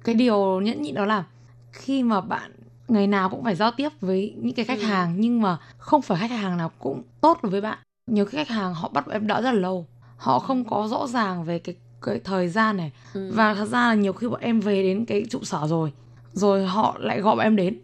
Cái 0.04 0.16
điều 0.16 0.62
nhẫn 0.62 0.82
nhịn 0.82 0.96
đó 0.96 1.06
là 1.06 1.24
khi 1.72 2.04
mà 2.04 2.22
bạn 2.22 2.52
ngày 2.88 3.08
nào 3.08 3.30
cũng 3.30 3.44
phải 3.44 3.56
giao 3.56 3.72
tiếp 3.72 3.90
với 4.02 4.34
những 4.38 4.56
cái 4.56 4.66
khách 4.66 4.80
Ừ. 4.80 4.86
hàng 4.86 5.16
nhưng 5.18 5.42
mà 5.42 5.58
không 5.78 6.02
phải 6.02 6.20
khách 6.20 6.32
hàng 6.40 6.58
nào 6.58 6.72
cũng 6.80 7.04
tốt 7.22 7.40
đối 7.44 7.52
với 7.52 7.62
bạn. 7.62 7.78
Nhiều 8.12 8.26
cái 8.26 8.46
khách 8.46 8.56
hàng 8.56 8.74
họ 8.74 8.90
bắt 8.90 9.08
em 9.08 9.28
đợi 9.28 9.42
rất 9.42 9.52
là 9.52 9.60
lâu. 9.60 9.86
Họ 10.18 10.40
không 10.40 10.66
có 10.66 10.88
rõ 10.92 11.08
ràng 11.08 11.44
về 11.44 11.60
cái 11.60 11.76
cái 12.02 12.20
thời 12.24 12.48
gian 12.50 12.78
này. 12.78 12.92
Ừ. 13.14 13.32
và 13.34 13.54
thật 13.54 13.66
ra 13.66 13.88
là 13.88 13.94
nhiều 13.94 14.14
khi 14.14 14.28
bọn 14.28 14.40
em 14.42 14.60
về 14.60 14.84
đến 14.84 15.06
cái 15.06 15.26
trụ 15.30 15.40
sở 15.44 15.68
rồi 15.68 15.92
rồi 16.34 16.66
họ 16.66 16.98
lại 17.00 17.22
gọi 17.22 17.36
bọn 17.36 17.44
em 17.44 17.56
đến. 17.56 17.80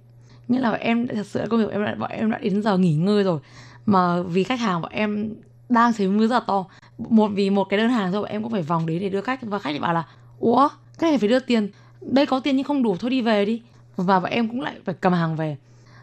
Nghĩa 0.48 0.60
là 0.60 0.72
bọn 0.72 0.80
em 0.80 1.08
thật 1.08 1.26
sự 1.26 1.40
là 1.40 1.46
công 1.50 1.60
việc 1.60 1.66
của 1.66 1.72
em 1.72 1.86
đã, 1.86 1.96
bọn 1.96 2.12
em 2.12 2.32
đã 2.32 2.38
đến 2.38 2.62
giờ 2.62 2.78
nghỉ 2.78 2.94
ngơi 2.96 3.24
rồi. 3.24 3.40
Mà 3.86 4.22
vì 4.22 4.44
khách 4.44 4.60
hàng 4.60 4.82
bọn 4.82 4.92
em 4.92 5.34
đang 5.70 5.94
thấy 5.94 6.08
mưa 6.08 6.28
rất 6.28 6.36
là 6.36 6.40
to. 6.48 6.66
Một 6.98 7.28
vì 7.34 7.50
một 7.50 7.64
cái 7.64 7.80
đơn 7.80 7.90
hàng 7.90 8.12
thôi 8.12 8.22
bọn 8.22 8.32
em 8.32 8.44
cũng 8.44 8.52
phải 8.52 8.62
vòng 8.62 8.86
đến 8.86 9.00
để 9.02 9.10
đưa 9.10 9.22
khách. 9.22 9.42
Và 9.42 9.60
khách 9.60 9.72
lại 9.72 9.80
bảo 9.80 9.94
là 9.94 10.04
ủa 10.40 10.68
cái 11.00 11.10
này 11.12 11.18
phải 11.18 11.30
đưa 11.30 11.40
tiền. 11.40 11.70
Đây 12.02 12.26
có 12.26 12.40
tiền 12.40 12.56
nhưng 12.56 12.64
không 12.64 12.84
đủ 12.84 12.96
thôi 13.00 13.10
đi 13.10 13.22
về 13.22 13.46
đi. 13.46 13.62
Và 13.96 14.20
bọn 14.20 14.32
em 14.32 14.48
cũng 14.50 14.62
lại 14.62 14.76
phải 14.86 14.96
cầm 15.02 15.14
hàng 15.14 15.36
về. 15.36 15.58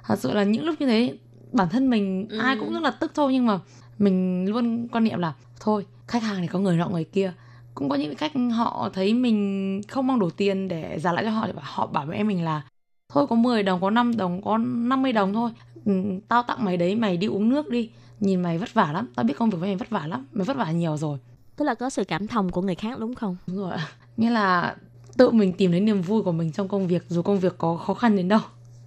Thật 0.07 0.19
sự 0.19 0.33
là 0.33 0.43
những 0.43 0.65
lúc 0.65 0.75
như 0.81 0.87
thế 0.87 1.15
bản 1.53 1.69
thân 1.69 1.91
mình 1.91 2.27
Ừ. 2.31 2.39
ai 2.39 2.57
cũng 2.61 2.73
rất 2.73 2.83
là 2.83 2.91
tức 2.91 3.13
thôi. 3.15 3.33
Nhưng 3.33 3.47
mà 3.47 3.59
mình 3.99 4.47
luôn 4.51 4.89
quan 4.89 5.05
niệm 5.05 5.19
là 5.19 5.33
thôi 5.61 5.87
khách 6.09 6.23
hàng 6.23 6.39
thì 6.41 6.47
có 6.47 6.59
người 6.59 6.77
nọ 6.77 6.89
người 6.89 7.05
kia 7.05 7.33
cũng 7.81 7.89
có 7.89 7.97
những 7.97 8.15
khách 8.15 8.33
họ 8.55 8.91
thấy 8.93 9.15
mình 9.15 9.81
không 9.89 10.07
mang 10.07 10.19
đủ 10.19 10.31
tiền 10.31 10.69
để 10.69 10.99
trả 11.03 11.13
lại 11.13 11.25
cho 11.25 11.31
họ 11.31 11.47
thì 11.47 11.53
họ 11.61 11.87
bảo 11.87 12.07
với 12.07 12.17
em 12.17 12.29
mình 12.29 12.45
là 12.45 12.63
thôi 13.09 13.27
có 13.27 13.37
10 13.37 13.63
đồng 13.63 13.81
có 13.81 13.91
5 13.91 14.17
đồng 14.17 14.43
có 14.43 14.59
50 14.59 15.13
đồng 15.13 15.33
thôi 15.35 15.51
ừ, 15.85 15.93
tao 16.29 16.43
tặng 16.43 16.65
mày 16.65 16.77
đấy 16.77 16.95
mày 16.95 17.17
đi 17.17 17.27
uống 17.27 17.49
nước 17.49 17.69
đi 17.69 17.91
nhìn 18.21 18.43
mày 18.43 18.59
vất 18.59 18.75
vả 18.75 18.93
lắm 18.93 19.09
tao 19.15 19.25
biết 19.25 19.35
công 19.39 19.51
việc 19.51 19.57
của 19.61 19.67
mày 19.67 19.77
vất 19.77 19.91
vả 19.91 20.07
lắm 20.07 20.27
mày 20.33 20.45
vất 20.45 20.57
vả 20.57 20.71
nhiều 20.71 20.97
rồi 20.97 21.19
Tức 21.57 21.65
là 21.65 21.75
có 21.75 21.91
sự 21.91 22.05
cảm 22.05 22.27
thông 22.27 22.51
của 22.51 22.63
người 22.63 22.75
khác 22.75 22.99
đúng 22.99 23.15
không? 23.15 23.37
đúng 23.47 23.57
rồi 23.57 23.77
nghĩa 24.17 24.31
là 24.31 24.77
tự 25.17 25.31
mình 25.31 25.53
tìm 25.53 25.71
thấy 25.71 25.81
niềm 25.81 26.03
vui 26.03 26.23
của 26.23 26.33
mình 26.33 26.53
trong 26.53 26.69
công 26.69 26.87
việc 26.89 27.03
dù 27.09 27.23
công 27.23 27.41
việc 27.41 27.59
có 27.59 27.77
khó 27.77 27.95
khăn 27.95 28.17
đến 28.17 28.29
đâu 28.29 28.41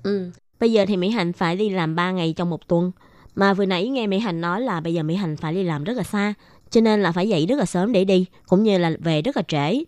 Ừ. 0.04 0.32
Bây 0.60 0.72
giờ 0.72 0.86
thì 0.86 0.98
Mỹ 0.98 1.10
Hạnh 1.10 1.34
phải 1.34 1.56
đi 1.56 1.70
làm 1.70 1.96
3 1.96 2.12
ngày 2.12 2.34
trong 2.38 2.50
một 2.50 2.68
tuần. 2.68 2.92
Mà 3.36 3.54
vừa 3.54 3.66
nãy 3.66 3.88
nghe 3.88 4.08
Mỹ 4.08 4.20
Hạnh 4.20 4.42
nói 4.42 4.62
là 4.62 4.80
bây 4.80 4.94
giờ 4.94 5.04
Mỹ 5.04 5.16
Hạnh 5.16 5.38
phải 5.38 5.54
đi 5.54 5.64
làm 5.64 5.84
rất 5.84 5.94
là 5.94 6.04
xa. 6.04 6.34
Cho 6.74 6.82
nên 6.82 7.02
là 7.02 7.12
phải 7.12 7.30
dậy 7.30 7.46
rất 7.46 7.60
là 7.60 7.66
sớm 7.66 7.92
để 7.92 8.06
đi. 8.06 8.26
Cũng 8.48 8.64
như 8.64 8.78
là 8.78 8.92
về 9.00 9.22
rất 9.22 9.38
là 9.38 9.44
trễ. 9.48 9.84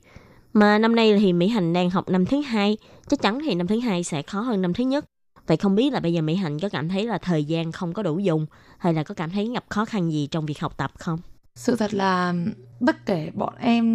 Mà 0.54 0.78
năm 0.78 0.96
nay 0.96 1.18
thì 1.20 1.34
Mỹ 1.34 1.48
Hạnh 1.48 1.74
đang 1.74 1.90
học 1.90 2.10
năm 2.10 2.26
thứ 2.26 2.42
hai. 2.42 2.78
Chắc 3.08 3.22
chắn 3.22 3.40
thì 3.46 3.56
năm 3.56 3.68
thứ 3.68 3.80
hai 3.80 4.04
sẽ 4.04 4.22
khó 4.22 4.42
hơn 4.42 4.62
năm 4.62 4.74
thứ 4.74 4.84
nhất. 4.84 5.06
Vậy 5.48 5.58
không 5.58 5.76
biết 5.76 5.94
là 5.94 6.00
bây 6.00 6.14
giờ 6.14 6.22
Mỹ 6.22 6.36
Hạnh 6.36 6.60
có 6.60 6.70
cảm 6.70 6.90
thấy 6.90 7.06
là 7.06 7.18
thời 7.18 7.44
gian 7.44 7.72
không 7.72 7.94
có 7.94 8.04
đủ 8.04 8.20
dùng 8.20 8.46
hay 8.78 8.94
là 8.94 9.04
có 9.04 9.16
cảm 9.16 9.30
thấy 9.30 9.50
gặp 9.54 9.66
khó 9.70 9.86
khăn 9.86 10.12
gì 10.12 10.28
trong 10.32 10.46
việc 10.46 10.60
học 10.60 10.78
tập 10.78 10.92
không? 10.98 11.20
sự 11.56 11.76
thật 11.76 11.94
là 11.94 12.34
bất 12.80 13.06
kể 13.06 13.32
bọn 13.34 13.54
em 13.60 13.86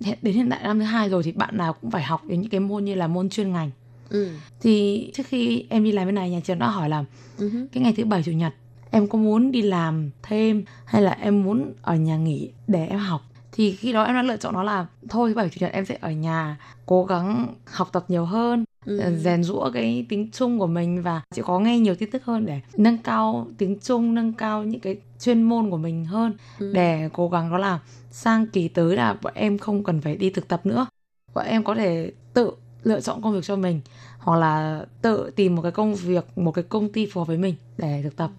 hiện 0.00 0.18
đến 0.22 0.34
hiện 0.34 0.50
tại 0.50 0.60
năm 0.62 0.78
thứ 0.78 0.84
hai 0.84 1.08
rồi 1.08 1.22
thì 1.22 1.32
bạn 1.32 1.56
nào 1.56 1.72
cũng 1.72 1.90
phải 1.90 2.02
học 2.02 2.22
đến 2.28 2.40
những 2.40 2.50
cái 2.50 2.60
môn 2.60 2.84
như 2.84 2.94
là 2.94 3.06
môn 3.06 3.28
chuyên 3.28 3.52
ngành 3.52 3.70
Ừ. 4.10 4.28
thì 4.60 5.10
trước 5.14 5.26
khi 5.26 5.64
em 5.68 5.84
đi 5.84 5.92
làm 5.92 6.06
bên 6.06 6.14
này 6.14 6.30
nhà 6.30 6.40
trường 6.44 6.58
đã 6.58 6.68
hỏi 6.70 6.88
là 6.88 7.04
hứ. 7.38 7.50
cái 7.72 7.82
ngày 7.82 7.92
thứ 7.96 8.04
bảy 8.04 8.22
chủ 8.22 8.32
nhật 8.32 8.54
em 8.90 9.06
có 9.08 9.18
muốn 9.18 9.52
đi 9.52 9.62
làm 9.62 10.10
thêm 10.22 10.64
hay 10.84 11.02
là 11.02 11.10
em 11.10 11.42
muốn 11.42 11.72
ở 11.82 11.94
nhà 11.96 12.16
nghỉ 12.16 12.50
để 12.66 12.86
em 12.86 12.98
học 12.98 13.20
thì 13.52 13.72
khi 13.72 13.92
đó 13.92 14.02
em 14.04 14.14
đã 14.14 14.22
lựa 14.22 14.36
chọn 14.36 14.54
nó 14.54 14.62
là 14.62 14.86
thôi 15.08 15.34
bảy 15.34 15.48
chủ 15.48 15.56
nhật 15.60 15.72
em 15.72 15.84
sẽ 15.84 15.98
ở 16.00 16.10
nhà 16.10 16.56
cố 16.86 17.04
gắng 17.04 17.54
học 17.64 17.88
tập 17.92 18.04
nhiều 18.08 18.24
hơn 18.24 18.64
Ừ. 18.86 19.16
rèn 19.18 19.42
rũa 19.44 19.70
cái 19.70 20.06
tiếng 20.08 20.30
Trung 20.30 20.58
của 20.58 20.66
mình 20.66 21.02
và 21.02 21.22
chỉ 21.34 21.42
có 21.44 21.58
nghe 21.60 21.78
nhiều 21.78 21.94
tin 21.94 22.10
tức 22.10 22.24
hơn 22.24 22.46
để 22.46 22.60
nâng 22.76 22.98
cao 22.98 23.48
tiếng 23.58 23.78
Trung, 23.78 24.14
nâng 24.14 24.32
cao 24.32 24.64
những 24.64 24.80
cái 24.80 24.96
chuyên 25.20 25.42
môn 25.42 25.70
của 25.70 25.76
mình 25.76 26.04
hơn 26.04 26.32
Ừ. 26.58 26.72
để 26.72 27.08
cố 27.12 27.28
gắng 27.28 27.50
đó 27.50 27.58
là 27.58 27.78
sang 28.10 28.46
kỳ 28.46 28.68
tới 28.68 28.96
là 28.96 29.16
bọn 29.22 29.32
em 29.36 29.58
không 29.58 29.84
cần 29.84 30.00
phải 30.00 30.16
đi 30.16 30.30
thực 30.30 30.48
tập 30.48 30.66
nữa. 30.66 30.86
Bọn 31.34 31.46
em 31.46 31.64
có 31.64 31.74
thể 31.74 32.12
tự 32.34 32.50
lựa 32.82 33.00
chọn 33.00 33.22
công 33.22 33.32
việc 33.32 33.44
cho 33.44 33.56
mình 33.56 33.80
hoặc 34.18 34.36
là 34.36 34.86
tự 35.02 35.30
tìm 35.36 35.54
một 35.54 35.62
cái 35.62 35.72
công 35.72 35.94
việc, 35.94 36.38
một 36.38 36.52
cái 36.52 36.64
công 36.68 36.92
ty 36.92 37.06
phù 37.06 37.20
hợp 37.20 37.26
với 37.26 37.38
mình 37.38 37.54
để 37.78 38.00
thực 38.02 38.16
tập. 38.16 38.30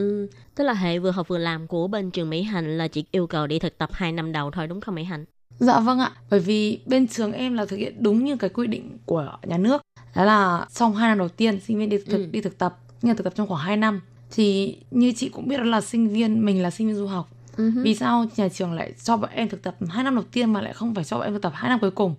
Ừ. 0.00 0.26
Tức 0.54 0.64
là 0.64 0.72
hệ 0.74 0.98
vừa 0.98 1.10
học 1.10 1.28
vừa 1.28 1.38
làm 1.38 1.66
của 1.66 1.88
bên 1.88 2.10
trường 2.10 2.30
Mỹ 2.30 2.42
Hạnh 2.42 2.78
là 2.78 2.88
chỉ 2.88 3.04
yêu 3.10 3.26
cầu 3.26 3.46
đi 3.46 3.58
thực 3.58 3.78
tập 3.78 3.90
2 3.92 4.12
năm 4.12 4.32
đầu 4.32 4.50
thôi 4.50 4.66
đúng 4.66 4.80
không 4.80 4.94
Mỹ 4.94 5.04
Hạnh? 5.04 5.24
Dạ 5.58 5.80
vâng 5.80 5.98
ạ, 5.98 6.12
bởi 6.30 6.40
vì 6.40 6.80
bên 6.86 7.08
trường 7.08 7.32
em 7.32 7.54
là 7.54 7.64
thực 7.66 7.76
hiện 7.76 8.02
đúng 8.02 8.24
như 8.24 8.36
cái 8.36 8.50
quy 8.50 8.66
định 8.66 8.98
của 9.06 9.36
nhà 9.46 9.58
nước. 9.58 9.82
Đó 10.16 10.24
là 10.24 10.66
trong 10.74 10.94
2 10.94 11.08
năm 11.08 11.18
đầu 11.18 11.28
tiên 11.28 11.60
sinh 11.60 11.78
viên 11.78 11.88
đi 11.88 11.98
thực 11.98 12.12
Ừ. 12.18 12.26
đi 12.30 12.40
thực 12.40 12.58
tập, 12.58 12.78
nhưng 13.02 13.16
thực 13.16 13.24
tập 13.24 13.32
trong 13.36 13.46
khoảng 13.48 13.60
2 13.60 13.76
năm. 13.76 14.00
Thì 14.30 14.76
như 14.90 15.12
chị 15.16 15.28
cũng 15.28 15.48
biết 15.48 15.56
đó 15.56 15.64
là 15.64 15.80
sinh 15.80 16.08
viên, 16.08 16.44
mình 16.44 16.62
là 16.62 16.70
sinh 16.70 16.86
viên 16.86 16.96
du 16.96 17.06
học. 17.06 17.28
Hứ. 17.56 17.70
Vì 17.82 17.94
sao 17.94 18.26
nhà 18.36 18.48
trường 18.48 18.72
lại 18.72 18.92
cho 19.04 19.16
bọn 19.16 19.30
em 19.34 19.48
thực 19.48 19.62
tập 19.62 19.76
2 19.88 20.04
năm 20.04 20.14
đầu 20.14 20.24
tiên 20.32 20.52
mà 20.52 20.62
lại 20.62 20.72
không 20.72 20.94
phải 20.94 21.04
cho 21.04 21.16
bọn 21.16 21.26
em 21.26 21.32
thực 21.32 21.42
tập 21.42 21.52
2 21.54 21.68
năm 21.68 21.78
cuối 21.80 21.90
cùng? 21.90 22.14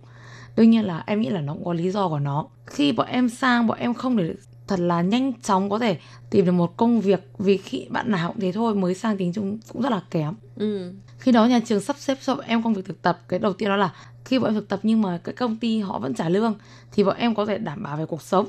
Đương 0.56 0.70
nhiên 0.70 0.86
là 0.86 1.04
em 1.08 1.22
nghĩ 1.22 1.30
là 1.30 1.42
nó 1.42 1.54
cũng 1.54 1.66
có 1.66 1.74
lý 1.74 1.92
do 1.92 2.08
của 2.10 2.20
nó. 2.20 2.48
Khi 2.66 2.92
bọn 2.92 3.08
em 3.08 3.30
sang, 3.30 3.68
bọn 3.68 3.78
em 3.80 3.94
không 3.94 4.18
để 4.18 4.34
thật 4.72 4.80
là 4.80 5.02
nhanh 5.02 5.34
chóng 5.42 5.70
có 5.70 5.80
thể 5.80 5.98
tìm 6.30 6.46
được 6.46 6.52
một 6.52 6.78
công 6.78 7.02
việc 7.02 7.28
vì 7.38 7.58
khi 7.58 7.88
bạn 7.90 8.12
nào 8.12 8.32
cũng 8.32 8.40
thế 8.42 8.52
thôi 8.52 8.76
mới 8.76 8.94
sang 8.96 9.18
tiếng 9.18 9.34
Trung 9.34 9.60
cũng 9.74 9.82
rất 9.82 9.90
là 9.92 10.02
kém 10.12 10.34
Ừ. 10.58 10.94
khi 11.20 11.32
đó 11.32 11.46
nhà 11.46 11.60
trường 11.66 11.80
sắp 11.82 11.96
xếp 12.00 12.18
cho 12.26 12.36
bọn 12.36 12.46
em 12.48 12.64
công 12.64 12.74
việc 12.74 12.86
thực 12.86 13.02
tập 13.02 13.20
cái 13.28 13.40
đầu 13.40 13.54
tiên 13.54 13.70
đó 13.70 13.76
là 13.76 13.94
khi 14.26 14.40
bọn 14.40 14.50
em 14.50 14.54
thực 14.56 14.68
tập 14.70 14.80
nhưng 14.84 15.02
mà 15.02 15.20
cái 15.24 15.36
công 15.36 15.58
ty 15.58 15.80
họ 15.80 16.00
vẫn 16.00 16.14
trả 16.14 16.30
lương 16.30 16.54
thì 16.92 17.04
bọn 17.04 17.16
em 17.18 17.36
có 17.36 17.46
thể 17.46 17.58
đảm 17.58 17.84
bảo 17.84 17.98
về 17.98 18.06
cuộc 18.06 18.22
sống 18.22 18.48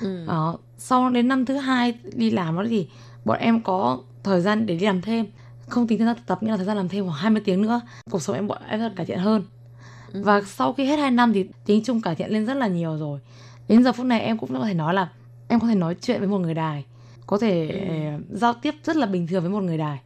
Ừ. 0.00 0.24
đó. 0.26 0.58
sau 0.78 1.10
đến 1.10 1.28
năm 1.28 1.44
thứ 1.46 1.56
hai 1.56 1.94
đi 2.14 2.30
làm 2.30 2.56
đó 2.56 2.64
thì 2.68 2.88
bọn 3.24 3.38
em 3.38 3.60
có 3.62 3.98
thời 4.22 4.40
gian 4.40 4.66
để 4.66 4.76
đi 4.76 4.86
làm 4.86 5.00
thêm 5.02 5.26
không 5.68 5.86
tính 5.86 5.98
thời 5.98 6.06
gian 6.06 6.16
thực 6.16 6.26
tập 6.26 6.42
nghĩa 6.42 6.50
là 6.50 6.56
thời 6.56 6.66
gian 6.66 6.76
làm 6.76 6.88
thêm 6.88 7.04
khoảng 7.04 7.16
20 7.18 7.42
tiếng 7.44 7.62
nữa 7.62 7.80
cuộc 8.10 8.22
sống 8.22 8.36
em 8.36 8.46
bọn 8.46 8.58
em 8.68 8.80
rất 8.80 8.92
cải 8.96 9.06
thiện 9.06 9.18
hơn 9.18 9.42
Ừ. 10.12 10.22
và 10.24 10.40
sau 10.42 10.72
khi 10.72 10.84
hết 10.84 10.96
2 10.98 11.10
năm 11.10 11.32
thì 11.32 11.46
tiếng 11.66 11.84
Trung 11.84 12.00
cải 12.00 12.14
thiện 12.14 12.30
lên 12.30 12.46
rất 12.46 12.54
là 12.54 12.66
nhiều 12.66 12.96
rồi 12.98 13.20
đến 13.68 13.84
giờ 13.84 13.92
phút 13.92 14.06
này 14.06 14.20
em 14.20 14.38
cũng 14.38 14.52
có 14.58 14.64
thể 14.64 14.74
nói 14.74 14.94
là 14.94 15.08
em 15.52 15.60
có 15.60 15.66
thể 15.66 15.74
nói 15.74 15.96
chuyện 16.02 16.18
với 16.18 16.28
một 16.28 16.38
người 16.38 16.54
đài 16.54 16.84
có 17.26 17.38
thể 17.38 17.68
Ừ. 17.88 18.36
giao 18.38 18.54
tiếp 18.54 18.74
rất 18.84 18.96
là 18.96 19.06
bình 19.06 19.26
thường 19.26 19.42
với 19.42 19.50
một 19.50 19.60
người 19.62 19.78
đài 19.78 20.00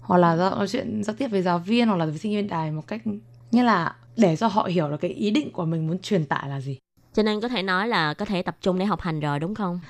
hoặc 0.00 0.18
là 0.18 0.36
giao, 0.36 0.50
nói 0.50 0.68
chuyện 0.68 1.04
giao 1.04 1.16
tiếp 1.16 1.28
với 1.28 1.42
giáo 1.42 1.58
viên 1.58 1.88
hoặc 1.88 1.96
là 1.96 2.04
với 2.06 2.18
sinh 2.18 2.32
viên 2.32 2.48
đài 2.48 2.70
một 2.70 2.86
cách 2.86 3.02
nghĩa 3.50 3.62
là 3.62 3.96
để 4.16 4.36
cho 4.36 4.46
họ 4.46 4.64
hiểu 4.64 4.90
được 4.90 4.96
cái 5.00 5.10
ý 5.10 5.30
định 5.30 5.52
của 5.52 5.64
mình 5.64 5.86
muốn 5.86 5.98
truyền 5.98 6.24
tải 6.26 6.48
là 6.48 6.60
gì 6.60 6.78
Cho 7.14 7.22
nên 7.22 7.40
có 7.40 7.48
thể 7.48 7.62
nói 7.62 7.88
là 7.88 8.14
có 8.14 8.24
thể 8.24 8.42
tập 8.42 8.56
trung 8.60 8.78
để 8.78 8.84
học 8.84 9.00
hành 9.00 9.20
rồi 9.20 9.38
đúng 9.40 9.54
không? 9.54 9.80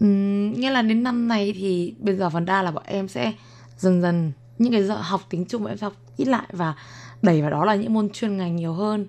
Ừm, 0.00 0.52
nghĩa 0.52 0.70
là 0.70 0.82
đến 0.82 1.02
năm 1.02 1.28
này 1.28 1.52
thì 1.56 1.94
bây 1.98 2.16
giờ 2.16 2.30
phần 2.30 2.44
đa 2.44 2.62
là 2.62 2.70
bọn 2.70 2.84
em 2.86 3.08
sẽ 3.08 3.32
dần 3.78 4.02
dần 4.02 4.32
những 4.58 4.72
cái 4.72 4.82
giờ 4.82 4.94
học 4.94 5.20
tiếng 5.30 5.44
Trung 5.44 5.62
bọn 5.62 5.70
em 5.72 5.78
sẽ 5.78 5.84
học 5.84 5.92
ít 6.16 6.28
lại 6.28 6.46
và 6.52 6.74
đẩy 7.22 7.40
vào 7.42 7.50
đó 7.50 7.64
là 7.64 7.74
những 7.74 7.94
môn 7.94 8.08
chuyên 8.10 8.36
ngành 8.36 8.56
nhiều 8.56 8.72
hơn 8.72 9.06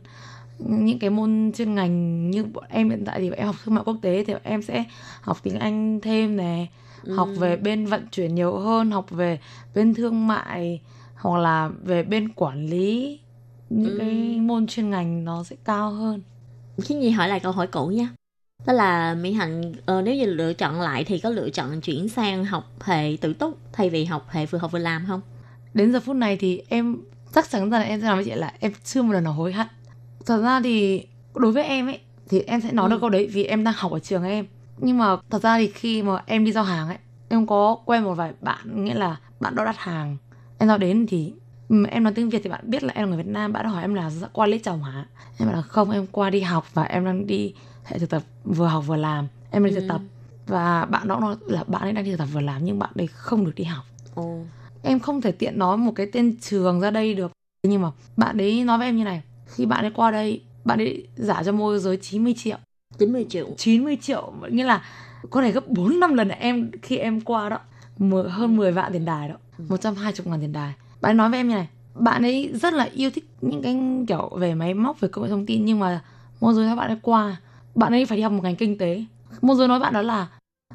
những 0.60 1.00
cái 1.00 1.10
môn 1.10 1.52
chuyên 1.56 1.76
ngành 1.76 2.30
như 2.32 2.44
bọn 2.44 2.64
em 2.70 2.90
hiện 2.90 3.04
tại 3.06 3.20
thì 3.20 3.30
bọn 3.30 3.40
em 3.40 3.48
học 3.48 3.56
thương 3.64 3.76
mại 3.76 3.84
quốc 3.84 3.98
tế 4.02 4.24
thì 4.24 4.34
bọn 4.34 4.42
em 4.46 4.62
sẽ 4.62 4.84
học 5.22 5.38
tiếng 5.44 5.60
Anh 5.60 6.00
thêm 6.02 6.38
này 6.38 6.70
học 7.16 7.30
về 7.38 7.58
bên 7.58 7.86
vận 7.86 8.08
chuyển 8.12 8.36
nhiều 8.36 8.58
hơn 8.58 8.92
học 8.92 9.10
về 9.10 9.40
bên 9.76 9.94
thương 9.94 10.28
mại 10.28 10.82
hoặc 11.16 11.40
là 11.40 11.70
về 11.84 12.04
bên 12.04 12.30
quản 12.30 12.66
lý 12.66 13.20
những 13.70 13.96
cái 14.00 14.40
môn 14.42 14.68
chuyên 14.68 14.90
ngành 14.90 15.26
nó 15.26 15.44
sẽ 15.44 15.56
cao 15.66 15.92
hơn 15.92 16.22
Khiến 16.82 17.02
gì 17.02 17.10
hỏi 17.10 17.28
lại 17.28 17.40
câu 17.40 17.52
hỏi 17.52 17.68
cũ 17.68 17.88
nha. 17.88 18.10
Đó 18.66 18.74
là 18.74 19.14
Mỹ 19.14 19.34
Hạnh 19.34 19.74
ờ, 19.86 20.02
nếu 20.02 20.16
như 20.16 20.26
lựa 20.26 20.54
chọn 20.54 20.82
lại 20.82 21.04
thì 21.04 21.20
có 21.20 21.30
lựa 21.30 21.50
chọn 21.50 21.82
chuyển 21.82 22.10
sang 22.10 22.46
học 22.46 22.84
hệ 22.84 23.18
tự 23.22 23.34
túc 23.34 23.58
thay 23.74 23.90
vì 23.90 24.06
học 24.06 24.28
hệ 24.30 24.46
vừa 24.46 24.60
học 24.60 24.72
vừa 24.72 24.80
làm 24.80 25.06
không? 25.08 25.22
đến 25.74 25.94
giờ 25.94 26.00
phút 26.00 26.16
này 26.16 26.38
thì 26.38 26.62
em 26.70 26.98
chắc 27.34 27.50
chắn 27.50 27.70
rằng 27.70 27.82
là 27.82 27.88
em 27.88 28.02
sẽ 28.02 28.08
nói 28.08 28.16
với 28.16 28.26
chị 28.26 28.32
là 28.32 28.54
em 28.60 28.72
chưa 28.84 29.02
một 29.02 29.14
lần 29.14 29.24
nào 29.24 29.34
hối 29.34 29.54
hận 29.54 29.68
thật 30.28 30.42
ra 30.42 30.62
thì 30.64 31.06
đối 31.36 31.52
với 31.52 31.64
em 31.64 31.88
ấy 31.88 32.00
thì 32.30 32.40
em 32.42 32.62
sẽ 32.62 32.72
nói 32.72 32.86
Ừ. 32.90 32.90
được 32.94 32.98
câu 33.02 33.10
đấy 33.10 33.28
vì 33.34 33.44
em 33.44 33.64
đang 33.64 33.74
học 33.78 33.92
ở 33.92 34.00
trường 34.00 34.24
em 34.24 34.46
nhưng 34.78 34.98
mà 34.98 35.18
thật 35.30 35.42
ra 35.42 35.58
thì 35.58 35.68
khi 35.68 36.02
mà 36.04 36.24
em 36.26 36.46
đi 36.46 36.52
giao 36.52 36.64
hàng 36.64 36.88
ấy 36.88 36.98
em 37.30 37.48
có 37.48 37.78
quen 37.86 38.04
một 38.04 38.14
vài 38.14 38.34
bạn 38.42 38.86
nghĩa 38.86 38.94
là 38.94 39.18
bạn 39.40 39.56
đó 39.56 39.66
đặt 39.66 39.78
hàng 39.78 40.18
em 40.58 40.68
giao 40.70 40.78
đến 40.78 41.06
thì 41.08 41.34
em 41.90 42.04
nói 42.04 42.14
tiếng 42.16 42.30
việt 42.30 42.42
thì 42.44 42.50
bạn 42.50 42.62
biết 42.70 42.84
là 42.84 42.94
em 42.96 43.04
là 43.10 43.16
người 43.16 43.24
việt 43.24 43.32
nam 43.32 43.54
bạn 43.54 43.66
hỏi 43.66 43.82
em 43.82 43.94
là 43.94 44.10
"Dạ, 44.10 44.28
qua 44.34 44.48
lấy 44.48 44.60
chồng 44.60 44.84
hả 44.84 45.06
em 45.40 45.48
bảo 45.48 45.56
là 45.56 45.62
không 45.62 45.92
em 45.92 46.08
qua 46.12 46.30
đi 46.30 46.40
học 46.42 46.66
và 46.74 46.84
em 46.84 47.06
đang 47.06 47.28
đi 47.28 47.54
hệ 47.84 48.00
thực 48.00 48.10
tập 48.10 48.24
vừa 48.44 48.68
học 48.68 48.84
vừa 48.88 48.96
làm 48.96 49.28
em 49.52 49.64
đi 49.66 49.72
thực 49.72 49.82
Ừ. 49.82 49.88
tập 49.90 50.02
và 50.48 50.86
bạn 50.86 51.08
đó 51.08 51.20
nói 51.20 51.36
là 51.48 51.64
bạn 51.68 51.82
ấy 51.82 51.94
đang 51.94 52.04
đi 52.04 52.12
thực 52.12 52.18
tập 52.18 52.28
vừa 52.34 52.42
làm 52.42 52.66
nhưng 52.66 52.80
bạn 52.80 52.90
ấy 52.96 53.08
không 53.08 53.46
được 53.46 53.56
đi 53.56 53.64
học 53.64 53.86
Ồ. 54.16 54.40
em 54.84 55.00
không 55.00 55.22
thể 55.22 55.32
tiện 55.32 55.60
nói 55.60 55.78
một 55.78 55.92
cái 55.96 56.08
tên 56.14 56.36
trường 56.42 56.80
ra 56.82 56.92
đây 56.92 57.14
được 57.14 57.32
nhưng 57.64 57.82
mà 57.82 57.92
bạn 58.18 58.38
ấy 58.38 58.64
nói 58.64 58.78
với 58.78 58.88
em 58.88 58.98
như 58.98 59.04
này 59.04 59.22
khi 59.48 59.66
bạn 59.66 59.86
ấy 59.86 59.92
qua 59.96 60.12
đây 60.12 60.42
bạn 60.66 60.80
ấy 60.80 61.08
giả 61.16 61.44
cho 61.44 61.52
môi 61.52 61.80
giới 61.80 61.98
90 61.98 62.34
triệu. 62.38 62.58
90 62.98 63.26
triệu. 63.30 63.48
90 63.58 63.98
triệu 64.02 64.34
nghĩa 64.50 64.64
là 64.64 64.84
có 65.30 65.42
thể 65.42 65.52
gấp 65.52 65.68
4 65.68 66.00
năm 66.00 66.14
lần 66.14 66.30
em 66.30 66.72
khi 66.82 66.98
em 66.98 67.22
qua 67.22 67.50
đó. 67.50 67.60
Hơn 68.30 68.58
10 68.58 68.72
vạn 68.72 68.94
tiền 68.94 69.06
đài 69.06 69.30
đó. 69.30 69.36
120 69.70 70.32
ngàn 70.32 70.42
tiền 70.42 70.54
đài. 70.54 70.74
Bạn 71.02 71.10
ấy 71.10 71.14
nói 71.14 71.30
với 71.30 71.40
em 71.40 71.48
như 71.48 71.56
này 71.56 71.68
bạn 72.00 72.24
ấy 72.24 72.52
rất 72.54 72.74
là 72.74 72.84
yêu 72.84 73.10
thích 73.12 73.30
những 73.42 73.62
cái 73.62 73.80
kiểu 74.08 74.30
về 74.38 74.56
máy 74.56 74.74
móc 74.74 75.00
về 75.00 75.08
công 75.08 75.24
nghệ 75.24 75.30
thông 75.30 75.46
tin 75.46 75.66
nhưng 75.66 75.80
mà 75.80 76.02
môi 76.42 76.54
giới 76.54 76.76
bạn 76.76 76.88
ấy 76.88 76.98
qua 77.02 77.38
bạn 77.76 77.94
ấy 77.94 78.06
phải 78.06 78.18
đi 78.18 78.22
học 78.22 78.32
một 78.32 78.44
ngành 78.44 78.56
kinh 78.56 78.78
tế. 78.78 79.06
Môi 79.42 79.56
giới 79.58 79.68
nói 79.68 79.80
bạn 79.80 79.94
đó 79.94 80.02
là 80.02 80.28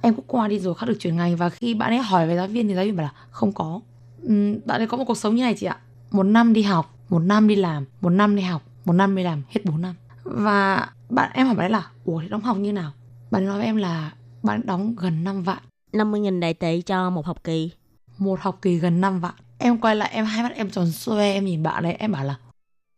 em 0.03 0.15
cũng 0.15 0.25
qua 0.29 0.49
đi 0.49 0.59
rồi 0.59 0.75
khác 0.75 0.87
được 0.87 0.97
chuyển 1.01 1.17
ngành. 1.17 1.37
Và 1.37 1.49
khi 1.49 1.75
bạn 1.75 1.91
ấy 1.91 1.99
hỏi 1.99 2.27
về 2.27 2.37
giáo 2.37 2.47
viên 2.47 2.69
thì 2.69 2.75
giáo 2.75 2.85
viên 2.85 2.97
bảo 2.97 3.05
là 3.05 3.13
không 3.31 3.53
có. 3.53 3.81
Ừm, 4.23 4.59
bạn 4.65 4.81
ấy 4.81 4.87
có 4.87 4.97
một 4.97 5.05
cuộc 5.05 5.17
sống 5.17 5.35
như 5.35 5.43
này 5.43 5.55
chị 5.55 5.67
ạ. 5.67 5.77
Một 6.11 6.23
năm 6.23 6.53
đi 6.53 6.63
học 6.63 6.95
một 7.13 7.19
năm 7.19 7.49
đi 7.49 7.57
làm 7.57 7.85
một 8.01 8.11
năm 8.11 8.37
đi 8.37 8.43
học 8.43 8.63
một 8.85 8.93
năm 8.93 9.17
đi 9.17 9.23
làm 9.23 9.43
hết 9.49 9.65
4 9.65 9.81
năm. 9.81 9.95
Và 10.25 10.89
bạn 11.11 11.31
em 11.35 11.47
hỏi 11.47 11.57
bạn 11.57 11.67
ấy 11.67 11.71
là 11.71 11.91
ủa 12.05 12.21
thì 12.21 12.29
đóng 12.29 12.41
học 12.41 12.57
như 12.57 12.73
nào? 12.73 12.93
Bạn 13.31 13.43
ấy 13.43 13.47
nói 13.47 13.59
với 13.59 13.67
em 13.67 13.77
là 13.77 14.13
bạn 14.43 14.61
đóng 14.65 14.95
gần 14.97 15.25
5 15.25 15.43
vạn. 15.43 15.59
50.000 15.93 16.41
đại 16.41 16.55
tệ 16.55 16.81
cho 16.81 17.11
một 17.11 17.27
học 17.27 17.45
kỳ. 17.45 17.71
một 18.19 18.41
học 18.41 18.59
kỳ 18.63 18.77
gần 18.77 19.01
5 19.01 19.21
vạn. 19.21 19.35
Em 19.59 19.79
quay 19.79 19.97
lại 19.97 20.11
em 20.13 20.25
hai 20.25 20.43
mắt 20.43 20.53
em 20.55 20.71
tròn 20.71 20.91
xoe 20.91 21.33
em 21.33 21.45
nhìn 21.45 21.63
bạn 21.63 21.85
ấy 21.85 21.93
em 21.93 22.13
bảo 22.13 22.25
là 22.25 22.39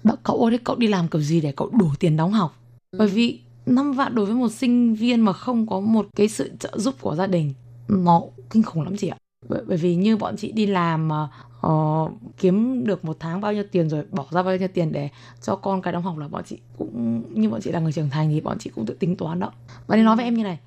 bạn 0.05 0.17
cậu 0.23 0.43
ơi 0.45 0.51
thế 0.51 0.59
cậu 0.65 0.77
đi 0.77 0.87
làm 0.87 1.09
kiểu 1.09 1.23
gì 1.23 1.41
để 1.41 1.53
cậu 1.57 1.71
đủ 1.79 1.91
tiền 1.99 2.17
đóng 2.17 2.33
học? 2.33 2.57
Bởi 2.99 3.09
vì 3.09 3.41
5 3.67 3.93
vạn 3.93 4.15
đối 4.15 4.27
với 4.27 4.35
một 4.35 4.53
sinh 4.53 4.95
viên 4.95 5.21
mà 5.21 5.33
không 5.33 5.67
có 5.67 5.81
một 5.81 6.07
cái 6.17 6.29
sự 6.29 6.51
trợ 6.59 6.79
giúp 6.79 6.95
của 7.01 7.15
gia 7.15 7.27
đình 7.27 7.55
nó 7.89 8.23
kinh 8.51 8.63
khủng 8.63 8.83
lắm 8.83 8.97
chị 8.97 9.09
ạ. 9.09 9.17
Bởi, 9.49 9.63
bởi 9.67 9.77
vì 9.77 9.95
như 9.95 10.17
bọn 10.17 10.37
chị 10.37 10.53
đi 10.53 10.67
làm 10.67 11.09
ờ, 11.65 12.09
kiếm 12.37 12.85
được 12.87 13.05
một 13.05 13.17
tháng 13.21 13.41
bao 13.41 13.53
nhiêu 13.53 13.65
tiền 13.73 13.89
rồi 13.89 14.05
bỏ 14.11 14.27
ra 14.31 14.43
bao 14.43 14.57
nhiêu 14.57 14.69
tiền 14.69 14.93
để 14.93 15.09
cho 15.43 15.57
con 15.57 15.83
cái 15.83 15.93
đóng 15.93 16.03
học 16.03 16.19
là 16.19 16.29
bọn 16.29 16.43
chị 16.47 16.59
cũng 16.79 17.23
như 17.41 17.49
bọn 17.51 17.61
chị 17.61 17.71
là 17.73 17.81
người 17.81 17.93
trưởng 17.93 18.11
thành 18.11 18.29
thì 18.31 18.41
bọn 18.41 18.59
chị 18.59 18.71
cũng 18.75 18.87
tự 18.87 18.95
tính 18.95 19.17
toán 19.17 19.41
đó 19.41 19.53
và 19.87 19.97
nên 19.97 20.05
nói 20.05 20.17
với 20.17 20.25
em 20.25 20.35
như 20.35 20.43
này 20.45 20.59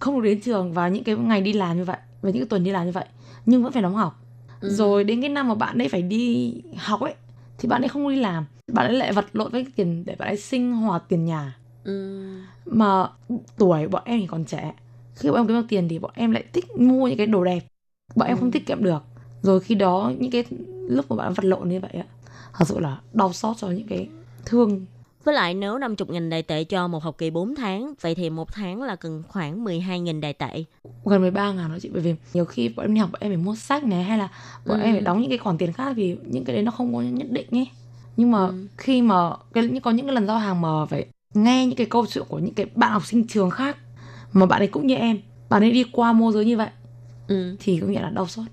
không 0.00 0.14
được 0.22 0.28
đến 0.28 0.40
trường 0.40 0.72
vào 0.72 0.90
những 0.90 1.04
cái 1.04 1.16
ngày 1.16 1.40
đi 1.40 1.52
làm 1.52 1.76
như 1.76 1.84
vậy 1.84 1.96
và 2.22 2.30
những 2.30 2.42
cái 2.42 2.46
tuần 2.48 2.64
đi 2.64 2.70
làm 2.70 2.86
như 2.86 2.92
vậy 2.92 3.04
nhưng 3.46 3.62
vẫn 3.62 3.72
phải 3.72 3.82
đóng 3.82 3.94
học 3.94 4.22
Ừ. 4.60 4.68
rồi 4.70 5.04
đến 5.04 5.20
cái 5.20 5.30
năm 5.30 5.48
mà 5.48 5.54
bạn 5.54 5.78
ấy 5.78 5.88
phải 5.88 6.02
đi 6.02 6.54
học 6.76 7.00
ấy 7.00 7.14
thì 7.58 7.68
bạn 7.68 7.82
ấy 7.82 7.88
không 7.88 8.08
đi 8.10 8.16
làm 8.16 8.44
bạn 8.72 8.86
ấy 8.86 8.94
lại 8.94 9.12
vật 9.12 9.24
lộn 9.32 9.52
với 9.52 9.66
tiền 9.76 10.04
để 10.06 10.16
bạn 10.18 10.28
ấy 10.28 10.36
sinh 10.36 10.72
hoạt 10.72 11.02
tiền 11.08 11.24
nhà 11.24 11.56
Ừ. 11.84 12.26
mà 12.66 13.06
tuổi 13.58 13.88
bọn 13.88 14.02
em 14.04 14.20
thì 14.20 14.26
còn 14.26 14.44
trẻ 14.44 14.74
khi 15.14 15.28
bọn 15.30 15.36
em 15.38 15.46
kiếm 15.46 15.56
được 15.56 15.66
tiền 15.68 15.88
thì 15.88 15.98
bọn 15.98 16.10
em 16.14 16.30
lại 16.30 16.44
thích 16.52 16.76
mua 16.78 17.08
những 17.08 17.18
cái 17.18 17.26
đồ 17.26 17.44
đẹp 17.44 17.60
bọn 18.16 18.28
em 18.28 18.36
Ừ. 18.36 18.40
không 18.40 18.50
tiết 18.50 18.66
kiệm 18.66 18.84
được 18.84 19.02
rồi 19.42 19.60
khi 19.60 19.74
đó 19.74 20.12
những 20.18 20.30
cái 20.30 20.44
lúc 20.88 21.04
mà 21.10 21.16
bạn 21.16 21.32
vật 21.32 21.44
lộn 21.44 21.68
như 21.68 21.80
vậy 21.80 21.90
á 21.90 22.04
thật 22.54 22.64
sự 22.68 22.78
là 22.78 22.98
đau 23.12 23.32
xót 23.32 23.56
cho 23.58 23.68
những 23.68 23.86
cái 23.88 24.08
thương 24.44 24.86
Với 25.24 25.34
lại 25.34 25.54
nếu 25.54 25.78
50.000 25.78 26.30
đại 26.30 26.42
tệ 26.42 26.64
cho 26.64 26.88
một 26.88 27.02
học 27.02 27.14
kỳ 27.18 27.30
4 27.30 27.54
tháng, 27.54 27.94
vậy 28.00 28.14
thì 28.14 28.30
một 28.30 28.52
tháng 28.52 28.82
là 28.82 28.96
cần 28.96 29.22
khoảng 29.28 29.64
12.000 29.64 30.20
đại 30.20 30.32
tệ. 30.32 30.64
gần 31.04 31.20
13 31.20 31.52
ngàn 31.52 31.70
đó 31.72 31.78
chị 31.82 31.88
bởi 31.92 32.02
vì 32.02 32.14
nhiều 32.34 32.44
khi 32.44 32.68
bọn 32.68 32.86
em 32.86 32.94
đi 32.94 33.00
học 33.00 33.10
bọn 33.12 33.20
em 33.22 33.30
phải 33.30 33.36
mua 33.36 33.54
sách 33.54 33.84
này 33.84 34.02
hay 34.04 34.18
là 34.18 34.28
bọn 34.66 34.78
Ừ. 34.80 34.84
em 34.84 34.92
phải 34.94 35.00
đóng 35.00 35.20
những 35.20 35.28
cái 35.30 35.38
khoản 35.38 35.58
tiền 35.58 35.72
khác 35.72 35.92
vì 35.96 36.16
những 36.26 36.44
cái 36.44 36.56
đấy 36.56 36.62
nó 36.64 36.70
không 36.70 36.94
có 36.94 37.00
nhất 37.02 37.26
định 37.30 37.46
ấy 37.50 37.68
nhưng 38.16 38.30
mà 38.30 38.46
Ừ. 38.46 38.66
khi 38.76 39.02
mà 39.02 39.30
cái 39.52 39.80
có 39.82 39.90
những 39.90 40.06
cái 40.06 40.14
lần 40.14 40.26
giao 40.26 40.38
hàng 40.38 40.60
mà 40.60 40.86
phải 40.86 41.06
nghe 41.34 41.66
những 41.66 41.76
cái 41.76 41.86
câu 41.86 42.06
chuyện 42.06 42.24
của 42.28 42.38
những 42.38 42.54
cái 42.54 42.66
bạn 42.74 42.92
học 42.92 43.06
sinh 43.06 43.26
trường 43.26 43.50
khác 43.50 43.76
mà 44.32 44.46
bạn 44.46 44.60
ấy 44.60 44.68
cũng 44.68 44.86
như 44.86 44.94
em 44.94 45.18
bạn 45.48 45.62
ấy 45.62 45.70
đi 45.72 45.84
qua 45.92 46.12
môi 46.12 46.32
giới 46.32 46.44
như 46.44 46.56
vậy 46.56 46.68
Ừ. 47.28 47.56
thì 47.60 47.78
có 47.80 47.86
nghĩa 47.86 48.00
là 48.00 48.10
đau 48.10 48.26
xót 48.26 48.44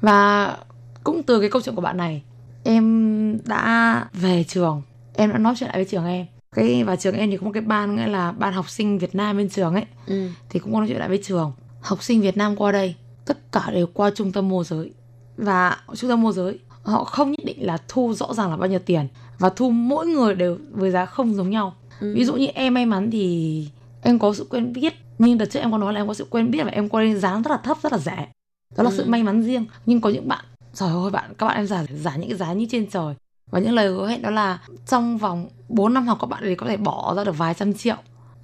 và 0.00 0.56
cũng 1.04 1.22
từ 1.22 1.40
cái 1.40 1.50
câu 1.50 1.62
chuyện 1.62 1.74
của 1.74 1.80
bạn 1.80 1.96
này 1.96 2.22
em 2.64 3.38
đã 3.44 4.04
về 4.12 4.44
trường. 4.48 4.82
Em 5.14 5.32
đã 5.32 5.38
nói 5.38 5.54
chuyện 5.58 5.68
lại 5.68 5.78
với 5.78 5.84
trường 5.84 6.06
em. 6.06 6.26
Cái 6.56 6.84
và 6.84 6.96
trường 6.96 7.14
em 7.14 7.30
thì 7.30 7.36
có 7.36 7.44
một 7.44 7.50
cái 7.54 7.62
ban 7.62 7.96
nghĩa 7.96 8.06
là 8.06 8.32
ban 8.32 8.52
học 8.52 8.70
sinh 8.70 8.98
Việt 8.98 9.14
Nam 9.14 9.36
bên 9.36 9.48
trường 9.48 9.74
ấy. 9.74 9.84
Ừ. 10.06 10.28
thì 10.50 10.60
cũng 10.60 10.72
có 10.72 10.78
nói 10.78 10.88
chuyện 10.88 10.98
lại 10.98 11.08
với 11.08 11.20
trường. 11.24 11.52
Học 11.80 12.02
sinh 12.02 12.20
Việt 12.20 12.36
Nam 12.36 12.56
qua 12.56 12.72
đây 12.72 12.94
tất 13.24 13.52
cả 13.52 13.70
đều 13.72 13.86
qua 13.94 14.10
trung 14.14 14.32
tâm 14.32 14.48
môi 14.48 14.64
giới. 14.64 14.90
Và 15.36 15.76
trung 15.96 16.10
tâm 16.10 16.22
môi 16.22 16.32
giới 16.32 16.58
họ 16.82 17.04
không 17.04 17.30
nhất 17.30 17.44
định 17.44 17.66
là 17.66 17.78
thu 17.88 18.14
rõ 18.14 18.34
ràng 18.34 18.50
là 18.50 18.56
bao 18.56 18.68
nhiêu 18.68 18.78
tiền. 18.78 19.08
Và 19.38 19.48
thu 19.48 19.70
mỗi 19.70 20.06
người 20.06 20.34
đều 20.34 20.58
với 20.70 20.90
giá 20.90 21.06
không 21.06 21.34
giống 21.34 21.50
nhau. 21.50 21.74
Ừ. 22.00 22.12
ví 22.14 22.24
dụ 22.24 22.34
như 22.34 22.46
em 22.46 22.74
may 22.74 22.86
mắn 22.86 23.10
thì 23.10 23.68
em 24.02 24.18
có 24.18 24.34
sự 24.34 24.46
quen 24.50 24.72
biết. 24.72 24.94
Nhưng 25.18 25.38
đợt 25.38 25.46
trước 25.46 25.60
em 25.60 25.72
có 25.72 25.78
nói 25.78 25.92
là 25.92 26.00
em 26.00 26.08
có 26.08 26.14
sự 26.14 26.26
quen 26.30 26.50
biết 26.50 26.62
và 26.64 26.70
em 26.70 26.88
đây 26.92 27.14
giá 27.14 27.34
rất 27.34 27.50
là 27.50 27.56
thấp 27.56 27.78
rất 27.82 27.92
là 27.92 27.98
rẻ 27.98 28.28
đó 28.76 28.82
là 28.84 28.90
Ừ. 28.90 28.94
sự 28.96 29.04
may 29.04 29.22
mắn 29.22 29.42
riêng. 29.42 29.66
Nhưng 29.86 30.00
có 30.00 30.10
những 30.10 30.28
bạn 30.28 30.44
trời 30.74 30.90
ơi 30.90 31.10
bạn 31.10 31.34
các 31.38 31.46
bạn 31.46 31.56
em 31.56 31.66
giả 31.66 31.84
giả 31.94 32.16
những 32.16 32.28
cái 32.28 32.38
giá 32.38 32.52
như 32.52 32.66
trên 32.70 32.90
trời. 32.90 33.14
Và 33.50 33.58
những 33.58 33.72
lời 33.74 33.88
hứa 33.88 34.08
hẹn 34.08 34.22
đó 34.22 34.30
là 34.30 34.58
trong 34.86 35.18
vòng 35.18 35.48
4 35.68 35.94
năm 35.94 36.06
học 36.06 36.18
các 36.20 36.26
bạn 36.26 36.42
ấy 36.42 36.54
có 36.54 36.66
thể 36.66 36.76
bỏ 36.76 37.14
ra 37.16 37.24
được 37.24 37.38
vài 37.38 37.54
trăm 37.54 37.74
triệu. 37.74 37.96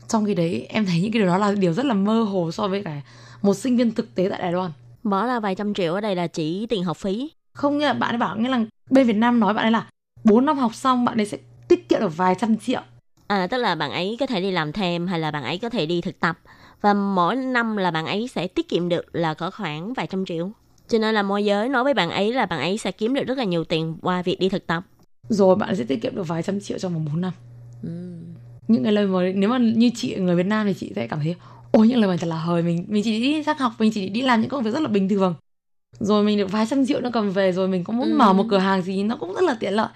Trong 0.09 0.25
khi 0.27 0.35
đấy 0.35 0.67
em 0.69 0.87
thấy 0.87 1.01
những 1.01 1.13
cái 1.13 1.23
điều 1.23 1.27
đó 1.29 1.39
là 1.39 1.53
điều 1.53 1.73
rất 1.73 1.87
là 1.87 1.95
mơ 1.95 2.23
hồ 2.23 2.51
so 2.53 2.69
với 2.69 2.85
cả 2.85 3.01
một 3.43 3.55
sinh 3.55 3.77
viên 3.77 3.95
thực 3.95 4.15
tế 4.15 4.29
tại 4.31 4.39
Đài 4.39 4.53
Loan. 4.53 4.71
Bỏ 5.03 5.27
ra 5.27 5.41
vài 5.41 5.55
trăm 5.55 5.75
triệu 5.75 5.95
ở 5.95 6.01
đây 6.01 6.15
là 6.17 6.27
chỉ 6.27 6.67
tiền 6.67 6.85
học 6.85 6.97
phí. 6.97 7.31
không 7.55 7.79
nghĩa 7.79 7.87
là 7.87 7.93
bạn 7.93 8.11
ấy 8.15 8.19
bảo 8.19 8.37
nghĩa 8.37 8.49
là 8.49 8.65
bên 8.91 9.07
Việt 9.07 9.17
Nam 9.17 9.41
nói 9.41 9.55
bạn 9.55 9.65
ấy 9.65 9.71
là 9.71 9.87
4 10.25 10.47
năm 10.47 10.59
học 10.59 10.75
xong 10.75 11.05
bạn 11.05 11.21
ấy 11.21 11.27
sẽ 11.27 11.39
tiết 11.69 11.89
kiệm 11.89 11.99
kiệm 11.99 12.01
được 12.01 12.17
vài 12.17 12.35
trăm 12.35 12.57
triệu. 12.57 12.81
À, 13.27 13.47
tức 13.47 13.57
là 13.59 13.75
bạn 13.75 13.91
ấy 13.91 14.17
có 14.21 14.27
thể 14.27 14.41
đi 14.41 14.51
làm 14.51 14.73
thêm 14.73 15.07
hay 15.07 15.21
là 15.21 15.31
bạn 15.31 15.45
ấy 15.45 15.59
có 15.59 15.69
thể 15.69 15.87
đi 15.87 16.01
thực 16.01 16.21
tập 16.21 16.39
và 16.81 16.95
mỗi 16.95 17.37
năm 17.37 17.77
là 17.77 17.91
bạn 17.91 18.07
ấy 18.07 18.29
sẽ 18.29 18.47
tiết 18.47 18.69
kiệm 18.69 18.89
được 18.89 19.05
là 19.17 19.35
có 19.35 19.51
khoảng 19.51 19.93
vài 19.95 20.07
trăm 20.07 20.25
triệu. 20.27 20.51
Cho 20.89 20.99
nên 20.99 21.15
là 21.15 21.23
môi 21.23 21.45
giới 21.45 21.69
nói 21.69 21.85
với 21.85 21.95
bạn 21.95 22.11
ấy 22.11 22.33
là 22.33 22.47
bạn 22.47 22.61
ấy 22.61 22.79
sẽ 22.79 22.91
kiếm 22.93 23.15
được 23.15 23.25
rất 23.27 23.39
là 23.39 23.45
nhiều 23.45 23.65
tiền 23.65 23.97
qua 24.03 24.23
việc 24.23 24.41
đi 24.41 24.49
thực 24.49 24.67
tập. 24.67 24.83
rồi 25.29 25.57
bạn 25.57 25.77
sẽ 25.77 25.85
tiết 25.85 26.03
kiệm 26.03 26.17
được 26.17 26.29
vài 26.29 26.43
trăm 26.43 26.61
triệu 26.61 26.79
trong 26.79 26.95
vòng 26.95 27.05
4 27.05 27.21
năm 27.21 27.33
Ừ. 27.83 27.89
những 28.69 28.83
cái 28.85 28.93
lời 28.93 29.07
mà 29.07 29.21
nếu 29.35 29.51
mà 29.51 29.59
như 29.59 29.91
chị 29.95 30.17
người 30.17 30.37
Việt 30.37 30.47
Nam 30.47 30.67
thì 30.67 30.75
chị 30.75 30.93
sẽ 30.97 31.07
cảm 31.07 31.19
thấy 31.21 31.35
ôi 31.73 31.89
những 31.89 31.99
lời 32.01 32.09
mà 32.11 32.17
thật 32.17 32.27
là 32.27 32.37
hời 32.39 32.63
mình 32.63 32.85
mình 32.89 33.03
chỉ 33.05 33.21
đi 33.21 33.43
sang 33.43 33.59
học 33.59 33.73
mình 33.79 33.91
chỉ 33.95 34.09
đi 34.09 34.23
làm 34.23 34.41
những 34.41 34.51
công 34.51 34.63
việc 34.63 34.71
rất 34.71 34.81
là 34.83 34.89
bình 34.89 35.09
thường 35.09 35.35
rồi 36.01 36.25
mình 36.25 36.39
được 36.39 36.53
vài 36.53 36.67
trăm 36.71 36.87
triệu 36.87 37.01
nó 37.01 37.11
cầm 37.13 37.31
về 37.31 37.53
rồi 37.53 37.69
mình 37.69 37.85
cũng 37.85 37.97
muốn 37.97 38.11
Ừ. 38.11 38.17
mở 38.17 38.33
một 38.33 38.45
cửa 38.51 38.59
hàng 38.59 38.83
gì 38.83 39.03
nó 39.03 39.17
cũng 39.17 39.35
rất 39.35 39.45
là 39.45 39.57
tiện 39.61 39.75
lợi 39.75 39.89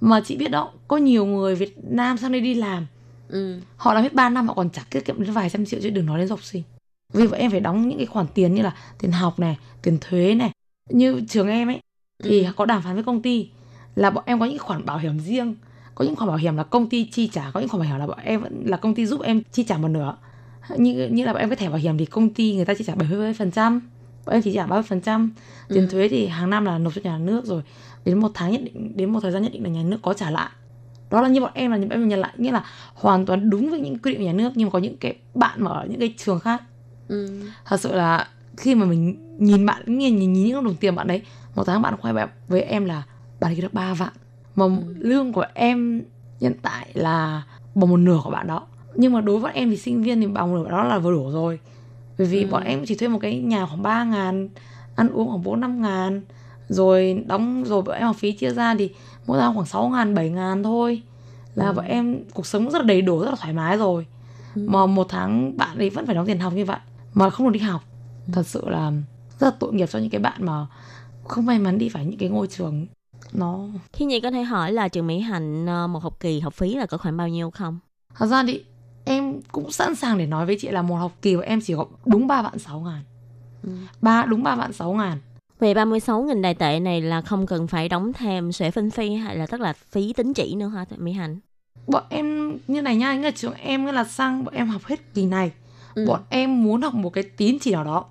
mà 0.00 0.20
chị 0.20 0.36
biết 0.36 0.48
đó 0.50 0.70
có 0.88 0.96
nhiều 0.96 1.26
người 1.26 1.54
Việt 1.54 1.74
Nam 1.90 2.16
sang 2.18 2.32
đây 2.32 2.40
đi 2.40 2.54
làm 2.54 2.86
Ừ. 3.34 3.56
họ 3.76 3.94
làm 3.94 4.02
hết 4.02 4.14
3 4.14 4.28
năm 4.28 4.48
họ 4.48 4.54
còn 4.54 4.70
chả 4.70 4.82
tiết 4.90 5.04
kiệm 5.04 5.22
đến 5.22 5.32
vài 5.32 5.50
trăm 5.50 5.66
triệu 5.66 5.80
chứ 5.82 5.90
đừng 5.90 6.06
nói 6.06 6.18
đến 6.18 6.28
học 6.28 6.42
sinh. 6.44 6.62
Vì 7.12 7.26
vậy 7.26 7.40
em 7.40 7.50
phải 7.50 7.60
đóng 7.60 7.88
những 7.88 7.98
cái 7.98 8.06
khoản 8.06 8.26
tiền 8.34 8.54
như 8.54 8.62
là 8.62 8.74
tiền 8.98 9.12
học 9.12 9.38
này 9.38 9.58
tiền 9.82 9.98
thuế 10.00 10.34
này. 10.34 10.50
Như 10.90 11.20
trường 11.28 11.48
em 11.48 11.68
ấy 11.68 11.80
thì 12.24 12.44
Ừ. 12.44 12.52
có 12.56 12.64
đàm 12.64 12.82
phán 12.82 12.94
với 12.94 13.02
công 13.04 13.22
ty 13.22 13.48
là 13.94 14.10
bọn 14.10 14.24
em 14.26 14.40
có 14.40 14.46
những 14.46 14.58
khoản 14.58 14.86
bảo 14.86 14.98
hiểm 14.98 15.20
riêng. 15.20 15.54
Có 15.94 16.04
những 16.04 16.16
khoản 16.16 16.28
bảo 16.28 16.36
hiểm 16.36 16.56
là 16.56 16.62
công 16.62 16.88
ty 16.88 17.04
chi 17.12 17.28
trả 17.32 17.50
có 17.50 17.60
những 17.60 17.68
khoản 17.68 17.80
bảo 17.80 17.88
hiểm 17.88 17.98
là 17.98 18.06
bọn 18.06 18.18
em 18.24 18.40
vẫn 18.40 18.62
là 18.66 18.76
công 18.76 18.94
ty 18.94 19.06
giúp 19.06 19.20
em 19.22 19.42
chi 19.52 19.64
trả 19.64 19.76
một 19.78 19.88
nửa. 19.88 20.16
Như 20.76 21.08
như 21.12 21.24
là 21.24 21.32
bọn 21.32 21.40
em 21.40 21.48
cái 21.50 21.56
thẻ 21.56 21.68
bảo 21.68 21.78
hiểm 21.78 21.98
thì 21.98 22.06
công 22.06 22.34
ty 22.34 22.56
người 22.56 22.64
ta 22.64 22.74
chi 22.74 22.84
trả 22.84 22.94
70 22.94 23.34
phần 23.34 23.50
trăm 23.50 23.80
bọn 24.26 24.34
em 24.34 24.42
chỉ 24.42 24.54
trả 24.54 24.66
30 24.66 24.82
phần 24.82 25.00
trăm. 25.00 25.32
Tiền 25.68 25.86
Ừ. 25.86 25.88
thuế 25.92 26.08
thì 26.08 26.26
hàng 26.26 26.50
năm 26.50 26.64
là 26.64 26.78
nộp 26.78 26.94
cho 26.94 27.00
nhà 27.04 27.18
nước 27.18 27.44
rồi. 27.46 27.62
Đến 28.04 28.18
một 28.20 28.30
tháng 28.34 28.52
nhất 28.52 28.60
định 28.64 28.92
đến 28.96 29.10
một 29.12 29.20
thời 29.20 29.32
gian 29.32 29.42
nhất 29.42 29.52
định 29.52 29.62
là 29.62 29.68
nhà 29.70 29.82
nước 29.82 29.98
có 30.02 30.14
trả 30.14 30.30
lại 30.30 30.50
đó 31.14 31.20
là 31.20 31.28
như 31.28 31.40
bọn 31.40 31.50
em 31.54 31.70
là 31.70 31.76
những 31.76 31.90
em 31.90 32.08
nhận 32.08 32.20
lại 32.20 32.32
nghĩa 32.36 32.52
là 32.52 32.64
hoàn 32.94 33.26
toàn 33.26 33.50
đúng 33.50 33.70
với 33.70 33.80
những 33.80 33.98
quy 33.98 34.10
định 34.10 34.20
của 34.20 34.26
nhà 34.26 34.32
nước 34.32 34.50
nhưng 34.54 34.66
mà 34.66 34.70
có 34.70 34.78
những 34.78 34.96
cái 34.96 35.16
bạn 35.34 35.62
mà 35.62 35.70
ở 35.70 35.86
những 35.90 36.00
cái 36.00 36.14
trường 36.16 36.40
khác. 36.40 36.62
Ừ. 37.08 37.40
thật 37.64 37.80
sự 37.80 37.94
là 37.94 38.28
khi 38.56 38.74
mà 38.74 38.86
mình 38.86 39.16
nhìn 39.38 39.66
bạn 39.66 39.82
nhìn 39.86 40.16
nhìn, 40.16 40.32
nhìn 40.32 40.46
những 40.46 40.64
đồng 40.64 40.74
tiền 40.74 40.94
bạn 40.94 41.06
đấy 41.06 41.22
một 41.54 41.64
tháng 41.64 41.82
bạn 41.82 41.96
khoe 42.00 42.12
bạn 42.12 42.28
với 42.48 42.60
em 42.62 42.84
là 42.84 43.02
bạn 43.40 43.54
kia 43.54 43.62
được 43.62 43.74
3 43.74 43.94
vạn. 43.94 44.12
Mà 44.56 44.64
lương 44.98 45.32
của 45.32 45.44
em 45.54 46.02
hiện 46.40 46.52
tại 46.62 46.90
là 46.94 47.42
bằng 47.74 47.90
một 47.90 47.96
nửa 47.96 48.20
của 48.24 48.30
bạn 48.30 48.46
đó. 48.46 48.66
Nhưng 48.94 49.12
mà 49.12 49.20
đối 49.20 49.38
với 49.38 49.52
em 49.52 49.70
thì 49.70 49.76
sinh 49.76 50.02
viên 50.02 50.20
thì 50.20 50.26
bằng 50.26 50.50
một 50.50 50.62
nửa 50.62 50.70
đó 50.70 50.84
là 50.84 50.98
vừa 50.98 51.12
đủ 51.12 51.30
rồi. 51.30 51.58
Bởi 52.18 52.26
vì 52.26 52.42
Ừ. 52.42 52.48
bọn 52.50 52.64
em 52.64 52.84
chỉ 52.86 52.94
thuê 52.94 53.08
một 53.08 53.18
cái 53.22 53.38
nhà 53.38 53.66
khoảng 53.66 53.82
3 53.82 54.04
ngàn 54.04 54.48
ăn 54.96 55.08
uống 55.08 55.28
khoảng 55.28 55.42
4 55.42 55.60
5 55.60 55.82
ngàn 55.82 56.22
rồi 56.68 57.24
đóng 57.26 57.64
rồi 57.66 57.82
bọn 57.82 57.96
em 57.96 58.06
học 58.06 58.16
phí 58.16 58.32
chia 58.32 58.50
ra 58.50 58.74
thì 58.74 58.90
mỗi 59.26 59.38
tháng 59.38 59.54
khoảng 59.54 59.66
6 59.66 59.88
ngàn 59.88 60.14
7 60.14 60.30
ngàn 60.30 60.62
thôi 60.62 61.02
là 61.54 61.66
Ừ. 61.66 61.72
bọn 61.72 61.84
em 61.84 62.24
cuộc 62.34 62.46
sống 62.46 62.70
rất 62.70 62.78
là 62.78 62.84
đầy 62.84 63.02
đủ 63.02 63.18
rất 63.20 63.30
là 63.30 63.36
thoải 63.36 63.52
mái 63.52 63.76
rồi 63.76 64.06
Ừ. 64.54 64.66
mà 64.68 64.86
một 64.86 65.06
tháng 65.08 65.56
bạn 65.56 65.78
ấy 65.78 65.90
vẫn 65.90 66.06
phải 66.06 66.14
đóng 66.14 66.26
tiền 66.26 66.38
học 66.38 66.52
như 66.52 66.64
vậy 66.64 66.78
mà 67.14 67.30
không 67.30 67.46
được 67.46 67.58
đi 67.58 67.60
học 67.60 67.82
thật 68.32 68.46
sự 68.46 68.68
là 68.68 68.92
rất 69.40 69.46
là 69.46 69.56
tội 69.58 69.72
nghiệp 69.72 69.86
cho 69.90 69.98
những 69.98 70.10
cái 70.10 70.20
bạn 70.20 70.44
mà 70.46 70.66
không 71.24 71.46
may 71.46 71.58
mắn 71.58 71.78
đi 71.78 71.88
phải 71.88 72.04
những 72.04 72.18
cái 72.18 72.28
ngôi 72.28 72.46
trường 72.46 72.86
nó 73.32 73.66
Khi 73.92 74.04
Nhi 74.04 74.20
có 74.20 74.30
thể 74.30 74.42
hỏi 74.42 74.72
là 74.72 74.88
trường 74.88 75.06
Mỹ 75.06 75.20
Hạnh 75.20 75.66
ờ, 75.66 75.86
một 75.86 76.02
học 76.02 76.20
kỳ 76.20 76.40
học 76.40 76.54
phí 76.54 76.74
là 76.74 76.86
có 76.86 76.98
khoảng 76.98 77.16
bao 77.16 77.28
nhiêu 77.28 77.50
không? 77.50 77.78
thật 78.14 78.26
ra 78.26 78.44
thì 78.46 78.64
em 79.04 79.40
cũng 79.52 79.70
sẵn 79.72 79.94
sàng 79.94 80.18
để 80.18 80.26
nói 80.26 80.46
với 80.46 80.56
chị 80.60 80.68
là 80.68 80.82
một 80.82 80.96
học 80.96 81.12
kỳ 81.22 81.34
của 81.36 81.40
em 81.42 81.60
chỉ 81.60 81.74
có 81.74 81.86
đúng 82.06 82.26
3 82.26 82.42
vạn 82.42 82.58
6 82.58 82.80
ngàn 82.80 83.02
Ừ. 83.62 83.70
ba 84.02 84.26
đúng 84.26 84.42
3 84.42 84.56
vạn 84.56 84.72
6 84.72 84.92
ngàn 84.92 85.18
Về 85.64 85.74
36.000 85.74 86.40
đài 86.40 86.54
tệ 86.54 86.80
này 86.80 87.00
là 87.00 87.20
không 87.20 87.46
cần 87.46 87.66
phải 87.66 87.88
đóng 87.88 88.12
thêm 88.12 88.52
sổ 88.52 88.70
phân 88.70 88.90
phi 88.90 89.14
hay 89.14 89.36
là 89.36 89.46
tức 89.46 89.60
là 89.60 89.72
phí 89.72 90.12
tín 90.12 90.32
chỉ 90.32 90.54
nữa 90.54 90.68
hả 90.68 90.84
Mỹ 90.98 91.12
Hạnh? 91.12 91.38
bọn 91.86 92.02
em 92.08 92.58
như 92.68 92.82
này 92.82 92.96
nha 92.96 93.14
nghĩa 93.14 93.22
là 93.22 93.30
trường 93.30 93.54
em 93.54 93.86
là 93.86 94.04
sang 94.04 94.44
bọn 94.44 94.54
em 94.54 94.68
học 94.68 94.84
hết 94.84 95.14
kỳ 95.14 95.26
này 95.26 95.52
Ừ. 95.94 96.04
bọn 96.08 96.20
em 96.30 96.64
muốn 96.64 96.82
học 96.82 96.94
một 96.94 97.10
cái 97.10 97.24
tín 97.36 97.58
chỉ 97.60 97.70
nào 97.72 97.84
đó 97.84 98.04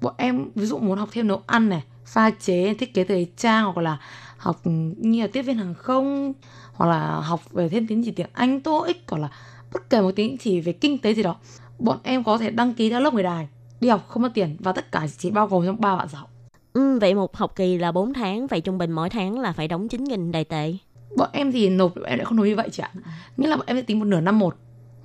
bọn 0.00 0.14
em 0.16 0.50
ví 0.54 0.66
dụ 0.66 0.78
muốn 0.78 0.98
học 0.98 1.08
thêm 1.12 1.28
nấu 1.28 1.42
ăn 1.46 1.68
này 1.68 1.82
pha 2.06 2.30
chế 2.30 2.74
thiết 2.74 2.94
kế 2.94 3.04
thời 3.04 3.30
trang 3.36 3.64
hoặc 3.64 3.76
là 3.78 3.98
học 4.36 4.60
như 4.96 5.20
là 5.20 5.28
tiếp 5.32 5.42
viên 5.42 5.56
hàng 5.56 5.74
không 5.74 6.32
hoặc 6.72 6.86
là 6.86 7.20
học 7.20 7.40
về 7.50 7.68
thêm 7.68 7.86
tín 7.86 8.02
chỉ 8.04 8.10
tiếng 8.10 8.26
Anh 8.32 8.60
TOEIC 8.60 9.04
hoặc 9.08 9.18
là 9.18 9.30
bất 9.72 9.90
kể 9.90 10.00
một 10.00 10.12
tín 10.16 10.36
chỉ 10.36 10.60
về 10.60 10.72
kinh 10.72 10.98
tế 10.98 11.14
gì 11.14 11.22
đó 11.22 11.36
bọn 11.78 11.98
em 12.02 12.24
có 12.24 12.38
thể 12.38 12.50
đăng 12.50 12.74
ký 12.74 12.90
theo 12.90 13.00
lớp 13.00 13.14
người 13.14 13.22
đài 13.22 13.48
đi 13.80 13.88
học 13.88 14.04
không 14.08 14.22
mất 14.22 14.30
tiền 14.34 14.56
và 14.60 14.72
tất 14.72 14.92
cả 14.92 15.06
chỉ 15.18 15.30
bao 15.30 15.46
gồm 15.46 15.66
trong 15.66 15.80
ba 15.80 15.96
bạn 15.96 16.08
giáo 16.08 16.28
Ừ, 16.72 16.98
vậy 16.98 17.14
một 17.14 17.36
học 17.36 17.52
kỳ 17.56 17.78
là 17.78 17.92
4 17.92 18.12
tháng, 18.12 18.46
vậy 18.46 18.60
trung 18.60 18.78
bình 18.78 18.90
mỗi 18.92 19.10
tháng 19.10 19.38
là 19.38 19.52
phải 19.52 19.68
đóng 19.68 19.88
9.000 19.88 20.30
đài 20.32 20.44
tệ. 20.44 20.74
bọn 21.16 21.30
em 21.32 21.52
thì 21.52 21.68
nộp 21.70 21.92
em 22.04 22.18
lại 22.18 22.24
không 22.24 22.36
nộp 22.36 22.46
như 22.46 22.56
vậy 22.56 22.68
chị 22.72 22.82
ạ 22.82 22.90
nghĩa 23.36 23.48
là 23.48 23.56
bọn 23.56 23.66
em 23.66 23.76
sẽ 23.76 23.82
tính 23.82 23.98
một 23.98 24.04
nửa 24.04 24.20
năm 24.20 24.38
một 24.38 24.56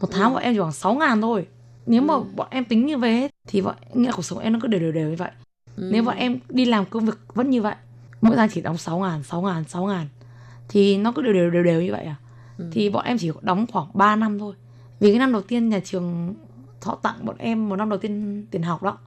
một 0.02 0.08
tháng 0.12 0.30
Ừ. 0.30 0.34
bọn 0.34 0.44
em 0.44 0.54
chỉ 0.54 0.60
khoảng 0.60 0.72
6 0.72 0.94
ngàn 0.96 1.22
thôi 1.22 1.48
nếu 1.86 2.02
mà 2.02 2.14
Ừ. 2.14 2.24
bọn 2.36 2.48
em 2.52 2.66
tính 2.66 2.86
như 2.86 2.98
vậy 2.98 3.30
thì 3.48 3.62
bọn 3.62 3.76
nghĩa 3.94 4.08
là 4.08 4.14
cuộc 4.16 4.22
sống 4.22 4.40
em 4.40 4.54
nó 4.54 4.60
cứ 4.62 4.68
đều 4.68 4.80
đều 4.80 4.92
đều 4.92 5.10
như 5.10 5.16
vậy 5.16 5.30
Ừ. 5.78 5.90
nếu 5.92 6.04
bọn 6.04 6.16
em 6.18 6.40
đi 6.50 6.66
làm 6.66 6.86
công 6.86 7.06
việc 7.06 7.18
vẫn 7.34 7.50
như 7.50 7.62
vậy 7.62 7.76
mỗi 8.22 8.36
tháng 8.36 8.50
chỉ 8.50 8.62
đóng 8.62 8.78
6 8.78 9.00
ngàn 9.00 9.24
6 9.24 9.42
ngàn 9.42 9.64
6 9.68 9.86
ngàn 9.86 10.08
thì 10.70 10.98
nó 10.98 11.12
cứ 11.12 11.22
đều 11.22 11.34
đều 11.34 11.50
đều 11.50 11.64
đều 11.64 11.82
như 11.82 11.92
vậy 11.92 12.04
à 12.06 12.16
Ừ. 12.58 12.66
thì 12.72 12.90
bọn 12.90 13.06
em 13.06 13.18
chỉ 13.18 13.32
đóng 13.42 13.66
khoảng 13.72 13.88
3 13.94 14.16
năm 14.16 14.40
thôi 14.40 14.56
vì 15.00 15.10
cái 15.12 15.20
năm 15.20 15.32
đầu 15.32 15.42
tiên 15.42 15.70
nhà 15.70 15.80
trường 15.80 16.34
họ 16.84 16.96
tặng 17.04 17.16
bọn 17.26 17.36
em 17.40 17.70
một 17.70 17.76
năm 17.76 17.90
đầu 17.90 18.00
tiên 18.00 18.46
tiền 18.52 18.62
học 18.64 18.84
đó 18.84 18.98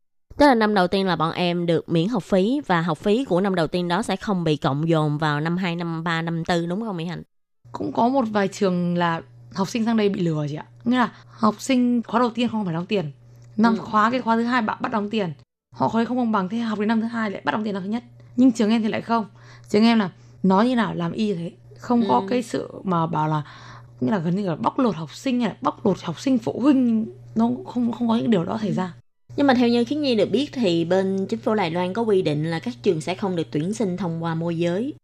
Tức 0.40 0.46
là 0.46 0.54
năm 0.54 0.74
đầu 0.74 0.88
tiên 0.88 1.06
là 1.06 1.16
bọn 1.16 1.32
em 1.32 1.66
được 1.66 1.88
miễn 1.88 2.08
học 2.08 2.22
phí 2.22 2.60
và 2.66 2.80
học 2.80 2.98
phí 2.98 3.24
của 3.24 3.40
năm 3.40 3.54
đầu 3.54 3.66
tiên 3.66 3.88
đó 3.88 4.02
sẽ 4.02 4.16
không 4.16 4.44
bị 4.44 4.56
cộng 4.56 4.88
dồn 4.88 5.18
vào 5.18 5.40
năm 5.40 5.56
2, 5.56 5.76
năm 5.76 6.04
3, 6.04 6.22
năm 6.22 6.42
4 6.48 6.68
đúng 6.68 6.80
không 6.80 6.96
Mỹ 6.96 7.04
Hạnh? 7.04 7.22
cũng 7.72 7.92
có 7.92 8.08
một 8.08 8.24
vài 8.30 8.48
trường 8.48 8.96
là 8.96 9.22
học 9.54 9.68
sinh 9.68 9.84
sang 9.84 9.96
đây 9.96 10.08
bị 10.08 10.20
lừa 10.20 10.46
chị 10.48 10.54
ạ. 10.54 10.64
Nghĩa 10.84 10.96
là 10.98 11.12
học 11.30 11.54
sinh 11.58 12.02
khóa 12.02 12.20
đầu 12.20 12.30
tiên 12.30 12.48
không 12.48 12.64
phải 12.64 12.74
đóng 12.74 12.86
tiền. 12.86 13.12
Năm 13.56 13.74
Ừ. 13.78 13.84
khóa 13.84 14.10
cái 14.10 14.20
khóa 14.20 14.36
thứ 14.36 14.42
hai 14.42 14.62
bạn 14.62 14.78
bắt 14.80 14.92
đóng 14.92 15.10
tiền. 15.10 15.32
Họ 15.74 15.88
thấy 15.92 16.06
không 16.06 16.16
công 16.16 16.32
bằng 16.32 16.48
thế 16.48 16.58
học 16.58 16.78
đến 16.78 16.88
năm 16.88 17.00
thứ 17.00 17.06
hai 17.06 17.30
lại 17.30 17.42
bắt 17.44 17.52
đóng 17.52 17.64
tiền 17.64 17.74
năm 17.74 17.82
thứ 17.82 17.88
nhất. 17.88 18.02
Nhưng 18.36 18.52
trường 18.52 18.70
em 18.70 18.82
thì 18.82 18.88
lại 18.88 19.00
không. 19.00 19.26
Trường 19.68 19.82
em 19.84 19.98
là 19.98 20.10
nói 20.42 20.68
như 20.68 20.76
nào 20.76 20.94
làm 20.94 21.12
y 21.12 21.26
như 21.26 21.34
thế. 21.34 21.52
Không 21.78 22.04
có 22.08 22.14
Ừ. 22.14 22.26
cái 22.30 22.42
sự 22.42 22.68
mà 22.84 23.06
bảo 23.06 23.28
là 23.28 23.42
nghĩa 24.00 24.10
là 24.10 24.18
gần 24.18 24.36
như 24.36 24.48
là 24.48 24.56
bóc 24.56 24.78
lột 24.78 24.96
học 24.96 25.14
sinh 25.14 25.40
hay 25.40 25.48
là 25.48 25.56
bóc 25.60 25.86
lột 25.86 26.02
học 26.02 26.20
sinh 26.20 26.38
phụ 26.38 26.60
huynh. 26.60 27.06
Nó 27.34 27.50
không 27.66 27.92
không 27.92 28.08
có 28.08 28.16
những 28.16 28.30
điều 28.30 28.44
đó 28.44 28.58
xảy 28.62 28.72
ra 28.72 28.92
Nhưng 29.36 29.46
mà 29.46 29.54
theo 29.54 29.68
như 29.68 29.84
Khiết 29.84 29.98
Nhi 29.98 30.14
được 30.14 30.30
biết 30.30 30.50
thì 30.52 30.84
bên 30.84 31.26
chính 31.28 31.40
phủ 31.40 31.54
Đài 31.54 31.70
Loan 31.70 31.92
có 31.94 32.02
quy 32.02 32.22
định 32.22 32.50
là 32.50 32.58
các 32.58 32.74
trường 32.82 33.00
sẽ 33.00 33.14
không 33.14 33.36
được 33.36 33.46
tuyển 33.50 33.74
sinh 33.74 33.96
thông 33.96 34.22
qua 34.22 34.34
môi 34.34 34.58
giới. 34.58 34.94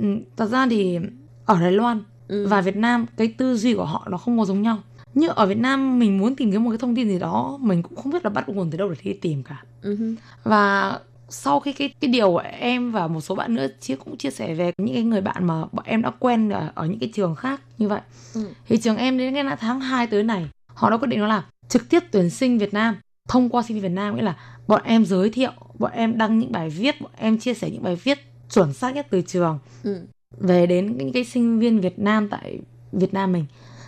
Ừ, 0.00 0.16
thật 0.36 0.46
ra 0.46 0.66
thì 0.70 0.98
ở 1.46 1.60
Đài 1.60 1.72
Loan 1.72 2.02
Ừ. 2.28 2.46
và 2.48 2.60
Việt 2.60 2.76
Nam 2.76 3.06
cái 3.16 3.28
tư 3.38 3.56
duy 3.56 3.74
của 3.74 3.84
họ 3.84 4.06
nó 4.10 4.16
không 4.18 4.38
có 4.38 4.44
giống 4.44 4.62
nhau 4.62 4.78
như 5.14 5.28
ở 5.28 5.46
Việt 5.46 5.58
Nam 5.58 5.98
mình 5.98 6.18
muốn 6.18 6.36
tìm 6.36 6.52
kiếm 6.52 6.64
một 6.64 6.70
cái 6.70 6.78
thông 6.78 6.94
tin 6.96 7.08
gì 7.08 7.18
đó 7.18 7.58
mình 7.60 7.82
cũng 7.82 7.96
không 7.96 8.12
biết 8.12 8.24
là 8.24 8.30
bắt 8.30 8.48
nguồn 8.48 8.70
từ 8.70 8.78
đâu 8.78 8.88
để 8.88 8.96
đi 9.04 9.12
tìm 9.12 9.42
cả 9.42 9.62
Ừ 9.82 10.14
và 10.44 10.98
sau 11.28 11.60
khi 11.60 11.72
cái 11.72 11.90
cái 12.00 12.10
điều 12.10 12.36
em 12.36 12.92
và 12.92 13.06
một 13.06 13.20
số 13.20 13.34
bạn 13.34 13.54
nữa 13.54 13.66
chia 13.80 13.96
cũng 13.96 14.16
chia 14.16 14.30
sẻ 14.30 14.54
về 14.54 14.72
những 14.78 14.94
cái 14.94 15.02
người 15.04 15.20
bạn 15.20 15.46
mà 15.46 15.64
bọn 15.72 15.84
em 15.84 16.02
đã 16.02 16.10
quen 16.18 16.48
ở, 16.50 16.70
ở 16.74 16.86
những 16.86 16.98
cái 16.98 17.10
trường 17.14 17.34
khác 17.34 17.60
như 17.78 17.88
vậy 17.88 18.00
Ừ. 18.34 18.40
thì 18.68 18.76
trường 18.76 18.96
em 18.96 19.18
đến 19.18 19.34
cái 19.34 19.44
tháng 19.60 19.80
2 19.80 20.06
tới 20.06 20.22
này 20.22 20.48
họ 20.66 20.90
đã 20.90 20.96
quyết 20.96 21.08
định 21.08 21.20
đó 21.20 21.26
là 21.26 21.44
trực 21.68 21.88
tiếp 21.88 22.02
tuyển 22.10 22.30
sinh 22.30 22.58
Việt 22.58 22.74
Nam 22.74 22.96
thông 23.28 23.48
qua 23.48 23.62
sinh 23.62 23.74
viên 23.74 23.82
Việt 23.82 23.88
Nam 23.88 24.16
nghĩa 24.16 24.22
là 24.22 24.36
bọn 24.66 24.82
em 24.84 25.04
giới 25.04 25.30
thiệu 25.30 25.50
bọn 25.78 25.92
em 25.92 26.18
đăng 26.18 26.38
những 26.38 26.52
bài 26.52 26.70
viết 26.70 27.00
bọn 27.00 27.10
em 27.16 27.38
chia 27.38 27.54
sẻ 27.54 27.70
những 27.70 27.82
bài 27.82 27.96
viết 27.96 28.18
chuẩn 28.50 28.72
xác 28.72 28.94
nhất 28.94 29.06
từ 29.10 29.22
trường 29.22 29.58
Ừ. 29.84 30.06
về 30.38 30.66
đến 30.66 30.96
những 30.98 31.12
cái 31.12 31.24
sinh 31.24 31.58
viên 31.58 31.80
Việt 31.80 31.98
Nam 31.98 32.28
tại 32.28 32.58
Việt 32.92 33.14
Nam 33.14 33.32
mình 33.32 33.44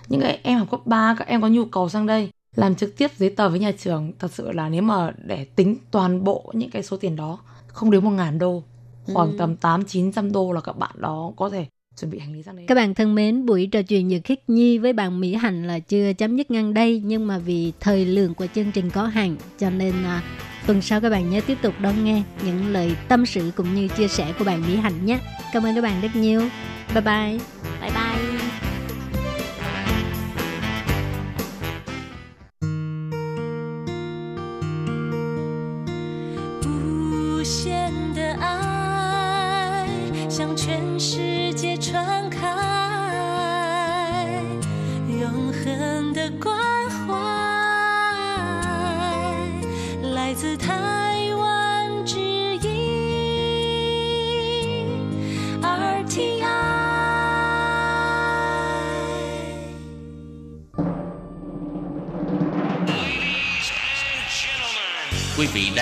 những 0.09 0.21
cái 0.21 0.41
em 0.43 0.59
học 0.59 0.71
cấp 0.71 0.81
3 0.87 1.15
các 1.19 1.29
em 1.29 1.43
có 1.43 1.49
nhu 1.49 1.65
cầu 1.65 1.89
sang 1.89 2.07
đây 2.07 2.31
làm 2.57 2.75
trực 2.75 2.97
tiếp 2.99 3.11
giấy 3.17 3.31
tờ 3.31 3.49
với 3.49 3.59
nhà 3.59 3.73
trường 3.79 4.13
thật 4.19 4.33
sự 4.33 4.53
là 4.53 4.69
nếu 4.69 4.83
mà 4.83 5.13
để 5.25 5.45
tính 5.45 5.77
toàn 5.91 6.25
bộ 6.25 6.53
những 6.55 6.71
cái 6.71 6.83
số 6.83 6.97
tiền 6.97 7.17
đó 7.17 7.39
không 7.67 7.91
đến 7.91 8.05
một 8.05 8.11
ngàn 8.11 8.39
đô 8.39 8.63
khoảng 9.15 9.31
Ừ. 9.31 9.37
tầm 9.39 9.57
tám 9.57 9.85
chín 9.85 10.13
trăm 10.13 10.33
đô 10.33 10.53
là 10.53 10.61
các 10.61 10.79
bạn 10.79 10.91
đó 10.95 11.33
có 11.37 11.51
thể 11.51 11.67
chuẩn 12.01 12.11
bị 12.11 12.19
hành 12.19 12.33
lý 12.33 12.43
sang 12.43 12.57
đây 12.57 12.65
Các 12.69 12.75
bạn 12.75 12.95
thân 12.95 13.15
mến, 13.15 13.47
buổi 13.47 13.69
trò 13.73 13.83
chuyện 13.83 14.11
giữa 14.11 14.19
Khiết 14.25 14.39
Nhi 14.49 14.79
với 14.79 14.93
bạn 14.93 15.21
Mỹ 15.21 15.35
Hạnh 15.35 15.67
là 15.67 15.79
chưa 15.79 16.13
chấm 16.13 16.37
dứt 16.37 16.51
ngang 16.51 16.75
đây 16.75 17.03
nhưng 17.05 17.27
mà 17.27 17.39
vì 17.39 17.73
thời 17.81 18.05
lượng 18.05 18.35
của 18.35 18.47
chương 18.55 18.73
trình 18.73 18.91
có 18.91 19.07
hạn 19.07 19.37
cho 19.59 19.71
nên 19.71 19.93
à, 20.05 20.23
tuần 20.67 20.83
sau 20.83 21.01
các 21.01 21.11
bạn 21.11 21.31
nhớ 21.31 21.41
tiếp 21.47 21.59
tục 21.63 21.75
đón 21.81 22.05
nghe 22.05 22.23
những 22.45 22.73
lời 22.73 22.97
tâm 23.09 23.27
sự 23.27 23.51
cũng 23.57 23.75
như 23.75 23.89
chia 23.89 24.09
sẻ 24.09 24.33
của 24.39 24.45
bạn 24.45 24.63
Mỹ 24.67 24.77
Hạnh 24.77 25.07
nhé. 25.07 25.19
Cảm 25.53 25.67
ơn 25.67 25.75
các 25.75 25.81
bạn 25.81 26.01
rất 26.01 26.17
nhiều. 26.17 26.41
Bye 26.95 27.03
bye. 27.03 27.39
Bye 27.81 27.91
bye. 27.91 28.06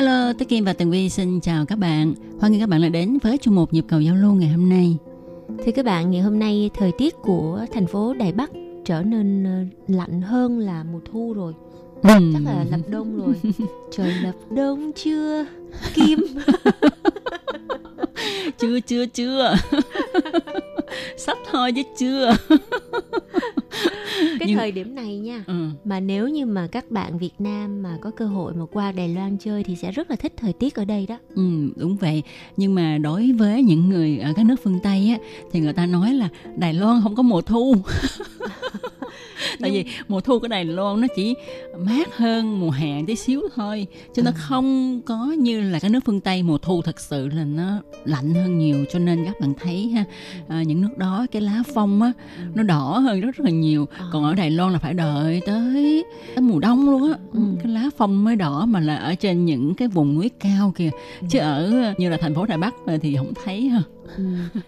Hello, 0.00 0.32
Tốt 0.32 0.44
Kim 0.48 0.64
và 0.64 0.72
Tường 0.72 0.90
Vi 0.90 1.08
xin 1.08 1.40
chào 1.40 1.66
các 1.66 1.78
bạn. 1.78 2.14
Hoan 2.40 2.52
nghênh 2.52 2.60
các 2.60 2.68
bạn 2.68 2.82
đã 2.82 2.88
đến 2.88 3.18
với 3.22 3.38
chuyên 3.38 3.54
mục 3.54 3.72
Nhịp 3.72 3.84
cầu 3.88 4.00
giao 4.00 4.14
lưu 4.14 4.32
ngày 4.32 4.48
hôm 4.48 4.68
nay. 4.68 4.96
Thưa 5.64 5.72
các 5.72 5.84
bạn, 5.84 6.10
ngày 6.10 6.20
hôm 6.20 6.38
nay 6.38 6.70
thời 6.78 6.92
tiết 6.98 7.14
của 7.22 7.66
thành 7.72 7.86
phố 7.86 8.14
Đài 8.14 8.32
Bắc 8.32 8.50
trở 8.84 9.02
nên 9.02 9.44
ờ, 9.44 9.64
lạnh 9.94 10.22
hơn 10.22 10.58
là 10.58 10.84
mùa 10.92 11.00
thu 11.12 11.32
rồi. 11.32 11.54
Ừm. 12.02 12.32
Chắc 12.32 12.42
là 12.44 12.64
lập 12.70 12.80
đông 12.88 13.16
rồi. 13.16 13.34
Trời 13.92 14.14
lập 14.22 14.34
đông 14.50 14.92
chưa? 14.92 15.46
Kim. 15.94 16.18
chưa 18.58 18.80
chưa 18.80 19.06
chưa 19.06 19.54
sắp 21.16 21.38
thôi 21.52 21.72
chứ 21.72 21.82
chưa 21.98 22.36
Cái 24.38 24.48
Nhưng- 24.48 24.56
thời 24.58 24.72
điểm 24.72 24.94
này 24.94 25.16
nha. 25.18 25.44
ừ. 25.46 25.54
Mà 25.84 26.00
nếu 26.00 26.28
như 26.28 26.46
mà 26.46 26.66
các 26.72 26.90
bạn 26.90 27.18
Việt 27.18 27.34
Nam 27.38 27.82
mà 27.82 27.98
có 28.00 28.10
cơ 28.10 28.26
hội 28.26 28.52
mà 28.54 28.64
qua 28.72 28.92
Đài 28.92 29.08
Loan 29.08 29.36
chơi 29.38 29.64
thì 29.64 29.76
sẽ 29.76 29.90
rất 29.90 30.10
là 30.10 30.16
thích 30.16 30.32
thời 30.36 30.52
tiết 30.52 30.74
ở 30.74 30.84
đây 30.84 31.06
đó. 31.08 31.18
ừ 31.34 31.42
đúng 31.76 31.96
vậy 31.96 32.22
nhưng 32.56 32.74
mà 32.74 32.98
đối 32.98 33.32
với 33.32 33.62
những 33.62 33.88
người 33.88 34.18
ở 34.18 34.32
các 34.36 34.46
nước 34.46 34.56
phương 34.64 34.78
tây 34.82 35.08
á 35.10 35.18
thì 35.52 35.60
người 35.60 35.72
ta 35.72 35.86
nói 35.86 36.12
là 36.14 36.28
đài 36.56 36.74
loan 36.74 37.00
không 37.02 37.14
có 37.14 37.22
mùa 37.22 37.40
thu 37.40 37.74
tại 39.60 39.70
vì 39.70 39.84
mùa 40.08 40.20
thu 40.20 40.38
của 40.38 40.48
đài 40.48 40.64
loan 40.64 41.00
nó 41.00 41.06
chỉ 41.16 41.34
mát 41.78 42.16
hơn 42.16 42.60
mùa 42.60 42.70
hè 42.70 43.02
tí 43.06 43.16
xíu 43.16 43.42
thôi 43.54 43.86
chứ 44.14 44.22
nó 44.22 44.30
không 44.34 45.00
có 45.06 45.34
như 45.38 45.60
là 45.60 45.78
các 45.78 45.90
nước 45.90 46.00
phương 46.06 46.20
tây. 46.20 46.42
Mùa 46.42 46.58
thu 46.58 46.82
thật 46.82 47.00
sự 47.00 47.28
là 47.28 47.44
nó 47.44 47.82
lạnh 48.04 48.34
hơn 48.34 48.58
nhiều 48.58 48.84
cho 48.92 48.98
nên 48.98 49.24
các 49.24 49.40
bạn 49.40 49.54
thấy 49.60 49.88
ha 49.88 50.04
à, 50.48 50.62
những 50.62 50.80
nước 50.80 50.98
đó 50.98 51.26
cái 51.32 51.42
lá 51.42 51.62
phong 51.74 52.02
á 52.02 52.12
nó 52.54 52.62
đỏ 52.62 52.98
hơn 52.98 53.20
rất 53.20 53.36
rất 53.36 53.44
là 53.44 53.50
nhiều. 53.50 53.86
Còn 54.12 54.24
ở 54.24 54.34
đài 54.34 54.50
loan 54.50 54.72
là 54.72 54.78
phải 54.78 54.94
đợi 54.94 55.40
tới, 55.46 56.04
tới 56.34 56.42
mùa 56.42 56.58
đông 56.58 56.90
luôn 56.90 57.12
á. 57.12 57.18
Ừ. 57.32 57.40
cái 57.62 57.72
lá 57.72 57.90
phong 57.96 58.24
mới 58.24 58.36
đỏ 58.36 58.66
mà 58.66 58.80
là 58.80 58.96
ở 58.96 59.14
trên 59.14 59.44
những 59.44 59.74
cái 59.74 59.88
vùng 59.88 60.14
núi 60.14 60.30
cao 60.40 60.72
kìa. 60.76 60.90
Chứ 61.30 61.38
ở 61.38 61.94
như 61.98 62.10
là 62.10 62.16
thành 62.16 62.34
phố 62.34 62.46
đài 62.46 62.58
bắc 62.58 62.74
thì 63.02 63.16
không 63.16 63.32
thấy 63.44 63.68
ha 63.68 63.82
Ừ. 64.16 64.24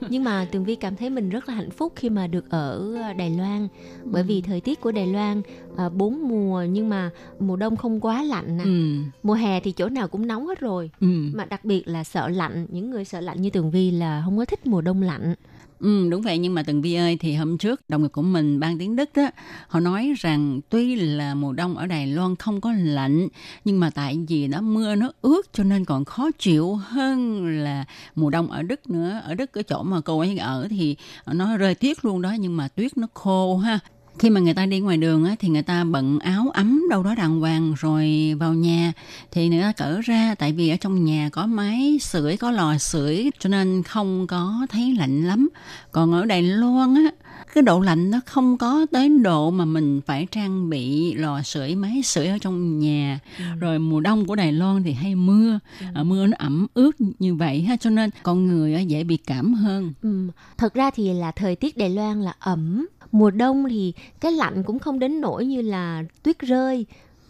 Nhưng 0.08 0.24
mà 0.24 0.46
Tường 0.52 0.64
Vi 0.64 0.74
cảm 0.74 0.96
thấy 0.96 1.10
mình 1.10 1.28
rất 1.30 1.48
là 1.48 1.54
hạnh 1.54 1.70
phúc 1.70 1.92
khi 1.96 2.10
mà 2.10 2.26
được 2.26 2.50
ở 2.50 2.96
Đài 3.16 3.30
Loan 3.30 3.68
bởi 4.04 4.22
vì 4.22 4.40
thời 4.42 4.60
tiết 4.60 4.80
của 4.80 4.92
Đài 4.92 5.06
Loan 5.06 5.42
à, 5.76 5.88
bốn 5.88 6.28
mùa 6.28 6.62
nhưng 6.62 6.88
mà 6.88 7.10
mùa 7.38 7.56
đông 7.56 7.76
không 7.76 8.00
quá 8.00 8.22
lạnh 8.22 8.56
nè. 8.56 8.64
ừ 8.64 9.02
Mùa 9.22 9.34
hè 9.34 9.60
thì 9.60 9.72
chỗ 9.72 9.88
nào 9.88 10.08
cũng 10.08 10.26
nóng 10.26 10.46
hết 10.46 10.60
rồi. 10.60 10.90
ừ 11.00 11.06
Mà 11.34 11.44
đặc 11.44 11.64
biệt 11.64 11.88
là 11.88 12.04
sợ 12.04 12.28
lạnh, 12.28 12.66
những 12.70 12.90
người 12.90 13.04
sợ 13.04 13.20
lạnh 13.20 13.42
như 13.42 13.50
Tường 13.50 13.70
Vi 13.70 13.90
là 13.90 14.22
không 14.24 14.38
có 14.38 14.44
thích 14.44 14.66
mùa 14.66 14.80
đông 14.80 15.02
lạnh. 15.02 15.34
Ừ, 15.82 16.08
đúng 16.10 16.22
vậy 16.22 16.38
nhưng 16.38 16.54
mà 16.54 16.62
từng 16.62 16.82
Vi 16.82 16.94
ơi 16.94 17.16
thì 17.20 17.34
hôm 17.34 17.58
trước 17.58 17.80
đồng 17.88 18.02
nghiệp 18.02 18.08
của 18.12 18.22
mình 18.22 18.60
ban 18.60 18.78
tiếng 18.78 18.96
Đức 18.96 19.10
đó 19.14 19.30
họ 19.68 19.80
nói 19.80 20.12
rằng 20.16 20.60
tuy 20.68 20.94
là 20.96 21.34
mùa 21.34 21.52
đông 21.52 21.76
ở 21.76 21.86
Đài 21.86 22.06
Loan 22.06 22.36
không 22.36 22.60
có 22.60 22.72
lạnh 22.72 23.28
nhưng 23.64 23.80
mà 23.80 23.90
tại 23.90 24.18
vì 24.28 24.48
nó 24.48 24.60
mưa 24.60 24.94
nó 24.94 25.12
ướt 25.22 25.42
cho 25.52 25.64
nên 25.64 25.84
còn 25.84 26.04
khó 26.04 26.30
chịu 26.38 26.74
hơn 26.74 27.46
là 27.46 27.84
mùa 28.14 28.30
đông 28.30 28.50
ở 28.50 28.62
Đức 28.62 28.90
nữa. 28.90 29.20
Ở 29.24 29.34
Đức 29.34 29.52
cái 29.52 29.64
chỗ 29.64 29.82
mà 29.82 30.00
cô 30.00 30.18
ấy 30.18 30.38
ở 30.38 30.66
thì 30.70 30.96
nó 31.26 31.56
rơi 31.56 31.74
tuyết 31.74 32.04
luôn 32.04 32.22
đó 32.22 32.32
nhưng 32.38 32.56
mà 32.56 32.68
tuyết 32.68 32.98
nó 32.98 33.06
khô 33.14 33.56
ha 33.56 33.78
khi 34.18 34.30
mà 34.30 34.40
người 34.40 34.54
ta 34.54 34.66
đi 34.66 34.80
ngoài 34.80 34.96
đường 34.96 35.24
á, 35.24 35.36
thì 35.38 35.48
người 35.48 35.62
ta 35.62 35.84
bận 35.84 36.18
áo 36.18 36.50
ấm 36.54 36.82
đâu 36.90 37.02
đó 37.02 37.14
đàng 37.14 37.40
hoàng 37.40 37.74
rồi 37.78 38.34
vào 38.38 38.54
nhà. 38.54 38.92
Thì 39.30 39.48
người 39.48 39.62
ta 39.62 39.72
cởi 39.72 40.02
ra 40.02 40.34
tại 40.34 40.52
vì 40.52 40.68
ở 40.68 40.76
trong 40.76 41.04
nhà 41.04 41.28
có 41.32 41.46
máy 41.46 41.98
sưởi 42.00 42.36
có 42.36 42.50
lò 42.50 42.78
sưởi 42.78 43.30
cho 43.38 43.48
nên 43.48 43.82
không 43.82 44.26
có 44.26 44.66
thấy 44.70 44.94
lạnh 44.98 45.26
lắm. 45.26 45.48
Còn 45.92 46.12
ở 46.12 46.24
Đài 46.24 46.42
Loan 46.42 46.94
á 46.94 47.10
cái 47.54 47.62
độ 47.62 47.80
lạnh 47.80 48.10
nó 48.10 48.20
không 48.26 48.58
có 48.58 48.86
tới 48.92 49.08
độ 49.08 49.50
mà 49.50 49.64
mình 49.64 50.00
phải 50.06 50.26
trang 50.30 50.70
bị 50.70 51.14
lò 51.14 51.42
sưởi 51.42 51.74
máy 51.74 52.02
sưởi 52.04 52.26
ở 52.26 52.38
trong 52.38 52.78
nhà. 52.78 53.18
Rồi 53.60 53.78
mùa 53.78 54.00
đông 54.00 54.26
của 54.26 54.34
Đài 54.34 54.52
Loan 54.52 54.82
thì 54.82 54.92
hay 54.92 55.14
mưa. 55.14 55.58
À, 55.94 56.02
mưa 56.02 56.26
nó 56.26 56.36
ẩm 56.38 56.66
ướt 56.74 56.90
như 57.18 57.34
vậy 57.34 57.62
ha 57.62 57.76
cho 57.76 57.90
nên 57.90 58.10
con 58.22 58.46
người 58.46 58.84
dễ 58.86 59.04
bị 59.04 59.16
cảm 59.16 59.54
hơn. 59.54 59.92
Ừ. 60.02 60.28
Thật 60.58 60.74
ra 60.74 60.90
thì 60.90 61.12
là 61.12 61.30
thời 61.30 61.56
tiết 61.56 61.76
Đài 61.76 61.90
Loan 61.90 62.22
là 62.22 62.32
ẩm. 62.38 62.86
Mùa 63.12 63.30
đông 63.30 63.64
thì 63.70 63.92
cái 64.20 64.32
lạnh 64.32 64.62
cũng 64.62 64.78
không 64.78 64.98
đến 64.98 65.20
nỗi 65.20 65.46
như 65.46 65.62
là 65.62 66.04
tuyết 66.22 66.38
rơi. 66.38 66.86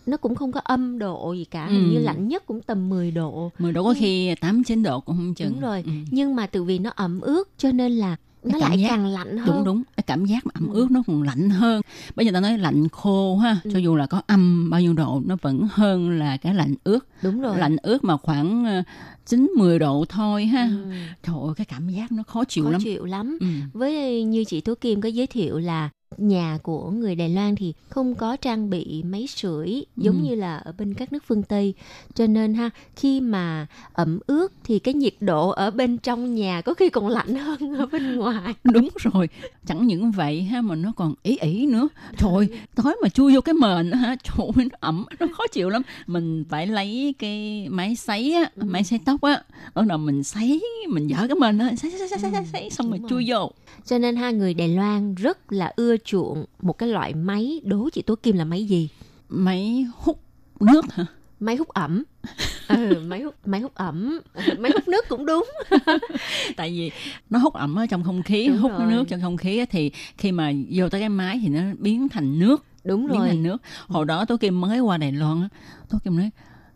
Nó 0.06 0.16
cũng 0.16 0.34
không 0.34 0.52
có 0.52 0.60
âm 0.64 0.98
độ 0.98 1.32
gì 1.32 1.44
cả. 1.44 1.66
Hình 1.66 1.88
Ừ. 1.88 1.92
như 1.92 1.98
lạnh 1.98 2.28
nhất 2.28 2.46
cũng 2.46 2.60
tầm 2.62 2.88
10 2.88 3.10
độ. 3.10 3.50
mười 3.58 3.72
độ 3.72 3.84
có 3.84 3.94
khi 3.98 4.34
tám 4.40 4.64
chín 4.64 4.82
độ 4.82 5.00
cũng 5.00 5.16
không 5.16 5.34
chừng 5.34 5.48
Đúng 5.52 5.60
rồi. 5.60 5.82
Ừ. 5.86 5.92
Nhưng 6.10 6.36
mà 6.36 6.46
từ 6.46 6.64
vì 6.64 6.78
nó 6.78 6.90
ẩm 6.96 7.20
ướt 7.20 7.48
cho 7.58 7.72
nên 7.72 7.92
là 7.92 8.16
nó 8.45 8.59
lại 8.59 8.78
giác- 8.78 8.88
càng 8.88 9.07
lạnh 9.07 9.38
hơn. 9.38 9.47
đúng 9.47 9.64
đúng 9.64 9.82
cái 9.97 10.05
cảm 10.07 10.24
giác 10.24 10.47
mà 10.47 10.51
ẩm 10.55 10.68
ướt 10.72 10.90
nó 10.90 11.03
còn 11.07 11.22
lạnh 11.22 11.51
hơn 11.51 11.82
bây 12.16 12.26
giờ 12.26 12.32
ta 12.32 12.40
nói 12.40 12.59
lạnh 12.59 12.88
khô 12.88 13.36
ha 13.36 13.57
Ừ. 13.64 13.70
cho 13.72 13.78
dù 13.78 13.97
là 13.97 14.07
có 14.07 14.22
âm 14.26 14.70
bao 14.70 14.80
nhiêu 14.80 14.93
độ 14.95 15.22
nó 15.26 15.36
vẫn 15.43 15.68
hơn 15.72 16.11
là 16.18 16.36
cái 16.36 16.55
lạnh 16.55 16.74
ướt 16.84 16.99
Đúng 17.22 17.40
rồi. 17.40 17.59
lạnh 17.59 17.76
ướt 17.82 18.05
mà 18.05 18.16
khoảng 18.16 18.64
ờ, 18.64 18.82
chín 19.26 19.51
mười 19.59 19.78
độ 19.78 20.05
thôi 20.09 20.47
ha 20.47 20.64
Ừ. 20.64 20.90
trời 21.22 21.36
ơi 21.47 21.55
cái 21.57 21.64
cảm 21.64 21.88
giác 21.88 22.12
nó 22.12 22.22
khó 22.22 22.45
chịu 22.45 22.64
Khó 22.64 22.70
lắm 22.70 22.80
chịu 22.84 23.05
lắm. 23.05 23.38
ừ. 23.40 23.47
Với 23.72 24.22
như 24.24 24.45
chị 24.45 24.61
Tố 24.61 24.74
Kim 24.80 25.01
có 25.01 25.09
giới 25.09 25.26
thiệu 25.26 25.59
là 25.59 25.88
nhà 26.18 26.58
của 26.62 26.90
người 26.90 27.14
Đài 27.14 27.28
Loan 27.28 27.56
thì 27.56 27.72
không 27.88 28.14
có 28.14 28.36
trang 28.36 28.70
bị 28.70 29.02
máy 29.02 29.26
sưởi 29.26 29.84
giống 29.96 30.16
Ừ. 30.22 30.28
như 30.28 30.34
là 30.34 30.56
ở 30.56 30.72
bên 30.78 30.94
các 30.94 31.12
nước 31.12 31.24
phương 31.26 31.42
Tây. 31.42 31.74
Cho 32.14 32.26
nên 32.26 32.54
ha, 32.54 32.70
khi 32.96 33.20
mà 33.20 33.66
ẩm 33.92 34.18
ướt 34.26 34.52
thì 34.64 34.78
cái 34.78 34.94
nhiệt 34.94 35.14
độ 35.20 35.48
ở 35.50 35.70
bên 35.70 35.98
trong 35.98 36.34
nhà 36.34 36.60
có 36.60 36.74
khi 36.74 36.88
còn 36.90 37.08
lạnh 37.08 37.34
hơn 37.34 37.74
ở 37.78 37.86
bên 37.86 38.16
ngoài. 38.16 38.54
đúng 38.64 38.88
rồi 38.96 39.28
chẳng 39.66 39.86
những 39.86 40.10
vậy 40.10 40.42
ha 40.42 40.60
mà 40.62 40.74
nó 40.74 40.92
còn 40.96 41.14
ý 41.22 41.36
ỉ 41.40 41.66
nữa 41.66 41.88
trời 42.18 42.30
ơi, 42.34 42.48
tối 42.74 42.96
mà 43.02 43.08
chui 43.08 43.34
vô 43.34 43.40
cái 43.40 43.54
mền 43.54 43.90
á 43.90 43.98
hả 43.98 44.16
trời 44.24 44.46
ơi, 44.56 44.64
nó 44.70 44.76
ẩm 44.80 45.04
nó 45.20 45.26
khó 45.32 45.44
chịu 45.52 45.68
lắm 45.70 45.82
mình 46.06 46.44
phải 46.48 46.66
lấy 46.66 47.14
cái 47.18 47.66
máy 47.70 47.96
sấy 47.96 48.32
á 48.34 48.50
Ừ. 48.56 48.62
máy 48.66 48.84
sấy 48.84 48.98
tóc 49.04 49.20
á 49.22 49.42
bắt 49.74 49.86
đầu 49.86 49.98
mình 49.98 50.22
sấy 50.22 50.62
mình 50.88 51.06
dở 51.10 51.16
cái 51.28 51.34
mền 51.40 51.58
đó 51.58 51.64
sấy 51.78 51.90
sấy 51.90 52.08
sấy 52.08 52.18
sấy, 52.32 52.44
sấy, 52.52 52.70
xong 52.70 52.90
rồi 52.90 53.00
chui 53.08 53.24
vô 53.28 53.50
Cho 53.86 53.98
nên 53.98 54.16
ha 54.16 54.30
người 54.30 54.54
Đài 54.54 54.68
Loan 54.68 55.14
rất 55.14 55.52
là 55.52 55.72
ưa 55.76 55.96
chuộng 56.05 56.44
một 56.62 56.72
cái 56.78 56.88
loại 56.88 57.14
máy 57.14 57.61
đố 57.64 57.88
chị 57.92 58.03
Tố 58.03 58.14
Kim 58.14 58.36
là 58.36 58.44
máy 58.44 58.64
gì? 58.64 58.88
máy 59.28 59.86
hút 59.96 60.20
nước 60.61 60.84
hả 60.92 61.07
Máy 61.40 61.57
hút 61.57 61.68
ẩm. 61.68 62.03
ừ, 62.68 63.03
máy 63.07 63.20
hút 63.22 63.34
máy 63.46 63.61
hút 63.61 63.74
ẩm, 63.74 64.20
máy 64.59 64.72
hút 64.74 64.88
nước 64.88 65.05
cũng 65.09 65.26
đúng. 65.26 65.44
tại 66.57 66.70
vì 66.70 66.90
nó 67.30 67.38
hút 67.38 67.55
ẩm 67.55 67.74
ở 67.78 67.86
trong 67.86 68.05
không 68.05 68.22
khí 68.22 68.48
Đúng 68.48 68.57
hút 68.57 68.72
rồi. 68.78 68.90
nước 68.92 69.05
trong 69.09 69.20
không 69.20 69.36
khí 69.36 69.64
thì 69.70 69.90
khi 70.18 70.32
mà 70.32 70.53
vô 70.70 70.88
tới 70.88 71.00
cái 71.00 71.09
máy 71.09 71.38
thì 71.42 71.48
nó 71.48 71.61
biến 71.78 72.09
thành 72.09 72.38
nước 72.38 72.64
Đúng 72.84 73.07
biến 73.09 73.18
rồi. 73.18 73.28
thành 73.28 73.42
nước 73.42 73.62
hồi 73.86 74.05
đó 74.07 74.24
tôi 74.24 74.38
kim 74.38 74.61
mới 74.61 74.80
qua 74.80 74.96
đài 74.98 75.12
loan 75.12 75.48
tôi 75.88 76.00
kim 76.05 76.16
nói 76.16 76.30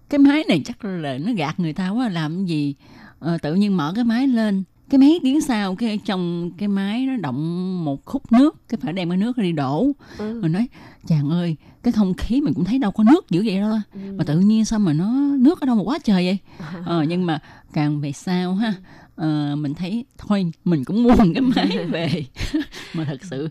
cái 0.08 0.18
máy 0.18 0.44
này 0.48 0.62
chắc 0.64 0.84
là 0.84 1.18
nó 1.18 1.32
gạt 1.32 1.60
người 1.60 1.72
ta 1.72 1.90
quá 1.90 2.08
làm 2.08 2.36
cái 2.36 2.44
gì 2.44 2.74
Ờ, 3.18 3.38
tự 3.38 3.54
nhiên 3.54 3.76
mở 3.76 3.92
cái 3.96 4.04
máy 4.04 4.26
lên 4.26 4.64
cái 4.90 4.98
mấy 4.98 5.20
tiếng 5.22 5.40
sau 5.40 5.74
cái 5.76 5.98
trong 6.04 6.50
cái 6.58 6.68
máy 6.68 7.06
nó 7.06 7.16
động 7.16 7.84
một 7.84 8.04
khúc 8.04 8.32
nước 8.32 8.68
cái 8.68 8.78
phải 8.82 8.92
đem 8.92 9.08
cái 9.10 9.16
nước 9.18 9.38
đi 9.38 9.52
đổ 9.52 9.90
Ừ. 10.18 10.40
rồi 10.40 10.48
nói 10.48 10.68
chàng 11.06 11.30
ơi 11.30 11.56
cái 11.82 11.92
không 11.92 12.14
khí 12.14 12.40
mình 12.40 12.54
cũng 12.54 12.64
thấy 12.64 12.78
đâu 12.78 12.90
có 12.90 13.04
nước 13.04 13.30
dữ 13.30 13.42
vậy 13.46 13.56
đâu. 13.60 13.76
Ừ. 13.94 13.98
mà 14.18 14.24
tự 14.24 14.38
nhiên 14.38 14.64
sao 14.64 14.78
mà 14.78 14.92
nó 14.92 15.12
nước 15.38 15.60
ở 15.60 15.66
đâu 15.66 15.76
mà 15.76 15.82
quá 15.82 15.98
trời 16.04 16.24
vậy 16.26 16.38
ờ, 16.84 17.02
nhưng 17.08 17.26
mà 17.26 17.38
càng 17.72 18.00
về 18.00 18.12
sau 18.12 18.54
ha 18.54 18.74
ờ, 19.16 19.56
mình 19.58 19.74
thấy 19.74 20.04
thôi 20.18 20.52
mình 20.64 20.84
cũng 20.84 21.02
mua 21.02 21.10
một 21.10 21.24
cái 21.34 21.40
máy 21.42 21.78
về 21.90 22.24
mà 22.94 23.04
thật 23.04 23.18
sự 23.30 23.48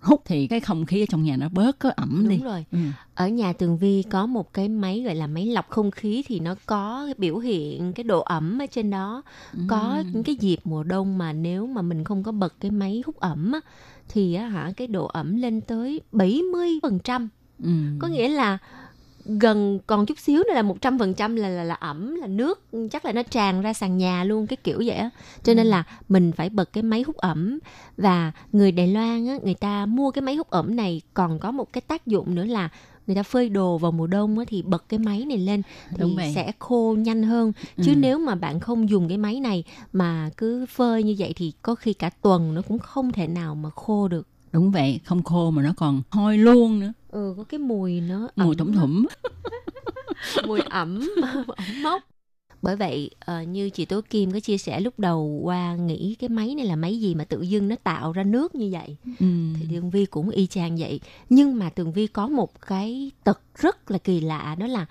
hút 0.00 0.22
thì 0.24 0.46
cái 0.46 0.60
không 0.60 0.86
khí 0.86 1.02
ở 1.02 1.06
trong 1.08 1.22
nhà 1.22 1.36
nó 1.36 1.48
bớt 1.48 1.78
có 1.78 1.90
ẩm 1.96 2.26
đi 2.28 2.36
Đúng 2.36 2.44
rồi. 2.46 2.64
ừ. 2.72 2.78
Ở 3.14 3.28
nhà 3.28 3.52
Tường 3.52 3.78
Vi 3.78 4.02
có 4.10 4.26
một 4.26 4.52
cái 4.52 4.68
máy 4.68 5.02
gọi 5.02 5.14
là 5.14 5.26
máy 5.26 5.46
lọc 5.46 5.70
không 5.70 5.90
khí 5.90 6.24
thì 6.26 6.40
nó 6.40 6.54
có 6.66 7.08
biểu 7.18 7.38
hiện 7.38 7.92
cái 7.92 8.04
độ 8.04 8.20
ẩm 8.20 8.58
ở 8.62 8.66
trên 8.66 8.90
đó. 8.90 9.22
Có 9.68 10.02
những 10.12 10.22
cái 10.22 10.34
dịp 10.34 10.58
mùa 10.64 10.82
đông 10.82 11.18
mà 11.18 11.32
nếu 11.32 11.66
mà 11.66 11.82
mình 11.82 12.04
không 12.04 12.22
có 12.22 12.32
bật 12.32 12.54
cái 12.60 12.70
máy 12.70 13.02
hút 13.06 13.16
ẩm 13.20 13.52
á, 13.52 13.60
thì 14.08 14.34
á 14.34 14.48
hả 14.48 14.72
cái 14.76 14.86
độ 14.86 15.06
ẩm 15.06 15.36
lên 15.36 15.60
tới 15.60 16.00
70%. 16.12 17.28
Ừ. 17.62 17.70
Có 17.98 18.08
nghĩa 18.08 18.28
là 18.28 18.58
gần 19.28 19.78
còn 19.86 20.06
chút 20.06 20.18
xíu 20.18 20.42
nữa 20.48 20.54
là 20.54 20.62
một 20.62 20.80
trăm 20.80 20.98
phần 20.98 21.14
trăm 21.14 21.36
là 21.36 21.48
là 21.48 21.64
là 21.64 21.74
ẩm 21.74 22.14
là 22.14 22.26
nước 22.26 22.64
chắc 22.90 23.04
là 23.04 23.12
nó 23.12 23.22
tràn 23.22 23.60
ra 23.62 23.72
sàn 23.72 23.96
nhà 23.98 24.24
luôn 24.24 24.46
cái 24.46 24.56
kiểu 24.56 24.82
vậy 24.86 24.96
á. 24.96 25.10
Cho 25.42 25.54
nên 25.54 25.66
là 25.66 25.84
mình 26.08 26.32
phải 26.32 26.48
bật 26.50 26.72
cái 26.72 26.82
máy 26.82 27.02
hút 27.06 27.16
ẩm. 27.16 27.58
Và 27.96 28.32
người 28.52 28.72
Đài 28.72 28.86
Loan 28.86 29.26
á 29.26 29.38
người 29.44 29.54
ta 29.54 29.86
mua 29.86 30.10
cái 30.10 30.22
máy 30.22 30.36
hút 30.36 30.50
ẩm 30.50 30.76
này 30.76 31.02
còn 31.14 31.38
có 31.38 31.50
một 31.52 31.72
cái 31.72 31.80
tác 31.80 32.06
dụng 32.06 32.34
nữa 32.34 32.44
là 32.44 32.68
người 33.06 33.16
ta 33.16 33.22
phơi 33.22 33.48
đồ 33.48 33.78
vào 33.78 33.92
mùa 33.92 34.06
đông 34.06 34.38
á, 34.38 34.44
thì 34.48 34.62
bật 34.62 34.84
cái 34.88 34.98
máy 34.98 35.24
này 35.24 35.38
lên 35.38 35.62
thì 35.96 36.16
sẽ 36.34 36.52
khô 36.58 36.96
nhanh 36.98 37.22
hơn. 37.22 37.52
Chứ 37.76 37.92
Ừ. 37.92 37.98
nếu 37.98 38.18
mà 38.18 38.34
bạn 38.34 38.60
không 38.60 38.88
dùng 38.88 39.08
cái 39.08 39.18
máy 39.18 39.40
này 39.40 39.64
mà 39.92 40.30
cứ 40.36 40.66
phơi 40.66 41.02
như 41.02 41.14
vậy 41.18 41.32
thì 41.36 41.52
có 41.62 41.74
khi 41.74 41.92
cả 41.92 42.10
tuần 42.10 42.54
nó 42.54 42.62
cũng 42.62 42.78
không 42.78 43.12
thể 43.12 43.26
nào 43.26 43.54
mà 43.54 43.70
khô 43.70 44.08
được 44.08 44.26
Đúng 44.52 44.70
vậy, 44.70 45.00
không 45.04 45.22
khô 45.22 45.50
mà 45.50 45.62
nó 45.62 45.72
còn 45.76 46.02
hôi 46.10 46.38
luôn 46.38 46.80
nữa. 46.80 46.92
ừ 47.10 47.34
có 47.36 47.44
cái 47.44 47.58
mùi 47.58 48.00
nó 48.00 48.28
Mùi 48.36 48.56
thủng 48.56 48.72
thủng. 48.72 49.06
mùi 50.46 50.60
ẩm 50.60 51.10
ẩm 51.56 51.82
mốc 51.82 52.02
bởi 52.62 52.76
vậy 52.76 53.10
ờ, 53.20 53.42
như 53.42 53.70
chị 53.70 53.84
Tố 53.84 54.00
Kim 54.10 54.32
có 54.32 54.40
chia 54.40 54.58
sẻ 54.58 54.80
lúc 54.80 54.98
đầu 54.98 55.40
qua 55.42 55.74
nghĩ 55.76 56.16
cái 56.18 56.28
máy 56.28 56.54
này 56.54 56.66
là 56.66 56.76
máy 56.76 57.00
gì 57.00 57.14
mà 57.14 57.24
tự 57.24 57.42
dưng 57.42 57.68
nó 57.68 57.76
tạo 57.84 58.12
ra 58.12 58.22
nước 58.24 58.54
như 58.54 58.68
vậy 58.72 58.96
Ừ. 59.20 59.26
thì 59.60 59.66
Tường 59.70 59.90
Vi 59.90 60.06
cũng 60.06 60.30
y 60.30 60.46
chang 60.46 60.76
vậy 60.76 61.00
nhưng 61.30 61.58
mà 61.58 61.70
Tường 61.70 61.92
Vi 61.92 62.06
có 62.06 62.28
một 62.28 62.60
cái 62.66 63.10
tật 63.24 63.40
rất 63.58 63.90
là 63.90 63.98
kỳ 63.98 64.20
lạ 64.20 64.56
đó 64.58 64.66
là 64.66 64.86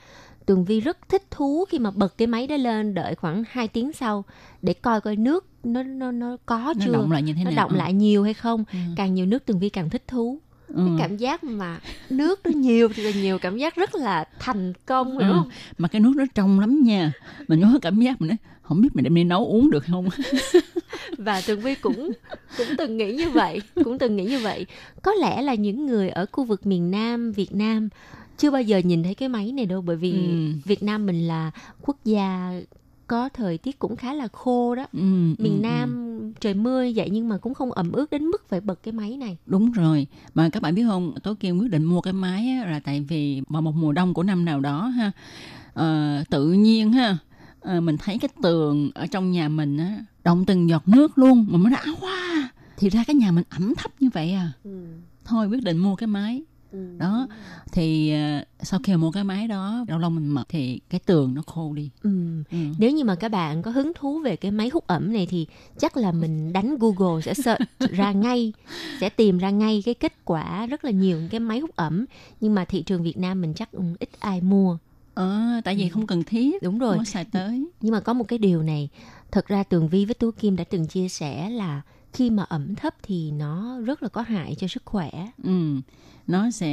Tường 0.47 0.63
Vi 0.65 0.79
rất 0.79 1.09
thích 1.09 1.23
thú 1.31 1.65
khi 1.69 1.79
mà 1.79 1.91
bật 1.91 2.17
cái 2.17 2.27
máy 2.27 2.47
đó 2.47 2.55
lên 2.57 2.93
đợi 2.93 3.15
khoảng 3.15 3.43
2 3.49 3.67
tiếng 3.67 3.93
sau 3.93 4.23
để 4.61 4.73
coi 4.73 5.01
coi 5.01 5.15
nước 5.15 5.45
nó 5.63 5.83
nó 5.83 6.11
nó 6.11 6.37
có 6.45 6.57
Nó 6.77 6.85
chưa 6.85 6.93
động 6.93 7.11
lại 7.11 7.21
như 7.23 7.33
thế 7.33 7.43
nó 7.43 7.51
nào? 7.51 7.63
động 7.67 7.71
Ừ. 7.71 7.77
lại 7.77 7.93
nhiều 7.93 8.23
hay 8.23 8.33
không 8.33 8.63
Ừ. 8.71 8.77
càng 8.95 9.13
nhiều 9.13 9.25
nước 9.25 9.45
Tường 9.45 9.59
Vi 9.59 9.69
càng 9.69 9.89
thích 9.89 10.03
thú 10.07 10.39
Ừ. 10.67 10.83
cái 10.85 10.95
cảm 11.07 11.17
giác 11.17 11.43
mà 11.43 11.79
nước 12.09 12.39
nó 12.45 12.51
nhiều 12.55 12.89
thì 12.95 13.03
là 13.03 13.11
nhiều 13.11 13.39
cảm 13.39 13.57
giác 13.57 13.75
rất 13.75 13.95
là 13.95 14.25
thành 14.39 14.73
công 14.85 15.19
hiểu 15.19 15.27
Ừ. 15.31 15.33
không 15.37 15.49
Mà 15.77 15.87
cái 15.87 16.01
nước 16.01 16.13
nó 16.15 16.23
trong 16.35 16.59
lắm 16.59 16.81
nha. 16.83 17.11
Mình 17.47 17.61
có 17.61 17.79
cảm 17.81 17.99
giác 18.01 18.21
mình 18.21 18.27
nói, 18.27 18.37
không 18.61 18.81
biết 18.81 18.89
mình 18.93 19.03
đem 19.03 19.15
đi 19.15 19.23
nấu 19.23 19.45
uống 19.45 19.69
được 19.71 19.83
không? 19.91 20.09
và 21.17 21.41
tường 21.41 21.61
vi 21.61 21.75
cũng 21.75 22.11
cũng 22.57 22.67
từng 22.77 22.97
nghĩ 22.97 23.13
như 23.13 23.29
vậy 23.29 23.61
cũng 23.83 23.97
từng 23.97 24.15
nghĩ 24.15 24.25
như 24.25 24.39
vậy 24.39 24.65
có 25.03 25.11
lẽ 25.13 25.41
là 25.41 25.53
những 25.53 25.85
người 25.85 26.09
ở 26.09 26.25
khu 26.31 26.43
vực 26.43 26.65
miền 26.67 26.91
nam 26.91 27.31
việt 27.31 27.55
nam 27.55 27.89
chưa 28.37 28.51
bao 28.51 28.61
giờ 28.61 28.77
nhìn 28.77 29.03
thấy 29.03 29.15
cái 29.15 29.29
máy 29.29 29.51
này 29.51 29.65
đâu 29.65 29.81
bởi 29.81 29.95
vì 29.95 30.11
Ừ. 30.11 30.51
việt 30.65 30.83
nam 30.83 31.05
mình 31.05 31.27
là 31.27 31.51
quốc 31.81 31.97
gia 32.05 32.51
có 33.07 33.29
thời 33.29 33.57
tiết 33.57 33.79
cũng 33.79 33.95
khá 33.95 34.13
là 34.13 34.27
khô 34.27 34.75
đó 34.75 34.85
Ừ, 34.93 34.99
miền 35.37 35.53
ừ, 35.53 35.57
ừ. 35.57 35.61
nam 35.61 36.03
trời 36.39 36.53
mưa 36.53 36.85
vậy 36.95 37.09
nhưng 37.11 37.29
mà 37.29 37.37
cũng 37.37 37.53
không 37.53 37.71
ẩm 37.71 37.91
ướt 37.91 38.09
đến 38.11 38.25
mức 38.25 38.49
phải 38.49 38.61
bật 38.61 38.83
cái 38.83 38.91
máy 38.91 39.17
này 39.17 39.37
Đúng 39.45 39.71
rồi. 39.71 40.07
Mà 40.33 40.49
các 40.49 40.61
bạn 40.63 40.75
biết 40.75 40.83
không, 40.87 41.13
Tố 41.23 41.33
Kim 41.33 41.57
quyết 41.59 41.71
định 41.71 41.83
mua 41.83 42.01
cái 42.01 42.13
máy 42.13 42.49
á, 42.63 42.69
là 42.71 42.79
tại 42.79 43.01
vì 43.01 43.41
vào 43.49 43.61
một 43.61 43.75
mùa 43.75 43.91
đông 43.91 44.13
của 44.13 44.23
năm 44.23 44.45
nào 44.45 44.59
đó 44.59 44.87
ha, 44.87 45.11
ờ, 45.73 46.23
tự 46.29 46.51
nhiên 46.51 46.91
ha, 46.93 47.17
ờ, 47.59 47.81
mình 47.81 47.97
thấy 47.97 48.17
cái 48.19 48.29
tường 48.43 48.91
ở 48.95 49.07
trong 49.07 49.31
nhà 49.31 49.49
mình 49.49 49.77
á, 49.77 49.99
động 50.23 50.45
từng 50.45 50.69
giọt 50.69 50.87
nước 50.87 51.17
luôn 51.17 51.45
mà 51.49 51.57
nó 51.63 51.69
đã 51.69 51.83
quá. 52.01 52.49
Thì 52.77 52.89
ra 52.89 53.03
cái 53.07 53.15
nhà 53.15 53.31
mình 53.31 53.43
ẩm 53.49 53.73
thấp 53.77 53.91
như 53.99 54.09
vậy 54.13 54.31
à. 54.31 54.51
Thôi 55.25 55.47
quyết 55.47 55.63
định 55.63 55.77
mua 55.77 55.95
cái 55.95 56.07
máy. 56.07 56.43
Đó, 56.97 57.27
thì 57.71 58.11
ờ, 58.13 58.43
sau 58.61 58.79
khi 58.83 58.95
mua 58.95 59.11
cái 59.11 59.23
máy 59.23 59.47
đó, 59.47 59.85
lâu 59.87 59.99
lâu 59.99 60.09
mình 60.09 60.27
mật 60.27 60.43
thì 60.49 60.79
cái 60.89 60.99
tường 60.99 61.33
nó 61.33 61.41
khô 61.41 61.73
đi. 61.73 61.89
ừ. 62.03 62.43
Ừ. 62.51 62.57
nếu 62.77 62.91
như 62.91 63.03
mà 63.03 63.15
các 63.15 63.29
bạn 63.29 63.61
có 63.61 63.71
hứng 63.71 63.91
thú 63.95 64.19
về 64.19 64.35
cái 64.35 64.51
máy 64.51 64.69
hút 64.73 64.87
ẩm 64.87 65.13
này 65.13 65.25
thì 65.29 65.47
chắc 65.79 65.97
là 65.97 66.11
mình 66.11 66.53
đánh 66.53 66.77
google 66.79 67.21
sẽ 67.21 67.33
search 67.33 67.61
ra 67.91 68.11
ngay 68.11 68.53
sẽ 68.99 69.09
tìm 69.09 69.37
ra 69.37 69.49
ngay 69.49 69.81
cái 69.85 69.93
kết 69.93 70.13
quả 70.25 70.65
rất 70.65 70.85
là 70.85 70.91
nhiều 70.91 71.21
cái 71.29 71.39
máy 71.39 71.59
hút 71.59 71.75
ẩm 71.75 72.05
nhưng 72.41 72.55
mà 72.55 72.65
thị 72.65 72.81
trường 72.83 73.03
việt 73.03 73.17
nam 73.17 73.41
mình 73.41 73.53
chắc 73.53 73.71
ừ, 73.71 73.83
ít 73.99 74.09
ai 74.19 74.41
mua 74.41 74.77
Ờ, 75.13 75.61
tại 75.63 75.75
vì 75.75 75.89
không 75.89 76.07
cần 76.07 76.23
thiết. 76.23 76.63
đúng 76.63 76.79
rồi 76.79 76.95
Không 76.97 77.05
xài 77.05 77.25
tới. 77.25 77.65
nhưng 77.81 77.91
mà 77.91 77.99
có 77.99 78.13
một 78.13 78.23
cái 78.27 78.39
điều 78.39 78.63
này 78.63 78.89
thật 79.31 79.47
ra 79.47 79.63
tường 79.63 79.87
vi 79.87 80.05
với 80.05 80.13
tú 80.13 80.31
kim 80.31 80.55
đã 80.55 80.63
từng 80.63 80.87
chia 80.87 81.09
sẻ 81.09 81.49
là 81.49 81.81
khi 82.17 82.29
mà 82.29 82.43
ẩm 82.43 82.75
thấp 82.75 82.95
thì 83.03 83.31
nó 83.31 83.79
rất 83.79 84.03
là 84.03 84.09
có 84.09 84.21
hại 84.21 84.55
cho 84.55 84.67
sức 84.67 84.85
khỏe. 84.85 85.11
Ừ, 85.43 85.81
nó 86.27 86.51
sẽ 86.51 86.71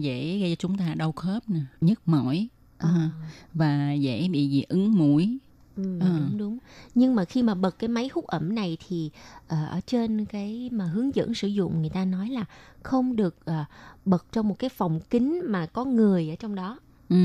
dễ 0.00 0.38
gây 0.38 0.50
cho 0.50 0.56
chúng 0.58 0.78
ta 0.78 0.94
đau 0.94 1.12
khớp 1.12 1.48
nè, 1.48 1.60
nhức 1.80 2.08
mỏi 2.08 2.48
à, 2.78 3.10
và 3.54 3.92
dễ 3.92 4.28
bị 4.28 4.50
dị 4.50 4.62
ứng 4.68 4.98
mũi. 4.98 5.38
Ừ, 5.76 5.98
Ờ. 6.00 6.06
đúng 6.18 6.38
đúng. 6.38 6.58
Nhưng 6.94 7.14
mà 7.14 7.24
khi 7.24 7.42
mà 7.42 7.54
bật 7.54 7.78
cái 7.78 7.88
máy 7.88 8.10
hút 8.12 8.26
ẩm 8.26 8.54
này 8.54 8.76
thì 8.88 9.10
ờ, 9.48 9.66
ở 9.66 9.80
trên 9.86 10.24
cái 10.24 10.68
mà 10.72 10.84
hướng 10.84 11.14
dẫn 11.14 11.34
sử 11.34 11.48
dụng 11.48 11.80
người 11.80 11.90
ta 11.90 12.04
nói 12.04 12.28
là 12.28 12.44
không 12.82 13.16
được 13.16 13.44
ờ, 13.44 13.64
bật 14.04 14.26
trong 14.32 14.48
một 14.48 14.58
cái 14.58 14.70
phòng 14.70 15.00
kín 15.10 15.40
mà 15.46 15.66
có 15.66 15.84
người 15.84 16.30
ở 16.30 16.36
trong 16.36 16.54
đó. 16.54 16.78
Ừ, 17.08 17.16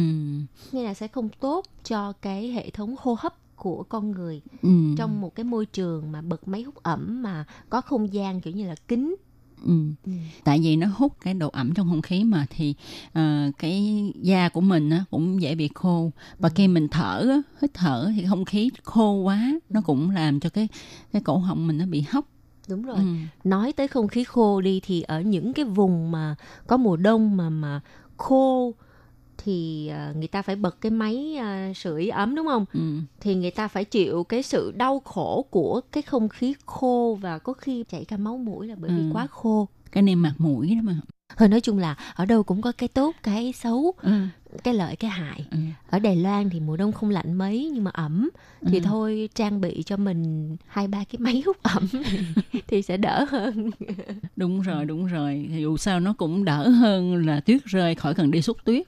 nghĩa 0.72 0.84
là 0.84 0.94
sẽ 0.94 1.08
không 1.08 1.30
tốt 1.40 1.66
cho 1.84 2.14
cái 2.14 2.48
hệ 2.52 2.70
thống 2.70 2.96
hô 3.00 3.16
hấp 3.20 3.34
của 3.56 3.84
con 3.84 4.12
người 4.12 4.42
ừ, 4.62 4.70
trong 4.98 5.22
một 5.22 5.36
cái 5.36 5.44
môi 5.44 5.66
trường 5.66 6.12
mà 6.12 6.22
bật 6.22 6.48
máy 6.48 6.64
hút 6.64 6.76
ẩm 6.84 7.24
mà 7.24 7.46
có 7.70 7.82
không 7.82 8.14
gian 8.14 8.42
kiểu 8.42 8.54
như 8.54 8.68
là 8.68 8.76
kín. 8.88 9.16
Ừ. 9.66 9.72
Tại 10.44 10.60
vì 10.60 10.76
nó 10.76 10.88
hút 10.96 11.14
cái 11.22 11.34
độ 11.34 11.50
ẩm 11.50 11.74
trong 11.74 11.90
không 11.90 12.02
khí 12.02 12.24
mà 12.24 12.46
thì 12.50 12.76
ờ, 13.14 13.52
cái 13.58 14.04
da 14.22 14.50
của 14.50 14.62
mình 14.62 14.90
á, 14.90 15.06
cũng 15.12 15.42
dễ 15.42 15.56
bị 15.56 15.70
khô. 15.76 16.12
Và 16.40 16.50
khi 16.50 16.68
mình 16.68 16.88
thở 16.88 17.26
á, 17.30 17.42
hít 17.62 17.74
thở 17.74 18.12
thì 18.16 18.26
không 18.30 18.46
khí 18.46 18.70
khô 18.84 19.14
quá 19.14 19.52
nó 19.70 19.82
cũng 19.86 20.10
làm 20.10 20.40
cho 20.40 20.50
cái 20.50 20.68
cái 21.14 21.22
cổ 21.22 21.38
họng 21.38 21.68
mình 21.68 21.78
nó 21.78 21.86
bị 21.86 22.02
hóc. 22.02 22.26
đúng 22.70 22.84
rồi. 22.84 22.96
Ừ. 22.96 23.04
nói 23.44 23.74
tới 23.74 23.88
không 23.88 24.08
khí 24.08 24.24
khô 24.24 24.62
đi 24.62 24.80
thì 24.84 25.02
ở 25.02 25.22
những 25.22 25.54
cái 25.54 25.66
vùng 25.66 26.12
mà 26.12 26.36
có 26.68 26.78
mùa 26.78 26.96
đông 26.96 27.38
mà 27.38 27.50
mà 27.50 27.82
khô 28.18 28.74
thì 29.38 29.88
à, 29.88 30.14
người 30.18 30.28
ta 30.28 30.42
phải 30.42 30.56
bật 30.56 30.82
cái 30.82 30.92
máy 30.92 31.36
à, 31.40 31.72
sưởi 31.76 32.08
ấm 32.10 32.36
đúng 32.36 32.48
không? 32.48 32.66
Ừ. 32.74 32.80
Thì 33.20 33.36
người 33.36 33.52
ta 33.52 33.68
phải 33.68 33.86
chịu 33.86 34.24
cái 34.24 34.44
sự 34.44 34.72
đau 34.76 35.00
khổ 35.00 35.46
của 35.50 35.82
cái 35.92 36.04
không 36.04 36.30
khí 36.30 36.56
khô 36.66 37.18
và 37.22 37.38
có 37.40 37.54
khi 37.54 37.84
chảy 37.90 38.06
cả 38.06 38.18
máu 38.18 38.38
mũi 38.38 38.68
là 38.68 38.76
bởi 38.78 38.92
vì 38.92 39.02
Ừ. 39.02 39.10
quá 39.14 39.28
khô. 39.28 39.68
Cái 39.92 40.04
niêm 40.04 40.22
mạc 40.22 40.34
mũi 40.38 40.76
đó 40.76 40.82
mà. 40.84 40.96
Thôi 41.38 41.50
nói 41.50 41.62
chung 41.62 41.78
là 41.78 41.96
ở 42.16 42.26
đâu 42.26 42.44
cũng 42.44 42.62
có 42.62 42.72
cái 42.72 42.90
tốt, 42.90 43.16
cái 43.24 43.54
xấu, 43.54 43.94
Ừ. 44.02 44.12
cái 44.64 44.74
lợi, 44.74 44.96
cái 44.96 45.12
hại. 45.12 45.46
Ừ. 45.52 45.58
Ở 45.90 46.00
Đài 46.00 46.16
Loan 46.16 46.50
thì 46.50 46.60
mùa 46.60 46.78
đông 46.78 46.92
không 46.92 47.10
lạnh 47.10 47.34
mấy 47.34 47.70
nhưng 47.74 47.84
mà 47.84 47.92
ẩm 47.94 48.30
thì 48.68 48.80
Ừ. 48.80 48.84
thôi 48.84 49.30
trang 49.36 49.62
bị 49.62 49.84
cho 49.86 49.98
mình 49.98 50.56
hai 50.68 50.88
ba 50.88 50.98
cái 51.12 51.20
máy 51.20 51.44
hút 51.46 51.58
ẩm 51.64 51.88
thì, 52.04 52.20
thì 52.68 52.82
sẽ 52.82 52.98
đỡ 52.98 53.26
hơn. 53.30 53.70
Đúng 54.36 54.62
rồi, 54.62 54.86
đúng 54.86 55.06
rồi. 55.06 55.50
Dù 55.62 55.78
sao 55.78 56.00
nó 56.00 56.14
cũng 56.14 56.46
đỡ 56.46 56.70
hơn 56.70 57.26
là 57.26 57.40
tuyết 57.40 57.66
rơi 57.66 57.96
khỏi 57.96 58.14
cần 58.14 58.32
đi 58.32 58.42
xúc 58.42 58.58
tuyết. 58.64 58.88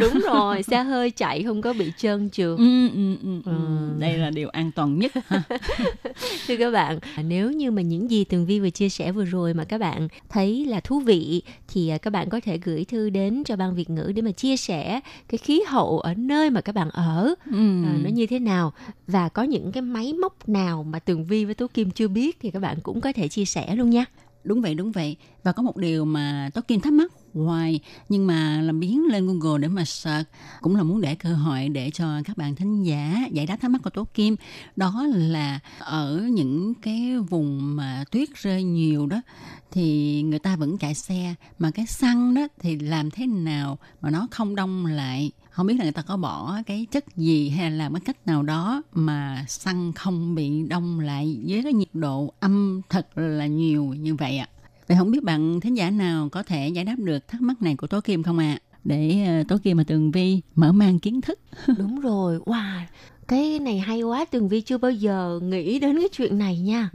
Đúng 0.00 0.20
rồi 0.26 0.62
xe 0.62 0.82
hơi 0.82 1.10
chạy 1.10 1.42
không 1.42 1.62
có 1.62 1.72
bị 1.72 1.92
trơn 1.96 2.30
trượt 2.30 2.58
Ừ, 2.58 2.88
ừ, 2.88 3.16
ừ, 3.22 3.40
ừ. 3.44 3.50
Ừ. 3.50 3.88
Đây 4.00 4.16
là 4.18 4.30
điều 4.30 4.48
an 4.48 4.72
toàn 4.72 4.98
nhất. 4.98 5.12
thưa 6.48 6.56
các 6.56 6.70
bạn 6.70 6.98
à, 7.16 7.22
nếu 7.22 7.50
như 7.52 7.70
mà 7.70 7.82
những 7.82 8.10
gì 8.10 8.24
tường 8.24 8.46
vi 8.46 8.60
vừa 8.60 8.70
chia 8.70 8.88
sẻ 8.88 9.12
vừa 9.12 9.24
rồi 9.24 9.54
mà 9.54 9.64
các 9.64 9.78
bạn 9.78 10.08
thấy 10.28 10.64
là 10.66 10.80
thú 10.80 11.00
vị 11.00 11.42
thì 11.68 11.88
à, 11.88 11.98
các 11.98 12.10
bạn 12.12 12.28
có 12.30 12.40
thể 12.44 12.58
gửi 12.64 12.84
thư 12.84 13.10
đến 13.10 13.42
cho 13.44 13.56
ban 13.56 13.74
việt 13.74 13.90
ngữ 13.90 14.12
để 14.16 14.22
mà 14.22 14.30
chia 14.30 14.56
sẻ 14.56 15.00
cái 15.28 15.38
khí 15.38 15.60
hậu 15.68 16.00
ở 16.00 16.14
nơi 16.14 16.50
mà 16.50 16.60
các 16.60 16.74
bạn 16.74 16.90
ở 16.90 17.34
Ừ. 17.50 17.56
à, 17.84 17.98
nó 18.04 18.10
như 18.10 18.26
thế 18.26 18.38
nào 18.38 18.72
và 19.06 19.28
có 19.28 19.42
những 19.42 19.72
cái 19.72 19.82
máy 19.82 20.12
móc 20.12 20.48
nào 20.48 20.82
mà 20.82 20.98
tường 20.98 21.24
vi 21.24 21.44
với 21.44 21.54
tú 21.54 21.66
kim 21.66 21.90
chưa 21.90 22.08
biết 22.08 22.36
thì 22.40 22.50
các 22.50 22.60
bạn 22.62 22.78
cũng 22.82 23.00
có 23.00 23.12
thể 23.12 23.28
chia 23.28 23.44
sẻ 23.44 23.74
luôn 23.74 23.90
nha 23.90 24.04
Đúng 24.44 24.60
vậy, 24.62 24.74
đúng 24.74 24.92
vậy. 24.92 25.16
Và 25.42 25.52
có 25.52 25.62
một 25.62 25.76
điều 25.76 26.04
mà 26.04 26.50
Tố 26.54 26.60
Kim 26.60 26.80
thắc 26.80 26.92
mắc 26.92 27.12
hoài 27.34 27.80
nhưng 28.08 28.26
mà 28.26 28.60
làm 28.62 28.80
biến 28.80 29.06
lên 29.06 29.26
Google 29.26 29.58
để 29.58 29.68
mà 29.68 29.84
search, 29.84 30.28
cũng 30.60 30.76
là 30.76 30.82
muốn 30.82 31.00
để 31.00 31.14
cơ 31.14 31.34
hội 31.34 31.68
để 31.68 31.90
cho 31.90 32.22
các 32.24 32.36
bạn 32.36 32.54
thính 32.54 32.82
giả 32.82 33.28
giải 33.32 33.46
đáp 33.46 33.56
thắc 33.60 33.70
mắc 33.70 33.80
của 33.84 33.90
Tố 33.90 34.04
Kim 34.04 34.36
đó 34.76 35.06
là 35.14 35.60
ở 35.78 36.28
những 36.32 36.74
cái 36.74 37.18
vùng 37.18 37.76
mà 37.76 38.04
tuyết 38.10 38.28
rơi 38.34 38.62
nhiều 38.62 39.06
đó, 39.06 39.22
thì 39.70 40.22
người 40.22 40.38
ta 40.38 40.56
vẫn 40.56 40.78
chạy 40.78 40.94
xe, 40.94 41.34
mà 41.58 41.70
cái 41.70 41.86
xăng 41.86 42.34
đó 42.34 42.48
thì 42.60 42.78
làm 42.78 43.10
thế 43.10 43.26
nào 43.26 43.78
mà 44.00 44.10
nó 44.10 44.28
không 44.30 44.54
đông 44.54 44.86
lại? 44.86 45.30
Không 45.50 45.66
biết 45.66 45.74
là 45.78 45.82
người 45.82 45.92
ta 45.92 46.02
có 46.02 46.16
bỏ 46.16 46.56
cái 46.66 46.86
chất 46.90 47.16
gì 47.16 47.48
hay 47.48 47.70
là 47.70 47.76
làm 47.76 47.94
cái 47.94 48.00
cách 48.00 48.26
nào 48.26 48.42
đó 48.42 48.82
mà 48.92 49.44
xăng 49.48 49.92
không 49.92 50.34
bị 50.34 50.62
đông 50.68 51.00
lại 51.00 51.38
với 51.46 51.62
cái 51.62 51.72
nhiệt 51.72 51.94
độ 51.94 52.34
âm 52.40 52.80
thật 52.88 53.18
là 53.18 53.46
nhiều 53.46 53.84
như 53.84 54.14
vậy 54.14 54.38
ạ? 54.38 54.48
Vậy 54.90 54.96
không 54.98 55.10
biết 55.10 55.22
bạn 55.24 55.60
thính 55.60 55.76
giả 55.76 55.90
nào 55.90 56.28
có 56.28 56.42
thể 56.42 56.68
giải 56.68 56.84
đáp 56.84 56.94
được 56.98 57.28
thắc 57.28 57.42
mắc 57.42 57.62
này 57.62 57.76
của 57.76 57.86
tố 57.86 58.00
kim 58.00 58.22
không 58.22 58.38
ạ? 58.38 58.58
Để 58.84 59.24
ờ, 59.26 59.42
tố 59.48 59.56
kim 59.62 59.76
và 59.76 59.84
tường 59.84 60.10
vi 60.10 60.40
mở 60.54 60.72
mang 60.72 60.98
kiến 60.98 61.20
thức. 61.20 61.38
Đúng 61.78 62.00
rồi. 62.00 62.38
Wow 62.38 62.80
cái 63.28 63.58
này 63.58 63.78
hay 63.78 64.02
quá. 64.02 64.24
Tường 64.24 64.48
vi 64.48 64.60
chưa 64.60 64.78
bao 64.78 64.90
giờ 64.90 65.40
nghĩ 65.42 65.78
đến 65.78 65.98
cái 66.00 66.08
chuyện 66.12 66.38
này 66.38 66.58
nha. 66.58 66.90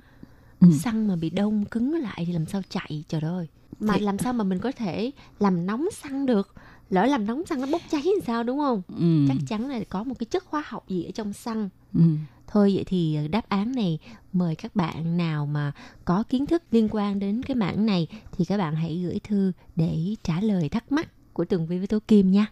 Ừ. 0.62 0.68
xăng 0.84 1.08
mà 1.08 1.16
bị 1.16 1.30
đông 1.30 1.66
cứng 1.66 1.92
lại 1.94 2.24
thì 2.28 2.34
làm 2.34 2.46
sao 2.46 2.62
chạy? 2.70 3.04
Trời 3.10 3.22
ơi. 3.22 3.48
Mà 3.80 3.94
Thì- 3.94 4.00
làm 4.06 4.18
sao 4.18 4.34
mà 4.34 4.44
mình 4.44 4.60
có 4.60 4.72
thể 4.72 5.12
làm 5.40 5.66
nóng 5.66 5.88
xăng 6.04 6.26
được? 6.26 6.54
Lỡ 6.90 7.06
làm 7.06 7.26
nóng 7.26 7.46
xăng 7.46 7.62
nó 7.62 7.68
bốc 7.72 7.82
cháy 7.92 8.02
thì 8.04 8.12
sao 8.28 8.44
đúng 8.44 8.60
không? 8.60 8.82
Ừ. 9.00 9.26
chắc 9.28 9.38
chắn 9.48 9.70
là 9.70 9.80
có 9.90 10.04
một 10.04 10.16
cái 10.20 10.26
chất 10.26 10.44
hóa 10.50 10.64
học 10.68 10.90
gì 10.90 11.04
ở 11.04 11.12
trong 11.12 11.34
xăng. 11.34 11.70
Ừ 11.94 12.02
thôi 12.56 12.72
vậy 12.76 12.84
thì 12.88 13.16
ờ, 13.16 13.28
đáp 13.28 13.50
án 13.50 13.72
này 13.72 14.00
mời 14.34 14.56
các 14.56 14.76
bạn 14.76 15.18
nào 15.18 15.46
mà 15.46 15.72
có 16.06 16.24
kiến 16.30 16.46
thức 16.46 16.64
liên 16.72 16.88
quan 16.92 17.20
đến 17.20 17.44
cái 17.44 17.56
mảng 17.56 17.86
này 17.86 18.08
thì 18.38 18.46
các 18.46 18.58
bạn 18.58 18.76
hãy 18.76 19.02
gửi 19.04 19.20
thư 19.24 19.52
để 19.76 20.16
trả 20.24 20.42
lời 20.42 20.70
thắc 20.70 20.92
mắc 20.92 21.34
của 21.34 21.46
tường 21.46 21.68
vi 21.68 21.78
với 21.78 21.88
tố 21.88 22.00
kim 22.08 22.32
nha 22.32 22.46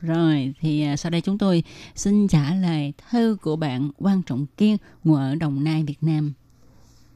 Rồi, 0.00 0.54
thì 0.60 0.86
ờ, 0.86 0.96
sau 0.96 1.10
đây 1.10 1.20
chúng 1.20 1.38
tôi 1.38 1.62
xin 1.94 2.28
trả 2.28 2.54
lời 2.54 2.92
thư 3.10 3.36
của 3.42 3.56
bạn 3.56 3.90
Quan 3.98 4.22
Trọng 4.22 4.46
Kiên 4.56 4.76
ngụ 5.04 5.14
ở 5.14 5.34
Đồng 5.34 5.64
Nai, 5.64 5.82
Việt 5.84 6.02
Nam. 6.02 6.32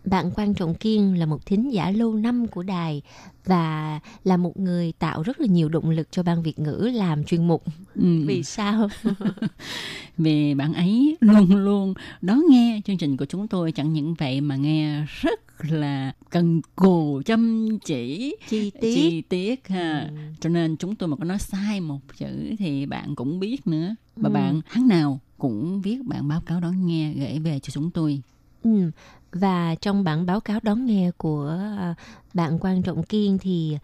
Bạn 0.04 0.30
Quan 0.36 0.54
Trọng 0.54 0.74
Kiên 0.74 1.18
là 1.18 1.26
một 1.26 1.46
thính 1.46 1.72
giả 1.72 1.90
lâu 1.90 2.14
năm 2.14 2.46
của 2.46 2.62
đài 2.62 3.02
và 3.44 4.00
là 4.24 4.36
một 4.36 4.56
người 4.60 4.92
tạo 4.98 5.22
rất 5.22 5.40
là 5.40 5.46
nhiều 5.46 5.68
động 5.68 5.90
lực 5.90 6.08
cho 6.10 6.22
ban 6.22 6.42
Việt 6.42 6.58
ngữ 6.58 6.90
làm 6.94 7.24
chuyên 7.24 7.48
mục. 7.48 7.64
Ừ. 7.94 8.24
Vì 8.26 8.42
sao? 8.42 8.88
Vì 10.18 10.54
bạn 10.54 10.74
ấy 10.74 11.16
luôn 11.20 11.56
luôn 11.56 11.94
đón 12.22 12.42
nghe 12.50 12.80
chương 12.84 12.96
trình 12.98 13.16
của 13.16 13.24
chúng 13.24 13.48
tôi 13.48 13.72
chẳng 13.72 13.92
những 13.92 14.14
vậy 14.14 14.40
mà 14.40 14.56
nghe 14.56 15.04
rất 15.20 15.40
là 15.68 16.12
cần 16.30 16.60
cù 16.76 17.22
chăm 17.26 17.68
chỉ 17.84 18.34
Chi 18.48 18.70
tiết. 18.80 18.94
chi 18.94 19.20
tiết 19.28 19.68
ha 19.68 20.08
Ừ. 20.10 20.16
cho 20.40 20.48
nên 20.50 20.76
chúng 20.76 20.94
tôi 20.94 21.08
mà 21.08 21.16
có 21.16 21.24
nói 21.24 21.38
sai 21.38 21.80
một 21.80 22.00
chữ 22.18 22.26
thì 22.58 22.86
bạn 22.86 23.14
cũng 23.14 23.40
biết 23.40 23.66
nữa 23.66 23.94
và 24.16 24.28
Ừ. 24.28 24.32
bạn 24.32 24.60
tháng 24.70 24.88
nào 24.88 25.20
cũng 25.38 25.80
viết 25.82 25.98
bản 26.04 26.28
báo 26.28 26.40
cáo 26.40 26.60
đón 26.60 26.86
nghe 26.86 27.12
gửi 27.14 27.38
về 27.38 27.58
cho 27.58 27.70
chúng 27.70 27.90
tôi 27.90 28.22
Ừ. 28.62 28.90
Và 29.34 29.74
trong 29.74 30.04
bản 30.04 30.26
báo 30.26 30.40
cáo 30.40 30.60
đón 30.62 30.86
nghe 30.86 31.10
của 31.16 31.58
à, 31.78 31.94
bạn 32.34 32.58
Quan 32.60 32.82
Trọng 32.82 33.02
Kiên 33.02 33.38
thì 33.38 33.78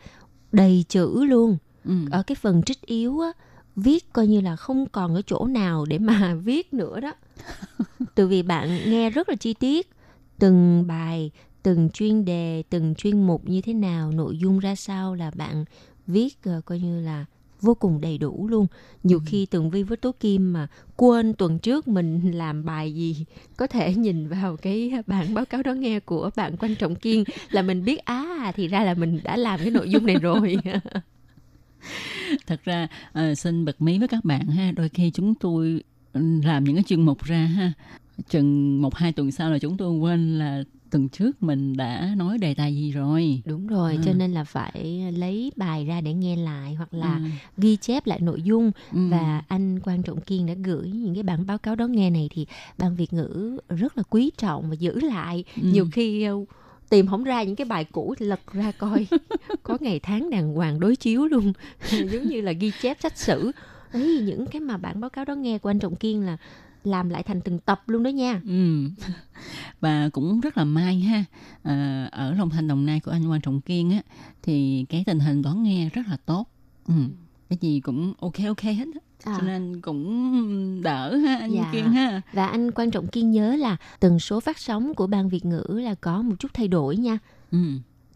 đầy 0.52 0.84
chữ 0.88 1.24
luôn. 1.24 1.56
ừ. 1.84 1.94
Ở 2.10 2.22
cái 2.22 2.34
phần 2.34 2.62
trích 2.62 2.86
yếu 2.86 3.20
á, 3.20 3.32
viết 3.76 4.12
coi 4.12 4.26
như 4.26 4.40
là 4.40 4.56
không 4.56 4.86
còn 4.86 5.14
ở 5.14 5.22
chỗ 5.26 5.46
nào 5.46 5.84
để 5.84 5.98
mà 5.98 6.34
viết 6.44 6.74
nữa 6.74 7.00
đó. 7.00 7.12
Từ 8.14 8.28
vì 8.28 8.42
bạn 8.42 8.90
nghe 8.90 9.10
rất 9.10 9.28
là 9.28 9.34
chi 9.34 9.54
tiết 9.54 9.90
từng 10.38 10.86
bài, 10.86 11.30
từng 11.62 11.90
chuyên 11.90 12.24
đề, 12.24 12.62
từng 12.70 12.94
chuyên 12.94 13.26
mục 13.26 13.48
như 13.48 13.60
thế 13.60 13.74
nào, 13.74 14.10
nội 14.10 14.38
dung 14.38 14.58
ra 14.58 14.74
sao 14.74 15.14
là 15.14 15.30
bạn 15.34 15.64
viết 16.06 16.42
ờ, 16.44 16.60
coi 16.64 16.78
như 16.78 17.00
là 17.00 17.24
vô 17.60 17.74
cùng 17.74 18.00
đầy 18.00 18.18
đủ 18.18 18.48
luôn. 18.48 18.66
Nhiều 19.02 19.20
khi 19.26 19.46
Tường 19.46 19.70
Vi 19.70 19.82
với 19.82 19.96
Tố 19.96 20.12
Kim 20.20 20.52
mà 20.52 20.68
quên 20.96 21.34
tuần 21.34 21.58
trước 21.58 21.88
mình 21.88 22.30
làm 22.30 22.64
bài 22.64 22.94
gì 22.94 23.24
có 23.56 23.66
thể 23.66 23.94
nhìn 23.98 24.28
vào 24.28 24.56
cái 24.56 24.92
bản 25.06 25.34
báo 25.34 25.44
cáo 25.44 25.62
đó 25.62 25.72
nghe 25.72 26.00
của 26.00 26.30
bạn 26.36 26.56
Quan 26.56 26.74
Trọng 26.74 26.94
Kiên 26.94 27.24
là 27.50 27.62
mình 27.62 27.84
biết 27.84 27.98
á 27.98 28.52
thì 28.56 28.68
ra 28.68 28.84
là 28.84 28.94
mình 28.94 29.20
đã 29.24 29.36
làm 29.36 29.60
cái 29.60 29.70
nội 29.70 29.90
dung 29.90 30.06
này 30.06 30.16
rồi. 30.16 30.56
thật 32.46 32.60
ra 32.64 32.88
ờ, 33.12 33.34
xin 33.34 33.64
bật 33.64 33.82
mí 33.82 33.98
với 33.98 34.08
các 34.08 34.24
bạn 34.24 34.46
ha 34.46 34.72
đôi 34.72 34.88
khi 34.88 35.10
chúng 35.10 35.34
tôi 35.34 35.82
làm 36.44 36.64
những 36.64 36.74
cái 36.74 36.84
chuyên 36.84 37.00
mục 37.00 37.24
ra 37.24 37.38
ha 37.38 37.72
chừng 38.28 38.82
một 38.82 38.94
hai 38.94 39.12
tuần 39.12 39.30
sau 39.30 39.50
là 39.50 39.58
chúng 39.58 39.76
tôi 39.76 39.92
quên 39.92 40.38
là 40.38 40.62
tuần 40.90 41.08
trước 41.08 41.42
mình 41.42 41.76
đã 41.76 42.14
nói 42.16 42.38
đề 42.38 42.54
tài 42.54 42.74
gì 42.76 42.90
rồi 42.92 43.42
Đúng 43.44 43.66
rồi, 43.66 43.94
Ừ. 43.96 44.02
cho 44.04 44.12
nên 44.12 44.32
là 44.32 44.44
phải 44.44 45.12
lấy 45.16 45.52
bài 45.56 45.84
ra 45.84 46.00
để 46.00 46.14
nghe 46.14 46.36
lại 46.36 46.74
hoặc 46.74 46.94
là 46.94 47.16
Ừ. 47.16 47.22
ghi 47.56 47.76
chép 47.76 48.06
lại 48.06 48.20
nội 48.20 48.42
dung 48.42 48.70
Ừ. 48.92 48.98
và 49.10 49.42
anh 49.48 49.80
Quan 49.80 50.02
Trọng 50.02 50.20
Kiên 50.20 50.46
đã 50.46 50.54
gửi 50.64 50.90
những 50.90 51.14
cái 51.14 51.22
bản 51.22 51.46
báo 51.46 51.58
cáo 51.58 51.74
đó 51.74 51.86
nghe 51.86 52.10
này 52.10 52.28
thì 52.32 52.46
ban 52.78 52.94
Việt 52.96 53.12
ngữ 53.12 53.58
rất 53.68 53.96
là 53.96 54.02
quý 54.10 54.30
trọng 54.38 54.68
và 54.70 54.74
giữ 54.74 55.00
lại. 55.00 55.44
Ừ. 55.56 55.62
Nhiều 55.72 55.86
khi 55.92 56.22
ờ, 56.22 56.34
tìm 56.90 57.06
không 57.06 57.24
ra 57.24 57.42
những 57.42 57.56
cái 57.56 57.64
bài 57.64 57.84
cũ 57.84 58.14
lật 58.18 58.40
ra 58.52 58.72
coi 58.78 59.06
có 59.62 59.78
ngày 59.80 60.00
tháng 60.02 60.30
đàng 60.30 60.54
hoàng 60.54 60.80
đối 60.80 60.96
chiếu 60.96 61.26
luôn 61.26 61.52
giống 61.90 62.28
như 62.28 62.40
là 62.40 62.52
ghi 62.52 62.70
chép 62.82 62.96
sách 63.00 63.18
sử 63.18 63.52
ấy 63.92 64.20
những 64.22 64.46
cái 64.46 64.60
mà 64.60 64.76
bản 64.76 65.00
báo 65.00 65.10
cáo 65.10 65.24
đó 65.24 65.34
nghe 65.34 65.58
của 65.58 65.70
anh 65.70 65.78
Trọng 65.78 65.96
Kiên 65.96 66.20
là 66.26 66.36
làm 66.84 67.08
lại 67.08 67.22
thành 67.22 67.40
từng 67.40 67.58
tập 67.58 67.82
luôn 67.86 68.02
đó 68.02 68.08
nha 68.08 68.40
Ừ. 68.46 68.88
Và 69.80 70.08
cũng 70.12 70.40
rất 70.40 70.58
là 70.58 70.64
may 70.64 71.00
ha 71.00 71.24
Ờ, 71.62 72.06
ở 72.12 72.34
Long 72.34 72.50
Thành 72.50 72.68
Đồng 72.68 72.86
Nai 72.86 73.00
của 73.00 73.10
anh 73.10 73.28
Quan 73.30 73.40
Trọng 73.40 73.60
Kiên 73.60 73.90
á 73.90 74.02
thì 74.42 74.86
cái 74.88 75.04
tình 75.06 75.20
hình 75.20 75.42
đón 75.42 75.62
nghe 75.62 75.88
rất 75.88 76.02
là 76.08 76.16
tốt. 76.26 76.46
Ừ. 76.88 76.94
Cái 77.48 77.58
gì 77.60 77.80
cũng 77.80 78.14
ok 78.20 78.34
ok 78.48 78.60
hết 78.62 78.84
á. 78.94 79.00
À. 79.24 79.36
Cho 79.40 79.46
nên 79.46 79.80
cũng 79.80 80.82
đỡ 80.82 81.16
ha 81.16 81.36
anh 81.36 81.54
Dạ. 81.54 81.70
Kiên 81.72 81.84
ha. 81.92 82.20
Và 82.32 82.46
anh 82.46 82.70
quan 82.70 82.90
trọng 82.90 83.06
kiên 83.08 83.30
nhớ 83.30 83.56
là 83.56 83.76
tần 84.00 84.18
số 84.18 84.40
phát 84.40 84.58
sóng 84.58 84.94
của 84.94 85.06
ban 85.06 85.28
Việt 85.28 85.44
ngữ 85.44 85.64
là 85.68 85.94
có 85.94 86.22
một 86.22 86.34
chút 86.38 86.48
thay 86.54 86.68
đổi 86.68 86.96
nha. 86.96 87.18
Ừ. 87.50 87.58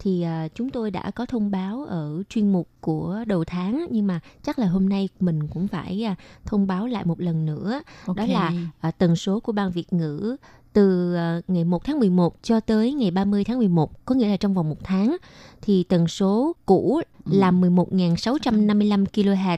Thì 0.04 0.22
à, 0.22 0.48
chúng 0.54 0.70
tôi 0.70 0.90
đã 0.90 1.10
có 1.10 1.26
thông 1.26 1.50
báo 1.50 1.84
ở 1.84 2.22
chuyên 2.28 2.52
mục 2.52 2.68
của 2.80 3.24
đầu 3.26 3.44
tháng 3.44 3.86
nhưng 3.90 4.06
mà 4.06 4.20
chắc 4.42 4.58
là 4.58 4.66
hôm 4.66 4.88
nay 4.88 5.08
mình 5.20 5.48
cũng 5.48 5.68
phải 5.68 6.04
à, 6.04 6.14
thông 6.44 6.66
báo 6.66 6.86
lại 6.86 7.04
một 7.04 7.20
lần 7.20 7.46
nữa. 7.46 7.80
Ok. 8.06 8.16
Đó 8.16 8.26
là 8.26 8.52
à, 8.80 8.90
tần 8.90 9.16
số 9.16 9.40
của 9.40 9.52
ban 9.52 9.70
Việt 9.70 9.92
ngữ 9.92 10.36
từ 10.72 11.14
à, 11.14 11.40
ngày 11.48 11.64
1 11.64 11.84
tháng 11.84 11.98
11 11.98 12.36
cho 12.42 12.60
tới 12.60 12.92
ngày 12.92 13.10
30 13.10 13.44
tháng 13.44 13.58
11, 13.58 14.04
có 14.04 14.14
nghĩa 14.14 14.28
là 14.28 14.36
trong 14.36 14.54
vòng 14.54 14.68
một 14.68 14.84
tháng 14.84 15.16
thì 15.62 15.82
tần 15.82 16.08
số 16.08 16.52
cũ 16.66 17.00
Ừ. 17.24 17.38
là 17.38 17.50
11.655 17.50 19.04
kHz 19.12 19.56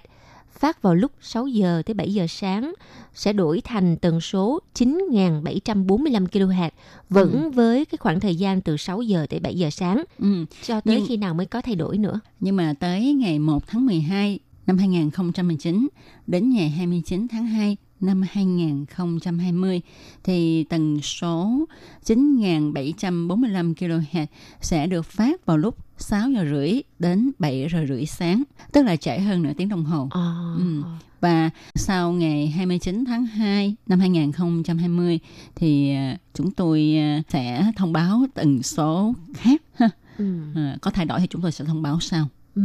phát 0.58 0.82
vào 0.82 0.94
lúc 0.94 1.12
6 1.20 1.46
giờ 1.46 1.82
tới 1.86 1.94
7 1.94 2.14
giờ 2.14 2.26
sáng 2.28 2.72
sẽ 3.14 3.32
đổi 3.32 3.60
thành 3.64 3.96
tần 3.96 4.20
số 4.20 4.60
9.745 4.74 6.26
kHz 6.26 6.70
vẫn 7.08 7.32
Ừ. 7.42 7.50
với 7.50 7.84
cái 7.84 7.98
khoảng 7.98 8.20
thời 8.20 8.36
gian 8.36 8.60
từ 8.60 8.76
6 8.76 9.02
giờ 9.02 9.26
tới 9.30 9.40
7 9.40 9.54
giờ 9.54 9.70
sáng 9.70 10.04
Ừ. 10.18 10.44
cho 10.62 10.80
tới 10.80 10.96
Nhưng- 10.96 11.06
khi 11.08 11.16
nào 11.16 11.34
mới 11.34 11.46
có 11.46 11.60
thay 11.62 11.74
đổi 11.74 11.98
nữa. 11.98 12.20
Nhưng 12.40 12.56
mà 12.56 12.74
tới 12.80 13.12
ngày 13.14 13.38
1 13.38 13.66
tháng 13.66 13.86
12 13.86 14.38
năm 14.66 14.78
2019 14.78 15.88
đến 16.26 16.50
ngày 16.50 16.68
29 16.68 17.26
tháng 17.28 17.46
2 17.46 17.76
năm 18.00 18.22
2020 18.30 19.80
thì 20.24 20.64
tần 20.64 21.00
số 21.02 21.64
9.745 22.06 23.74
kHz 23.74 24.26
sẽ 24.60 24.86
được 24.86 25.02
phát 25.06 25.46
vào 25.46 25.58
lúc 25.58 25.76
6 25.98 26.30
giờ 26.30 26.44
rưỡi 26.50 26.82
đến 26.98 27.30
7 27.38 27.68
giờ 27.72 27.86
rưỡi 27.88 28.06
sáng, 28.06 28.42
tức 28.72 28.82
là 28.82 28.96
trễ 28.96 29.18
hơn 29.18 29.42
nửa 29.42 29.52
tiếng 29.56 29.68
đồng 29.68 29.84
hồ. 29.84 30.08
À, 30.10 30.34
Ừ. 30.58 30.82
Và 31.20 31.50
sau 31.74 32.12
ngày 32.12 32.48
29 32.48 33.04
tháng 33.06 33.26
2 33.26 33.74
năm 33.86 34.00
2020 34.00 35.18
thì 35.54 35.90
à, 35.90 36.18
chúng 36.34 36.50
tôi 36.50 36.96
à, 36.98 37.22
sẽ 37.28 37.72
thông 37.76 37.92
báo 37.92 38.26
tần 38.34 38.62
số 38.62 39.14
khác 39.34 39.62
ha. 39.74 39.88
ừ. 40.18 40.24
À, 40.54 40.76
có 40.80 40.90
thay 40.90 41.04
đổi 41.04 41.20
thì 41.20 41.26
chúng 41.30 41.42
tôi 41.42 41.52
sẽ 41.52 41.64
thông 41.64 41.82
báo 41.82 42.00
sau. 42.00 42.28
Ừ. 42.54 42.62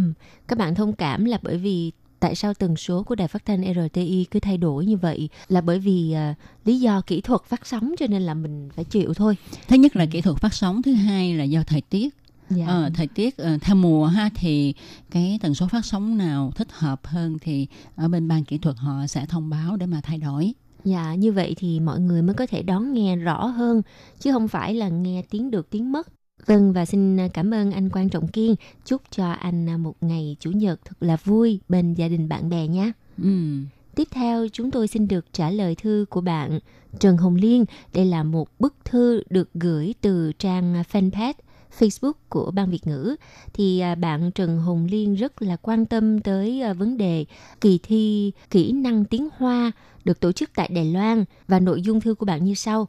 Các 0.47 0.57
bạn 0.59 0.75
thông 0.75 0.93
cảm 0.93 1.25
là 1.25 1.37
bởi 1.41 1.57
vì 1.57 1.91
tại 2.21 2.35
sao 2.35 2.53
tần 2.53 2.75
số 2.75 3.03
của 3.03 3.15
đài 3.15 3.27
phát 3.27 3.45
thanh 3.45 3.73
RTI 3.73 4.25
cứ 4.31 4.39
thay 4.39 4.57
đổi 4.57 4.85
như 4.85 4.97
vậy 4.97 5.29
là 5.47 5.61
bởi 5.61 5.79
vì 5.79 6.11
à, 6.11 6.35
lý 6.65 6.79
do 6.79 7.01
kỹ 7.01 7.21
thuật 7.21 7.41
phát 7.43 7.67
sóng 7.67 7.93
cho 7.99 8.07
nên 8.07 8.21
là 8.21 8.33
mình 8.33 8.69
phải 8.75 8.85
chịu 8.85 9.13
thôi. 9.13 9.37
Thứ 9.67 9.75
nhất 9.75 9.95
là 9.95 10.05
kỹ 10.05 10.21
thuật 10.21 10.37
phát 10.37 10.53
sóng, 10.53 10.81
thứ 10.81 10.93
hai 10.93 11.33
là 11.33 11.43
do 11.43 11.63
thời 11.63 11.81
tiết. 11.81 12.15
Dạ. 12.49 12.65
Ờ, 12.67 12.89
thời 12.93 13.07
tiết 13.07 13.37
ờ, 13.37 13.57
theo 13.61 13.75
mùa 13.75 14.05
ha 14.05 14.29
thì 14.35 14.73
cái 15.11 15.39
tần 15.41 15.55
số 15.55 15.67
phát 15.67 15.85
sóng 15.85 16.17
nào 16.17 16.51
thích 16.55 16.67
hợp 16.71 17.01
hơn 17.03 17.37
thì 17.41 17.67
ở 17.95 18.07
bên 18.07 18.27
ban 18.27 18.43
kỹ 18.43 18.57
thuật 18.57 18.77
họ 18.77 19.07
sẽ 19.07 19.25
thông 19.25 19.49
báo 19.49 19.77
để 19.77 19.85
mà 19.85 20.01
thay 20.03 20.17
đổi. 20.17 20.53
Dạ, 20.83 21.15
như 21.15 21.31
vậy 21.31 21.55
thì 21.57 21.79
mọi 21.79 21.99
người 21.99 22.21
mới 22.21 22.33
có 22.33 22.45
thể 22.45 22.63
đón 22.63 22.93
nghe 22.93 23.15
rõ 23.15 23.45
hơn 23.45 23.81
chứ 24.19 24.31
không 24.31 24.47
phải 24.47 24.73
là 24.73 24.89
nghe 24.89 25.21
tiếng 25.29 25.51
được 25.51 25.69
tiếng 25.69 25.91
mất. 25.91 26.07
Vâng 26.45 26.73
và 26.73 26.85
xin 26.85 27.27
cảm 27.29 27.53
ơn 27.53 27.71
anh 27.71 27.89
Quan 27.89 28.09
Trọng 28.09 28.27
Kiên. 28.27 28.55
Chúc 28.85 29.01
cho 29.11 29.31
anh 29.31 29.83
một 29.83 29.95
ngày 30.01 30.35
chủ 30.39 30.51
nhật 30.51 30.79
thật 30.85 30.95
là 30.99 31.17
vui 31.23 31.59
bên 31.69 31.93
gia 31.93 32.07
đình 32.07 32.29
bạn 32.29 32.49
bè 32.49 32.67
nhé. 32.67 32.91
Ừ. 33.23 33.57
Tiếp 33.95 34.07
theo 34.11 34.47
chúng 34.51 34.71
tôi 34.71 34.87
xin 34.87 35.07
được 35.07 35.25
trả 35.33 35.49
lời 35.49 35.75
thư 35.75 36.05
của 36.09 36.21
bạn 36.21 36.59
Trần 36.99 37.17
Hồng 37.17 37.35
Liên. 37.35 37.65
Đây 37.93 38.05
là 38.05 38.23
một 38.23 38.49
bức 38.59 38.75
thư 38.85 39.23
được 39.29 39.49
gửi 39.53 39.93
từ 40.01 40.31
trang 40.39 40.83
fanpage 40.91 41.33
Facebook 41.79 42.13
của 42.29 42.51
Ban 42.51 42.69
Việt 42.69 42.87
ngữ 42.87 43.15
thì 43.53 43.79
à, 43.79 43.95
bạn 43.95 44.31
Trần 44.31 44.59
Hồng 44.59 44.85
Liên 44.85 45.15
rất 45.15 45.41
là 45.41 45.55
quan 45.55 45.85
tâm 45.85 46.19
tới 46.19 46.61
à, 46.61 46.73
vấn 46.73 46.97
đề 46.97 47.25
kỳ 47.61 47.79
thi 47.83 48.31
kỹ 48.49 48.71
năng 48.71 49.05
tiếng 49.05 49.29
Hoa 49.37 49.71
được 50.05 50.19
tổ 50.19 50.31
chức 50.31 50.49
tại 50.55 50.67
Đài 50.67 50.85
Loan 50.85 51.25
và 51.47 51.59
nội 51.59 51.81
dung 51.81 52.01
thư 52.01 52.13
của 52.13 52.25
bạn 52.25 52.45
như 52.45 52.53
sau. 52.53 52.87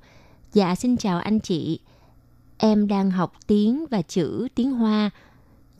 Dạ 0.53 0.75
xin 0.75 0.97
chào 0.97 1.19
anh 1.19 1.41
chị. 1.41 1.81
Em 2.65 2.89
đang 2.89 3.11
học 3.11 3.33
tiếng 3.47 3.87
và 3.91 4.03
chữ 4.03 4.49
tiếng 4.55 4.73
Hoa. 4.73 5.11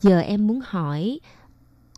Giờ 0.01 0.19
em 0.19 0.47
muốn 0.47 0.59
hỏi, 0.63 1.19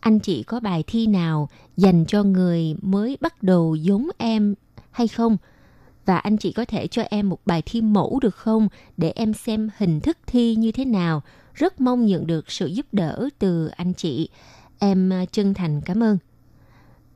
anh 0.00 0.18
chị 0.18 0.42
có 0.42 0.60
bài 0.60 0.84
thi 0.86 1.06
nào 1.06 1.48
dành 1.76 2.04
cho 2.08 2.22
người 2.22 2.76
mới 2.82 3.18
bắt 3.20 3.42
đầu 3.42 3.74
giống 3.74 4.08
em 4.18 4.54
hay 4.90 5.08
không? 5.08 5.36
Và 6.04 6.16
anh 6.16 6.36
chị 6.36 6.52
có 6.52 6.64
thể 6.64 6.86
cho 6.86 7.02
em 7.02 7.28
một 7.28 7.38
bài 7.46 7.62
thi 7.66 7.80
mẫu 7.80 8.18
được 8.22 8.34
không 8.34 8.68
để 8.96 9.12
em 9.16 9.34
xem 9.34 9.70
hình 9.76 10.00
thức 10.00 10.18
thi 10.26 10.54
như 10.54 10.72
thế 10.72 10.84
nào? 10.84 11.22
Rất 11.54 11.80
mong 11.80 12.06
nhận 12.06 12.26
được 12.26 12.50
sự 12.50 12.66
giúp 12.66 12.86
đỡ 12.92 13.28
từ 13.38 13.66
anh 13.66 13.94
chị. 13.94 14.28
Em 14.78 15.10
ờ, 15.10 15.24
chân 15.32 15.54
thành 15.54 15.80
cảm 15.84 16.02
ơn. 16.02 16.18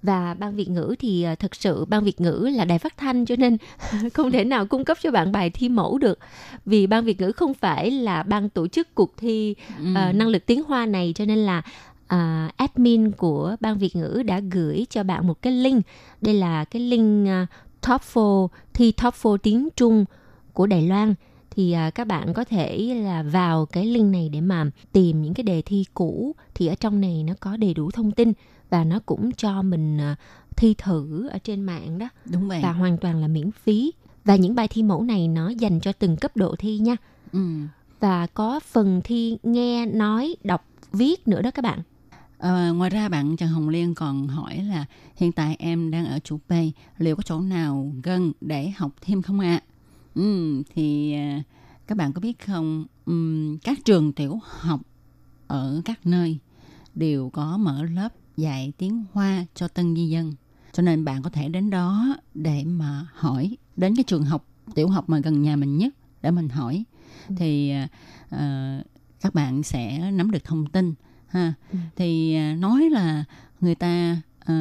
Và 0.03 0.35
ban 0.35 0.57
Việt 0.57 0.69
ngữ 0.69 0.95
thì 0.99 1.23
à, 1.23 1.35
thật 1.35 1.55
sự 1.55 1.85
ban 1.85 2.05
Việt 2.05 2.21
ngữ 2.21 2.51
là 2.57 2.65
đài 2.65 2.79
phát 2.79 2.97
thanh 2.97 3.25
cho 3.27 3.37
nên 3.39 3.57
không 4.15 4.31
thể 4.31 4.45
nào 4.45 4.67
cung 4.67 4.85
cấp 4.85 4.99
cho 5.03 5.11
bạn 5.11 5.33
bài 5.33 5.51
thi 5.51 5.69
mẫu 5.69 5.99
được. 5.99 6.19
Vì 6.67 6.87
ban 6.87 7.05
Việt 7.05 7.21
ngữ 7.21 7.33
không 7.33 7.55
phải 7.55 7.91
là 7.91 8.23
ban 8.23 8.49
tổ 8.49 8.69
chức 8.69 8.95
cuộc 8.95 9.17
thi 9.17 9.55
Ừ. 9.79 9.85
à, 9.95 10.13
năng 10.13 10.29
lực 10.29 10.47
tiếng 10.47 10.63
Hoa 10.63 10.87
này 10.87 11.13
cho 11.17 11.25
nên 11.25 11.39
là 11.39 11.63
à, 12.07 12.51
admin 12.57 13.11
của 13.11 13.57
ban 13.61 13.79
Việt 13.79 13.97
ngữ 13.97 14.23
đã 14.27 14.41
gửi 14.41 14.87
cho 14.91 15.03
bạn 15.03 15.27
một 15.27 15.43
cái 15.43 15.53
link. 15.53 15.87
Đây 16.21 16.35
là 16.35 16.65
cái 16.65 16.83
link 16.83 17.29
à, 17.29 17.47
top 17.89 18.01
4 18.15 18.49
thi 18.75 18.93
top 18.93 19.15
4 19.25 19.39
tiếng 19.39 19.69
Trung 19.77 20.05
của 20.53 20.67
Đài 20.67 20.83
Loan 20.83 21.15
thì 21.51 21.73
à, 21.73 21.91
các 21.91 22.07
bạn 22.07 22.35
có 22.35 22.45
thể 22.45 22.95
là 23.05 23.23
vào 23.23 23.67
cái 23.67 23.87
link 23.87 24.13
này 24.13 24.29
để 24.29 24.41
mà 24.41 24.67
tìm 24.93 25.23
những 25.23 25.35
cái 25.35 25.45
đề 25.45 25.63
thi 25.63 25.85
cũ 25.95 26.35
thì 26.55 26.67
ở 26.67 26.75
trong 26.75 27.01
này 27.01 27.23
nó 27.27 27.33
có 27.41 27.57
đầy 27.57 27.75
đủ 27.75 27.91
thông 27.91 28.13
tin 28.13 28.33
và 28.71 28.85
nó 28.85 28.99
cũng 29.07 29.33
cho 29.33 29.63
mình 29.63 29.99
à, 30.01 30.17
thi 30.57 30.75
thử 30.79 31.29
ở 31.29 31.39
trên 31.39 31.63
mạng 31.63 31.99
đó 31.99 32.09
Đúng 32.33 32.49
vậy. 32.49 32.61
và 32.63 32.73
hoàn 32.73 32.99
toàn 32.99 33.21
là 33.21 33.29
miễn 33.29 33.51
phí 33.51 33.93
và 34.25 34.37
những 34.37 34.55
bài 34.55 34.69
thi 34.69 34.83
mẫu 34.83 35.03
này 35.03 35.29
nó 35.29 35.49
dành 35.49 35.81
cho 35.81 35.93
từng 35.93 36.17
cấp 36.17 36.37
độ 36.37 36.55
thi 36.59 36.79
nha 36.79 36.97
Ừ. 37.33 37.41
và 38.01 38.27
có 38.27 38.61
phần 38.61 39.01
thi 39.05 39.37
nghe 39.43 39.87
nói 39.87 40.37
đọc 40.45 40.65
viết 40.93 41.29
nữa 41.29 41.43
đó 41.43 41.51
các 41.51 41.63
bạn 41.63 41.83
Ờ, 42.39 42.73
ngoài 42.73 42.91
ra 42.91 43.09
bạn 43.09 43.37
Trần 43.37 43.49
Hồng 43.49 43.69
Liên 43.69 43.95
còn 43.95 44.29
hỏi 44.29 44.57
là 44.69 44.85
hiện 45.17 45.33
tại 45.33 45.57
em 45.59 45.91
đang 45.91 46.07
ở 46.07 46.19
chủ 46.19 46.39
P, 46.39 46.53
liệu 46.99 47.17
có 47.17 47.23
chỗ 47.23 47.41
nào 47.41 47.93
gần 48.03 48.33
để 48.41 48.71
học 48.77 48.93
thêm 49.01 49.23
không 49.23 49.41
ạ? 49.41 49.61
Ừ, 50.15 50.63
thì 50.75 51.13
à, 51.15 51.43
các 51.87 51.99
bạn 51.99 52.13
có 52.13 52.21
biết 52.21 52.47
không, 52.47 52.85
các 53.65 53.79
trường 53.85 54.13
tiểu 54.13 54.39
học 54.43 54.81
ở 55.47 55.83
các 55.85 56.07
nơi 56.07 56.39
đều 56.95 57.31
có 57.31 57.57
mở 57.57 57.83
lớp 57.83 58.09
dạy 58.41 58.73
tiếng 58.79 59.05
Hoa 59.13 59.45
cho 59.55 59.69
tân 59.69 59.97
di 59.97 60.09
dân. 60.09 60.35
Cho 60.73 60.83
nên 60.83 61.05
bạn 61.05 61.23
có 61.23 61.31
thể 61.31 61.49
đến 61.49 61.71
đó 61.71 62.17
để 62.35 62.65
mà 62.65 63.07
hỏi. 63.13 63.57
Đến 63.77 63.97
cái 63.97 64.05
trường 64.05 64.25
học 64.25 64.47
tiểu 64.75 64.89
học 64.89 65.09
mà 65.09 65.19
gần 65.19 65.43
nhà 65.43 65.57
mình 65.57 65.79
nhất 65.79 65.95
để 66.23 66.31
mình 66.31 66.49
hỏi. 66.49 66.85
Thì 67.37 67.71
à, 67.71 67.89
à, 68.31 68.83
các 69.21 69.35
bạn 69.35 69.63
sẽ 69.63 70.11
nắm 70.11 70.31
được 70.31 70.45
thông 70.45 70.67
tin 70.67 70.95
ha. 71.27 71.55
Thì 71.97 72.35
à, 72.35 72.55
nói 72.55 72.91
là 72.91 73.25
người 73.61 73.75
ta 73.75 74.21
ờ, 74.45 74.55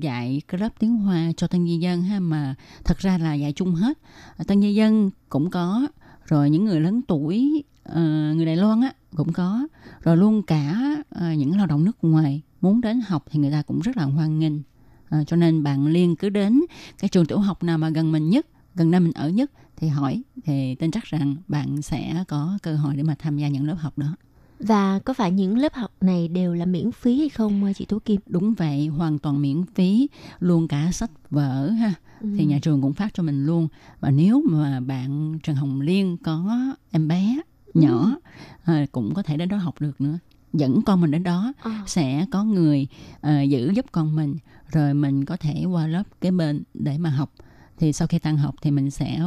dạy 0.00 0.42
cái 0.48 0.60
lớp 0.60 0.68
tiếng 0.78 0.96
Hoa 0.96 1.32
cho 1.36 1.46
tân 1.46 1.66
di 1.66 1.78
dân 1.78 2.02
ha 2.02 2.20
mà 2.20 2.54
thật 2.84 2.98
ra 2.98 3.18
là 3.18 3.34
dạy 3.34 3.52
chung 3.52 3.74
hết. 3.74 3.98
Tân 4.46 4.62
di 4.62 4.74
dân 4.74 5.10
cũng 5.28 5.50
có 5.50 5.86
rồi 6.26 6.50
những 6.50 6.64
người 6.64 6.80
lớn 6.80 7.02
tuổi 7.02 7.64
ờ, 7.82 8.02
người 8.34 8.46
Đài 8.46 8.56
Loan 8.56 8.80
á 8.80 8.92
cũng 9.16 9.32
có. 9.32 9.66
Rồi 10.02 10.16
luôn 10.16 10.42
cả 10.42 10.94
ờ, 11.10 11.32
những 11.32 11.56
lao 11.56 11.66
động 11.66 11.84
nước 11.84 11.98
ngoài 12.02 12.42
muốn 12.60 12.80
đến 12.80 13.00
học 13.00 13.24
thì 13.30 13.40
người 13.40 13.50
ta 13.50 13.62
cũng 13.62 13.80
rất 13.80 13.96
là 13.96 14.04
hoan 14.04 14.38
nghênh 14.38 14.62
Ờ, 15.10 15.24
cho 15.24 15.36
nên 15.36 15.62
bạn 15.62 15.86
liên 15.86 16.16
cứ 16.16 16.28
đến 16.28 16.60
cái 16.98 17.08
trường 17.08 17.26
tiểu 17.26 17.38
học 17.38 17.62
nào 17.62 17.78
mà 17.78 17.88
gần 17.90 18.12
mình 18.12 18.30
nhất 18.30 18.46
gần 18.74 18.90
nơi 18.90 19.00
mình 19.00 19.12
ở 19.12 19.28
nhất 19.28 19.50
thì 19.76 19.88
hỏi 19.88 20.22
thì 20.44 20.74
tin 20.74 20.90
chắc 20.90 21.04
rằng 21.04 21.36
bạn 21.48 21.82
sẽ 21.82 22.24
có 22.28 22.58
cơ 22.62 22.76
hội 22.76 22.96
để 22.96 23.02
mà 23.02 23.14
tham 23.18 23.38
gia 23.38 23.48
những 23.48 23.66
lớp 23.66 23.74
học 23.74 23.98
đó 23.98 24.16
và 24.58 24.98
có 24.98 25.14
phải 25.14 25.30
những 25.30 25.58
lớp 25.58 25.74
học 25.74 25.92
này 26.00 26.28
đều 26.28 26.54
là 26.54 26.66
miễn 26.66 26.92
phí 26.92 27.18
hay 27.18 27.28
không 27.28 27.72
chị 27.76 27.84
Tố 27.84 27.98
Kim 27.98 28.20
Đúng 28.26 28.54
vậy, 28.54 28.86
hoàn 28.86 29.18
toàn 29.18 29.42
miễn 29.42 29.64
phí, 29.74 30.08
luôn 30.40 30.68
cả 30.68 30.92
sách 30.92 31.10
vở 31.30 31.68
ha. 31.68 31.94
Thì 32.20 32.44
nhà 32.44 32.58
trường 32.62 32.82
cũng 32.82 32.92
phát 32.92 33.14
cho 33.14 33.22
mình 33.22 33.46
luôn. 33.46 33.68
Và 34.00 34.10
nếu 34.10 34.42
mà 34.50 34.80
bạn 34.80 35.38
Trần 35.42 35.56
Hồng 35.56 35.80
Liên 35.80 36.16
có 36.16 36.56
em 36.90 37.08
bé 37.08 37.40
nhỏ 37.74 38.16
à, 38.64 38.86
cũng 38.92 39.14
có 39.14 39.22
thể 39.22 39.36
đến 39.36 39.48
đó 39.48 39.56
học 39.56 39.80
được 39.80 40.00
nữa. 40.00 40.18
Dẫn 40.52 40.82
con 40.82 41.00
mình 41.00 41.10
đến 41.10 41.22
đó 41.22 41.52
À. 41.62 41.84
sẽ 41.86 42.26
có 42.30 42.44
người 42.44 42.86
à, 43.20 43.42
giữ 43.42 43.70
giúp 43.76 43.86
con 43.92 44.16
mình 44.16 44.36
rồi 44.72 44.94
mình 44.94 45.24
có 45.24 45.36
thể 45.36 45.64
qua 45.64 45.86
lớp 45.86 46.02
kế 46.20 46.30
bên 46.30 46.62
để 46.74 46.98
mà 46.98 47.10
học. 47.10 47.32
Thì 47.78 47.92
sau 47.92 48.08
khi 48.08 48.18
tan 48.18 48.36
học 48.36 48.54
thì 48.62 48.70
mình 48.70 48.90
sẽ 48.90 49.20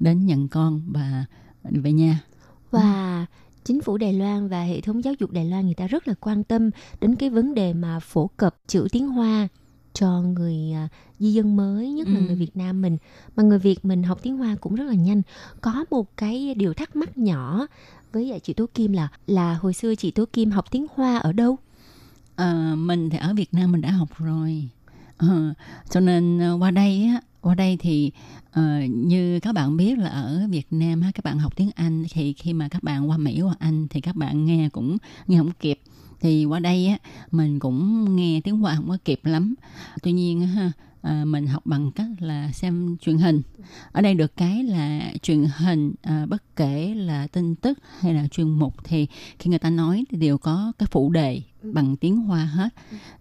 đến 0.00 0.26
nhận 0.26 0.48
con 0.48 0.82
và 0.86 1.24
về 1.62 1.92
nhà. 1.92 2.20
và 2.70 3.26
chính 3.64 3.80
phủ 3.80 3.96
Đài 3.96 4.12
Loan 4.12 4.48
và 4.48 4.62
hệ 4.62 4.80
thống 4.80 5.04
giáo 5.04 5.14
dục 5.18 5.30
Đài 5.30 5.44
Loan 5.44 5.64
người 5.64 5.74
ta 5.74 5.86
rất 5.86 6.08
là 6.08 6.14
quan 6.20 6.44
tâm 6.44 6.70
đến 7.00 7.16
cái 7.16 7.30
vấn 7.30 7.54
đề 7.54 7.72
mà 7.74 8.00
phổ 8.00 8.26
cập 8.36 8.56
chữ 8.66 8.88
tiếng 8.92 9.08
Hoa 9.08 9.48
cho 9.92 10.20
người 10.22 10.72
à, 10.74 10.88
di 11.18 11.32
dân 11.32 11.56
mới 11.56 11.92
nhất 11.92 12.08
là 12.08 12.18
Ừ. 12.18 12.22
người 12.26 12.36
Việt 12.36 12.56
Nam 12.56 12.82
mình 12.82 12.96
mà 13.36 13.42
người 13.42 13.58
Việt 13.58 13.84
mình 13.84 14.02
học 14.02 14.18
tiếng 14.22 14.36
Hoa 14.36 14.56
cũng 14.60 14.74
rất 14.74 14.84
là 14.84 14.94
nhanh 14.94 15.22
có 15.60 15.84
một 15.90 16.16
cái 16.16 16.54
điều 16.54 16.74
thắc 16.74 16.96
mắc 16.96 17.18
nhỏ 17.18 17.66
với 18.12 18.40
chị 18.42 18.52
Tố 18.52 18.66
Kim 18.74 18.92
là 18.92 19.08
là 19.26 19.54
hồi 19.54 19.74
xưa 19.74 19.94
chị 19.94 20.10
Tố 20.10 20.24
Kim 20.32 20.50
học 20.50 20.64
tiếng 20.70 20.86
Hoa 20.94 21.16
ở 21.16 21.32
đâu? 21.32 21.58
À, 22.36 22.74
mình 22.76 23.10
thì 23.10 23.18
ở 23.18 23.34
Việt 23.34 23.54
Nam 23.54 23.72
mình 23.72 23.80
đã 23.80 23.90
học 23.90 24.08
rồi. 24.18 24.68
À, 25.16 25.54
cho 25.90 26.00
nên 26.00 26.38
ờ, 26.38 26.56
qua 26.60 26.70
đây 26.70 27.04
á 27.04 27.20
qua 27.40 27.54
đây 27.54 27.76
thì 27.80 28.10
uh, 28.50 28.90
như 28.90 29.40
các 29.40 29.52
bạn 29.52 29.76
biết 29.76 29.98
là 29.98 30.08
ở 30.08 30.46
Việt 30.50 30.66
Nam 30.70 31.00
á 31.00 31.10
các 31.14 31.24
bạn 31.24 31.38
học 31.38 31.56
tiếng 31.56 31.70
Anh 31.74 32.04
thì 32.12 32.32
khi 32.32 32.52
mà 32.52 32.68
các 32.68 32.82
bạn 32.82 33.10
qua 33.10 33.16
Mỹ 33.16 33.40
qua 33.42 33.54
Anh 33.58 33.88
thì 33.88 34.00
các 34.00 34.16
bạn 34.16 34.44
nghe 34.44 34.68
cũng 34.68 34.96
nghe 35.26 35.38
không 35.38 35.52
kịp. 35.60 35.80
Thì 36.20 36.44
qua 36.44 36.58
đây 36.58 36.86
á 36.86 36.98
mình 37.30 37.58
cũng 37.58 38.04
nghe 38.16 38.40
tiếng 38.44 38.56
Hoa 38.56 38.76
không 38.76 38.88
có 38.88 38.98
kịp 39.04 39.20
lắm. 39.24 39.54
Tuy 40.02 40.12
nhiên 40.12 40.46
ha 40.46 40.72
à, 41.02 41.24
mình 41.24 41.46
học 41.46 41.66
bằng 41.66 41.92
cách 41.92 42.08
là 42.18 42.52
xem 42.52 42.96
truyền 43.00 43.18
hình. 43.18 43.42
Ở 43.92 44.02
đây 44.02 44.14
được 44.14 44.36
cái 44.36 44.64
là 44.64 45.12
truyền 45.22 45.44
hình 45.56 45.94
à, 46.02 46.26
bất 46.26 46.56
kể 46.56 46.94
là 46.94 47.26
tin 47.26 47.54
tức 47.54 47.78
hay 48.00 48.14
là 48.14 48.28
chuyên 48.28 48.48
mục 48.48 48.74
thì 48.84 49.06
khi 49.38 49.50
người 49.50 49.58
ta 49.58 49.70
nói 49.70 50.04
thì 50.10 50.18
đều 50.18 50.38
có 50.38 50.72
cái 50.78 50.88
phụ 50.90 51.10
đề 51.10 51.42
bằng 51.62 51.96
tiếng 51.96 52.16
hoa 52.16 52.44
hết. 52.44 52.68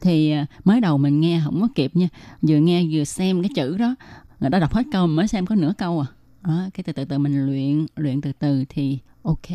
Thì 0.01 0.31
à, 0.31 0.45
mới 0.63 0.81
đầu 0.81 0.97
mình 0.97 1.19
nghe 1.19 1.41
không 1.45 1.61
có 1.61 1.67
kịp 1.75 1.95
nha. 1.95 2.07
Vừa 2.41 2.57
nghe 2.57 2.85
vừa 2.91 3.03
xem 3.03 3.41
cái 3.41 3.51
chữ 3.55 3.77
đó 3.77 3.95
người 4.39 4.49
ta 4.49 4.59
đọc 4.59 4.73
hết 4.73 4.83
câu 4.91 5.07
mới 5.07 5.27
xem 5.27 5.45
có 5.45 5.55
nửa 5.55 5.73
câu 5.77 5.99
à. 5.99 6.05
Đó, 6.43 6.69
cái 6.73 6.83
từ 6.83 6.93
từ 6.93 7.05
từ 7.05 7.17
mình 7.17 7.45
luyện 7.45 7.85
luyện 7.95 8.21
từ 8.21 8.31
từ 8.39 8.65
thì 8.69 8.99
ok 9.23 9.49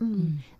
Ừ. 0.00 0.06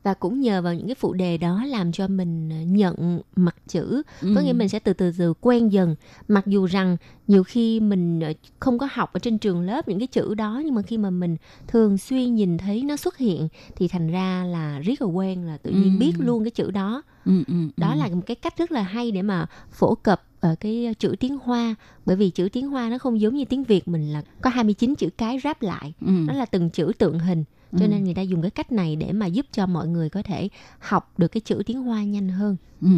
và 0.02 0.14
cũng 0.14 0.40
nhờ 0.40 0.62
vào 0.62 0.74
những 0.74 0.86
cái 0.86 0.94
phụ 0.94 1.12
đề 1.12 1.38
đó 1.38 1.64
làm 1.66 1.92
cho 1.92 2.08
mình 2.08 2.52
à, 2.52 2.60
nhận 2.66 3.20
mặt 3.36 3.56
chữ 3.68 4.02
có 4.20 4.26
Ừ. 4.40 4.42
nghĩa 4.42 4.52
mình 4.52 4.68
sẽ 4.68 4.78
từ 4.78 4.92
từ 4.92 5.12
từ 5.18 5.34
quen 5.40 5.72
dần 5.72 5.94
mặc 6.28 6.46
dù 6.46 6.66
rằng 6.66 6.96
nhiều 7.26 7.44
khi 7.44 7.80
mình 7.80 8.20
ờ, 8.20 8.32
không 8.60 8.78
có 8.78 8.88
học 8.92 9.12
ở 9.12 9.18
trên 9.18 9.38
trường 9.38 9.60
lớp 9.60 9.88
những 9.88 9.98
cái 9.98 10.06
chữ 10.06 10.34
đó 10.34 10.62
nhưng 10.64 10.74
mà 10.74 10.82
khi 10.82 10.98
mà 10.98 11.10
mình 11.10 11.36
thường 11.68 11.98
xuyên 11.98 12.34
nhìn 12.34 12.58
thấy 12.58 12.82
nó 12.82 12.96
xuất 12.96 13.16
hiện 13.18 13.48
thì 13.76 13.88
thành 13.88 14.10
ra 14.10 14.44
là 14.44 14.78
rất 14.78 15.02
là 15.02 15.06
quen 15.08 15.46
là 15.46 15.56
tự 15.56 15.70
nhiên 15.70 15.92
Ừ. 15.94 15.98
biết 15.98 16.20
luôn 16.20 16.44
cái 16.44 16.50
chữ 16.50 16.70
đó 16.70 17.02
ừ, 17.24 17.42
ừ, 17.46 17.54
đó 17.76 17.92
ừ. 17.92 17.98
là 17.98 18.08
một 18.08 18.22
cái 18.26 18.34
cách 18.34 18.56
rất 18.58 18.72
là 18.72 18.82
hay 18.82 19.10
để 19.10 19.22
mà 19.22 19.46
phổ 19.70 19.94
cập 19.94 20.22
ở 20.40 20.54
cái 20.60 20.94
chữ 20.98 21.14
tiếng 21.20 21.38
Hoa 21.42 21.74
bởi 22.06 22.16
vì 22.16 22.30
chữ 22.30 22.48
tiếng 22.52 22.68
Hoa 22.70 22.88
nó 22.90 22.98
không 22.98 23.20
giống 23.20 23.34
như 23.34 23.44
tiếng 23.44 23.64
Việt 23.64 23.88
mình 23.88 24.12
là 24.12 24.22
có 24.40 24.50
29 24.50 24.94
chữ 24.94 25.08
cái 25.18 25.38
ráp 25.44 25.62
lại 25.62 25.92
Ừ. 26.00 26.10
nó 26.26 26.32
là 26.32 26.46
từng 26.46 26.70
chữ 26.70 26.92
tượng 26.98 27.18
hình 27.18 27.44
cho 27.72 27.84
Ừ. 27.84 27.88
nên 27.88 28.04
người 28.04 28.14
ta 28.14 28.22
dùng 28.22 28.42
cái 28.42 28.50
cách 28.50 28.72
này 28.72 28.96
để 28.96 29.12
mà 29.12 29.26
giúp 29.26 29.46
cho 29.52 29.66
mọi 29.66 29.88
người 29.88 30.08
có 30.10 30.22
thể 30.22 30.48
học 30.78 31.12
được 31.18 31.28
cái 31.28 31.40
chữ 31.40 31.62
tiếng 31.66 31.82
Hoa 31.82 32.04
nhanh 32.04 32.28
hơn 32.28 32.56
Ừ. 32.82 32.88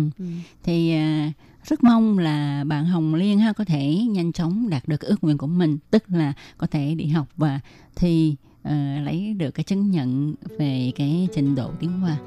Thì 0.62 0.91
à, 0.93 1.33
rất 1.64 1.85
mong 1.85 2.19
là 2.19 2.64
bạn 2.64 2.85
Hồng 2.87 3.14
Liên 3.14 3.39
ha 3.39 3.53
có 3.53 3.64
thể 3.64 3.95
nhanh 4.11 4.33
chóng 4.33 4.69
đạt 4.71 4.89
được 4.89 5.01
ước 5.01 5.25
nguyện 5.25 5.39
của 5.39 5.47
mình, 5.47 5.79
tức 5.91 6.05
là 6.09 6.33
có 6.59 6.66
thể 6.66 6.95
đi 6.95 7.07
học 7.07 7.29
và 7.37 7.61
thi 7.97 8.37
à, 8.62 9.01
lấy 9.05 9.35
được 9.35 9.51
cái 9.51 9.64
chứng 9.64 9.91
nhận 9.91 10.35
về 10.59 10.93
cái 10.97 11.29
trình 11.35 11.55
độ 11.55 11.71
tiếng 11.81 12.01
Hoa. 12.01 12.19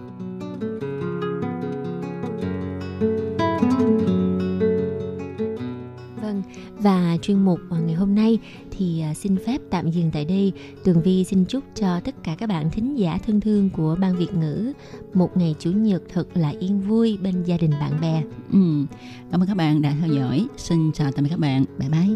Vâng, 6.32 6.44
và 6.80 7.18
chuyên 7.22 7.46
mục 7.46 7.60
à, 7.70 7.78
ngày 7.80 7.96
hôm 7.96 8.16
nay 8.16 8.40
thì 8.72 9.02
à, 9.02 9.14
xin 9.14 9.38
phép 9.46 9.62
tạm 9.70 9.92
dừng 9.92 10.12
tại 10.14 10.26
đây. 10.26 10.54
Tường 10.84 11.02
Vi 11.02 11.24
xin 11.24 11.46
chúc 11.46 11.64
cho 11.76 12.00
tất 12.00 12.16
cả 12.24 12.36
các 12.40 12.50
bạn 12.50 12.72
thính 12.72 12.96
giả 12.96 13.18
thân 13.26 13.42
thương 13.42 13.70
của 13.70 13.96
Ban 14.00 14.16
Việt 14.16 14.34
ngữ 14.34 14.74
một 15.14 15.38
ngày 15.38 15.56
Chủ 15.60 15.72
nhật 15.72 16.04
thật 16.14 16.28
là 16.34 16.54
yên 16.60 16.82
vui 16.82 17.18
bên 17.24 17.44
gia 17.44 17.58
đình 17.58 17.72
bạn 17.72 18.02
bè. 18.02 18.24
Ừ. 18.52 18.86
Cảm 19.32 19.42
ơn 19.42 19.48
các 19.48 19.58
bạn 19.58 19.82
đã 19.82 19.96
theo 20.02 20.14
dõi. 20.14 20.48
Xin 20.58 20.92
chào 20.94 21.12
tạm 21.12 21.24
biệt 21.24 21.30
các 21.30 21.40
bạn. 21.40 21.66
Bye 21.80 21.90
bye. 21.90 22.16